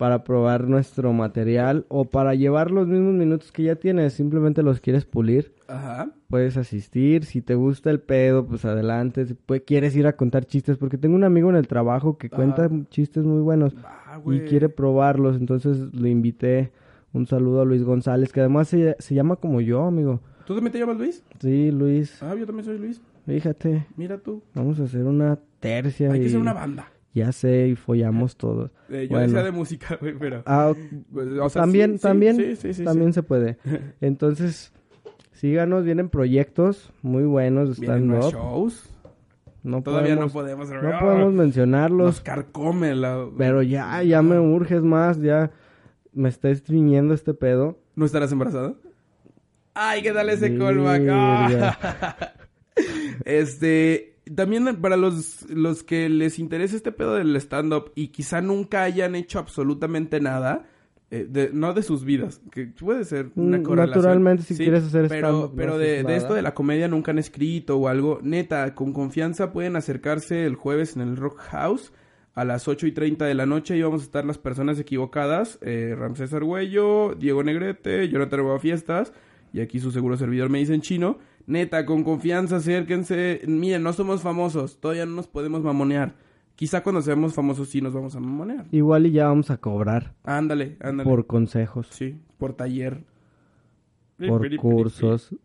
para 0.00 0.24
probar 0.24 0.66
nuestro 0.66 1.12
material 1.12 1.84
o 1.88 2.06
para 2.06 2.34
llevar 2.34 2.70
los 2.70 2.86
mismos 2.88 3.12
minutos 3.12 3.52
que 3.52 3.64
ya 3.64 3.76
tienes. 3.76 4.14
Simplemente 4.14 4.62
los 4.62 4.80
quieres 4.80 5.04
pulir. 5.04 5.52
Ajá. 5.68 6.08
Puedes 6.30 6.56
asistir. 6.56 7.26
Si 7.26 7.42
te 7.42 7.54
gusta 7.54 7.90
el 7.90 8.00
pedo, 8.00 8.46
pues 8.46 8.64
adelante. 8.64 9.26
Si 9.26 9.34
quieres 9.66 9.94
ir 9.94 10.06
a 10.06 10.16
contar 10.16 10.46
chistes, 10.46 10.78
porque 10.78 10.96
tengo 10.96 11.16
un 11.16 11.24
amigo 11.24 11.50
en 11.50 11.56
el 11.56 11.68
trabajo 11.68 12.16
que 12.16 12.30
cuenta 12.30 12.64
Ajá. 12.64 12.74
chistes 12.88 13.24
muy 13.24 13.42
buenos. 13.42 13.76
Ah, 13.84 14.18
y 14.24 14.40
quiere 14.40 14.70
probarlos. 14.70 15.36
Entonces 15.36 15.92
le 15.92 16.08
invité 16.08 16.72
un 17.12 17.26
saludo 17.26 17.60
a 17.60 17.64
Luis 17.66 17.82
González, 17.84 18.32
que 18.32 18.40
además 18.40 18.68
se, 18.68 18.96
se 19.00 19.14
llama 19.14 19.36
como 19.36 19.60
yo, 19.60 19.84
amigo. 19.84 20.20
¿Tú 20.46 20.54
también 20.54 20.72
te 20.72 20.78
llamas 20.78 20.96
Luis? 20.96 21.22
Sí, 21.40 21.70
Luis, 21.70 22.22
Ah, 22.22 22.34
yo 22.38 22.46
también 22.46 22.64
soy 22.64 22.78
Luis. 22.78 23.02
fíjate, 23.26 23.86
Mira 23.98 24.16
tú. 24.16 24.42
vamos 24.54 24.80
a 24.80 24.84
hacer 24.84 25.04
una 25.04 25.38
tercia. 25.60 26.10
Hay 26.10 26.20
que 26.22 26.30
ser 26.30 26.40
una 26.40 26.54
banda. 26.54 26.86
Ya 27.12 27.32
sé, 27.32 27.68
y 27.68 27.74
follamos 27.76 28.36
todos. 28.36 28.70
Eh, 28.88 29.02
yo 29.10 29.16
Bueno. 29.16 29.26
decía 29.26 29.42
de 29.42 29.50
música, 29.50 29.96
güey, 30.00 30.14
pero... 30.18 30.42
Ah, 30.46 30.72
pues, 31.12 31.28
o 31.40 31.48
sea, 31.48 31.62
también, 31.62 31.92
sí, 31.92 31.98
sí, 31.98 32.02
también, 32.02 32.36
sí, 32.36 32.56
sí, 32.56 32.74
sí, 32.74 32.84
también 32.84 33.10
sí. 33.12 33.14
se 33.14 33.22
puede. 33.24 33.58
Entonces, 34.00 34.72
síganos, 35.32 35.84
vienen 35.84 36.08
proyectos 36.08 36.92
muy 37.02 37.24
buenos 37.24 37.78
de 37.80 37.86
stand-up. 37.86 38.30
shows. 38.32 38.88
No 39.62 39.82
Todavía 39.82 40.14
podemos, 40.14 40.32
no 40.34 40.40
podemos... 40.40 40.70
no 40.70 40.98
podemos 41.00 41.32
mencionarlos, 41.34 42.06
Nos 42.06 42.20
carcome 42.22 42.94
la... 42.94 43.26
pero 43.36 43.60
ya, 43.60 44.02
ya 44.02 44.22
me 44.22 44.38
urges 44.40 44.82
más, 44.82 45.20
ya 45.20 45.50
me 46.14 46.28
está 46.30 46.48
estreñiendo 46.48 47.12
este 47.12 47.34
pedo. 47.34 47.78
¿No 47.94 48.06
estarás 48.06 48.32
embarazada? 48.32 48.74
¡Ay, 49.74 50.02
qué 50.02 50.12
tal 50.12 50.30
ese 50.30 50.48
Verga. 50.48 50.64
callback! 50.66 51.08
Ah. 51.10 52.32
este... 53.24 54.09
También 54.34 54.76
para 54.80 54.96
los, 54.96 55.48
los 55.50 55.82
que 55.82 56.08
les 56.08 56.38
interesa 56.38 56.76
este 56.76 56.92
pedo 56.92 57.14
del 57.14 57.34
stand-up 57.36 57.90
y 57.94 58.08
quizá 58.08 58.40
nunca 58.40 58.82
hayan 58.82 59.14
hecho 59.14 59.38
absolutamente 59.38 60.20
nada, 60.20 60.66
eh, 61.10 61.26
de- 61.28 61.50
no 61.52 61.72
de 61.74 61.82
sus 61.82 62.04
vidas, 62.04 62.40
que 62.52 62.66
puede 62.66 63.04
ser 63.04 63.30
una 63.34 63.58
Mm, 63.58 63.62
correlación. 63.64 63.96
naturalmente, 64.02 64.42
si 64.44 64.56
quieres 64.56 64.84
hacer 64.84 65.08
pero, 65.08 65.32
no 65.32 65.52
Pero 65.56 65.78
de, 65.78 66.04
esto 66.16 66.34
de 66.34 66.42
la 66.42 66.54
comedia 66.54 66.86
nunca 66.86 67.10
han 67.10 67.18
escrito 67.18 67.76
o 67.78 67.88
algo, 67.88 68.20
neta, 68.22 68.74
con 68.76 68.92
confianza 68.92 69.52
pueden 69.52 69.74
acercarse 69.74 70.46
el 70.46 70.54
jueves 70.54 70.94
en 70.94 71.02
el 71.02 71.16
Rock 71.16 71.38
House 71.50 71.92
a 72.34 72.44
las 72.44 72.68
8 72.68 72.86
y 72.86 72.92
30 72.92 73.24
de 73.24 73.34
la 73.34 73.44
noche 73.46 73.76
y 73.76 73.82
vamos 73.82 74.02
a 74.02 74.04
estar 74.04 74.24
las 74.24 74.38
personas 74.38 74.78
equivocadas, 74.78 75.58
eh, 75.62 75.96
Ramsés 75.98 76.32
Argüello, 76.32 77.16
Diego 77.18 77.42
Negrete, 77.42 78.08
Jonathan 78.08 78.40
Nueva 78.42 78.60
Fiestas 78.60 79.12
y 79.52 79.58
aquí 79.60 79.80
su 79.80 79.90
seguro 79.90 80.16
servidor 80.16 80.48
me 80.48 80.58
dicen 80.60 80.80
chino. 80.80 81.18
Neta, 81.46 81.84
con 81.86 82.04
confianza, 82.04 82.56
acérquense. 82.56 83.40
Miren, 83.46 83.82
no 83.82 83.92
somos 83.92 84.22
famosos, 84.22 84.80
todavía 84.80 85.06
no 85.06 85.12
nos 85.16 85.26
podemos 85.26 85.62
mamonear. 85.62 86.14
Quizá 86.54 86.82
cuando 86.82 87.00
seamos 87.02 87.32
famosos 87.34 87.68
sí 87.70 87.80
nos 87.80 87.94
vamos 87.94 88.14
a 88.16 88.20
mamonear. 88.20 88.66
Igual 88.70 89.06
y 89.06 89.12
ya 89.12 89.26
vamos 89.28 89.50
a 89.50 89.56
cobrar 89.56 90.14
Ándale, 90.24 90.76
ándale. 90.80 91.08
por 91.08 91.26
consejos, 91.26 91.88
Sí, 91.90 92.16
por 92.38 92.52
taller. 92.54 93.04
por 94.28 94.54
cursos. 94.56 95.34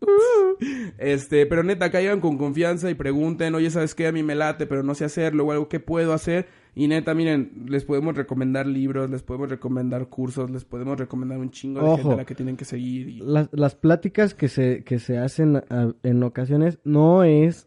Este, 0.98 1.44
pero 1.44 1.62
neta, 1.62 1.90
caigan 1.90 2.20
con 2.20 2.38
confianza 2.38 2.88
y 2.90 2.94
pregunten, 2.94 3.54
oye, 3.54 3.68
¿sabes 3.70 3.94
qué? 3.94 4.06
A 4.06 4.12
mí 4.12 4.22
me 4.22 4.34
late, 4.34 4.66
pero 4.66 4.82
no 4.82 4.94
sé 4.94 5.04
hacerlo, 5.04 5.44
o 5.44 5.52
algo 5.52 5.68
que 5.68 5.80
puedo 5.80 6.14
hacer. 6.14 6.46
Y 6.78 6.88
neta, 6.88 7.14
miren, 7.14 7.64
les 7.68 7.84
podemos 7.86 8.14
recomendar 8.14 8.66
libros, 8.66 9.08
les 9.08 9.22
podemos 9.22 9.48
recomendar 9.48 10.08
cursos, 10.08 10.50
les 10.50 10.66
podemos 10.66 10.98
recomendar 10.98 11.38
un 11.38 11.50
chingo 11.50 11.80
de 11.80 11.86
Ojo. 11.86 11.96
gente 11.96 12.12
a 12.12 12.16
la 12.18 12.24
que 12.26 12.34
tienen 12.34 12.58
que 12.58 12.66
seguir. 12.66 13.08
y- 13.08 13.18
Las, 13.20 13.48
las 13.52 13.74
pláticas 13.74 14.34
que 14.34 14.48
se, 14.48 14.84
que 14.84 14.98
se 14.98 15.16
hacen 15.16 15.56
a- 15.56 15.94
en 16.02 16.22
ocasiones 16.22 16.78
no 16.84 17.24
es 17.24 17.66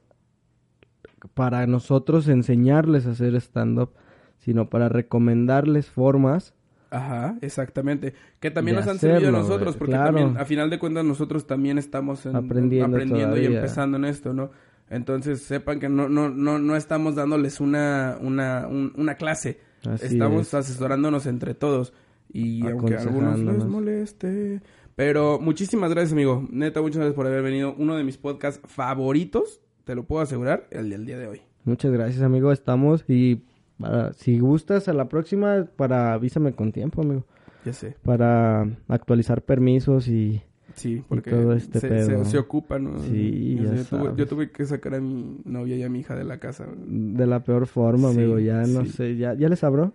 para 1.33 1.65
nosotros 1.67 2.27
enseñarles 2.27 3.07
a 3.07 3.11
hacer 3.11 3.35
stand-up, 3.35 3.89
sino 4.37 4.69
para 4.69 4.89
recomendarles 4.89 5.89
formas. 5.89 6.53
Ajá, 6.91 7.35
exactamente. 7.41 8.13
Que 8.39 8.51
también 8.51 8.77
nos 8.77 8.87
han 8.87 8.99
servido 8.99 9.29
a 9.29 9.31
nosotros, 9.31 9.69
güey, 9.75 9.79
porque 9.79 9.91
claro. 9.93 10.17
también, 10.17 10.37
a 10.37 10.45
final 10.45 10.69
de 10.69 10.79
cuentas, 10.79 11.03
nosotros 11.05 11.45
también 11.45 11.77
estamos 11.77 12.25
en- 12.25 12.35
Aprendiendo 12.35 12.95
aprendiendo 12.97 13.37
y 13.41 13.45
empezando 13.45 13.97
en 13.97 14.05
esto, 14.05 14.33
¿no? 14.33 14.51
Entonces, 14.89 15.41
sepan 15.43 15.79
que 15.79 15.87
no, 15.89 16.09
no, 16.09 16.29
no, 16.29 16.57
no 16.59 16.75
estamos 16.75 17.15
dándoles 17.15 17.59
una, 17.59 18.17
una, 18.21 18.67
un- 18.67 18.93
una 18.97 19.15
clase. 19.15 19.59
Así 19.87 20.07
estamos 20.07 20.47
es. 20.47 20.53
asesorándonos 20.53 21.25
entre 21.25 21.53
todos. 21.53 21.93
Y 22.31 22.65
aunque 22.67 22.95
a 22.95 23.01
algunos 23.01 23.39
les 23.39 23.65
moleste. 23.65 24.61
Pero 24.95 25.39
muchísimas 25.39 25.91
gracias, 25.91 26.11
amigo. 26.13 26.45
Neta, 26.51 26.81
muchas 26.81 26.97
gracias 26.97 27.15
por 27.15 27.25
haber 27.27 27.41
venido. 27.41 27.73
Uno 27.77 27.95
de 27.95 28.03
mis 28.03 28.17
podcasts 28.17 28.61
favoritos, 28.67 29.61
te 29.85 29.95
lo 29.95 30.03
puedo 30.03 30.21
asegurar, 30.21 30.67
el 30.71 30.89
del 30.89 31.05
día 31.05 31.17
de 31.17 31.27
hoy. 31.27 31.41
Muchas 31.63 31.91
gracias, 31.91 32.21
amigo. 32.21 32.51
Estamos 32.51 33.05
y 33.07 33.43
para, 33.79 34.11
si 34.13 34.39
gustas 34.39 34.87
a 34.89 34.93
la 34.93 35.07
próxima, 35.07 35.67
para 35.75 36.13
avísame 36.13 36.53
con 36.53 36.71
tiempo, 36.71 37.01
amigo. 37.01 37.25
Ya 37.63 37.73
sé. 37.73 37.95
Para 38.03 38.67
actualizar 38.87 39.41
permisos 39.43 40.07
y 40.07 40.41
Sí, 40.79 41.03
porque 41.07 41.29
todo 41.31 41.53
este 41.53 41.79
se, 41.79 42.05
se. 42.05 42.11
¿no? 42.13 42.99
Sí, 43.03 43.55
yo, 43.57 43.63
ya 43.63 43.69
yo 43.75 43.83
tuve, 43.83 43.83
sabes. 43.83 44.15
yo 44.17 44.27
tuve 44.27 44.51
que 44.51 44.65
sacar 44.65 44.95
a 44.95 45.01
mi 45.01 45.37
novia 45.45 45.75
y 45.75 45.83
a 45.83 45.89
mi 45.89 45.99
hija 45.99 46.15
de 46.15 46.23
la 46.23 46.39
casa. 46.39 46.65
de 46.77 47.27
la 47.27 47.43
peor 47.43 47.67
forma, 47.67 48.11
Sí, 48.11 48.17
amigo. 48.19 48.39
Ya 48.39 48.61
no 48.65 48.85
sí. 48.85 48.91
sé, 48.91 49.17
ya, 49.17 49.33
ya 49.33 49.49
les 49.49 49.63
abro. 49.63 49.93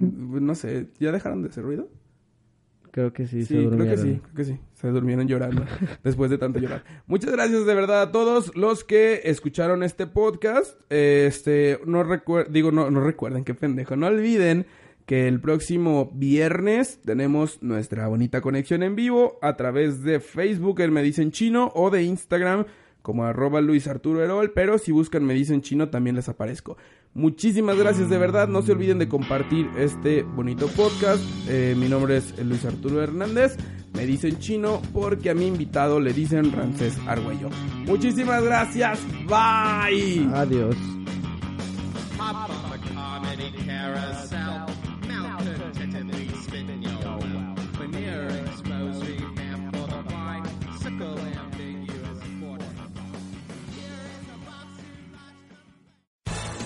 No 0.00 0.54
sé, 0.54 0.88
¿ya 1.00 1.10
dejaron 1.12 1.42
de 1.42 1.48
hacer 1.48 1.64
ruido? 1.64 1.88
Creo 2.92 3.12
que 3.12 3.26
sí, 3.26 3.40
Sí, 3.46 3.46
se 3.46 3.54
creo 3.54 3.70
que 3.70 3.76
durmieron. 3.76 4.04
sí, 4.04 4.20
creo 4.22 4.34
que 4.34 4.44
sí. 4.44 4.58
Se 4.74 4.88
durmieron 4.88 5.26
llorando 5.26 5.64
después 6.04 6.30
de 6.30 6.36
tanto 6.38 6.58
llorar. 6.60 6.84
Muchas 7.06 7.32
gracias 7.32 7.64
de 7.64 7.74
verdad 7.74 8.02
a 8.02 8.12
todos 8.12 8.54
los 8.54 8.84
que 8.84 9.22
escucharon 9.24 9.82
este 9.82 10.06
podcast. 10.06 10.78
Este, 10.90 11.80
no 11.86 12.02
recuerden, 12.04 12.52
digo, 12.52 12.70
no, 12.70 12.90
no 12.90 13.00
recuerden, 13.02 13.44
qué 13.44 13.54
pendejo. 13.54 13.96
No 13.96 14.08
olviden 14.08 14.66
que 15.06 15.28
el 15.28 15.40
próximo 15.40 16.10
viernes 16.14 17.00
tenemos 17.04 17.62
nuestra 17.62 18.06
bonita 18.08 18.40
conexión 18.40 18.82
en 18.82 18.94
vivo 18.94 19.38
a 19.42 19.56
través 19.56 20.02
de 20.02 20.20
Facebook, 20.20 20.80
el 20.80 20.90
Me 20.90 21.02
Dicen 21.02 21.32
Chino, 21.32 21.72
o 21.74 21.90
de 21.90 22.02
Instagram 22.02 22.66
como 23.02 23.24
arroba 23.24 23.60
Luis 23.60 23.88
Arturo 23.88 24.22
Herol, 24.22 24.52
pero 24.52 24.78
si 24.78 24.92
buscan 24.92 25.24
Me 25.24 25.34
Dicen 25.34 25.60
Chino 25.60 25.88
también 25.88 26.16
les 26.16 26.28
aparezco. 26.28 26.76
Muchísimas 27.14 27.76
gracias 27.76 28.08
de 28.08 28.16
verdad, 28.16 28.48
no 28.48 28.62
se 28.62 28.72
olviden 28.72 28.98
de 28.98 29.08
compartir 29.08 29.68
este 29.76 30.22
bonito 30.22 30.68
podcast. 30.68 31.22
Eh, 31.48 31.74
mi 31.76 31.88
nombre 31.88 32.16
es 32.16 32.38
Luis 32.42 32.64
Arturo 32.64 33.02
Hernández, 33.02 33.56
me 33.92 34.06
dicen 34.06 34.38
chino 34.38 34.80
porque 34.94 35.28
a 35.30 35.34
mi 35.34 35.46
invitado 35.46 36.00
le 36.00 36.14
dicen 36.14 36.52
Ramsés 36.52 36.96
Argüello. 37.06 37.50
Muchísimas 37.86 38.42
gracias, 38.42 39.00
bye. 39.26 40.26
Adiós. 40.32 40.76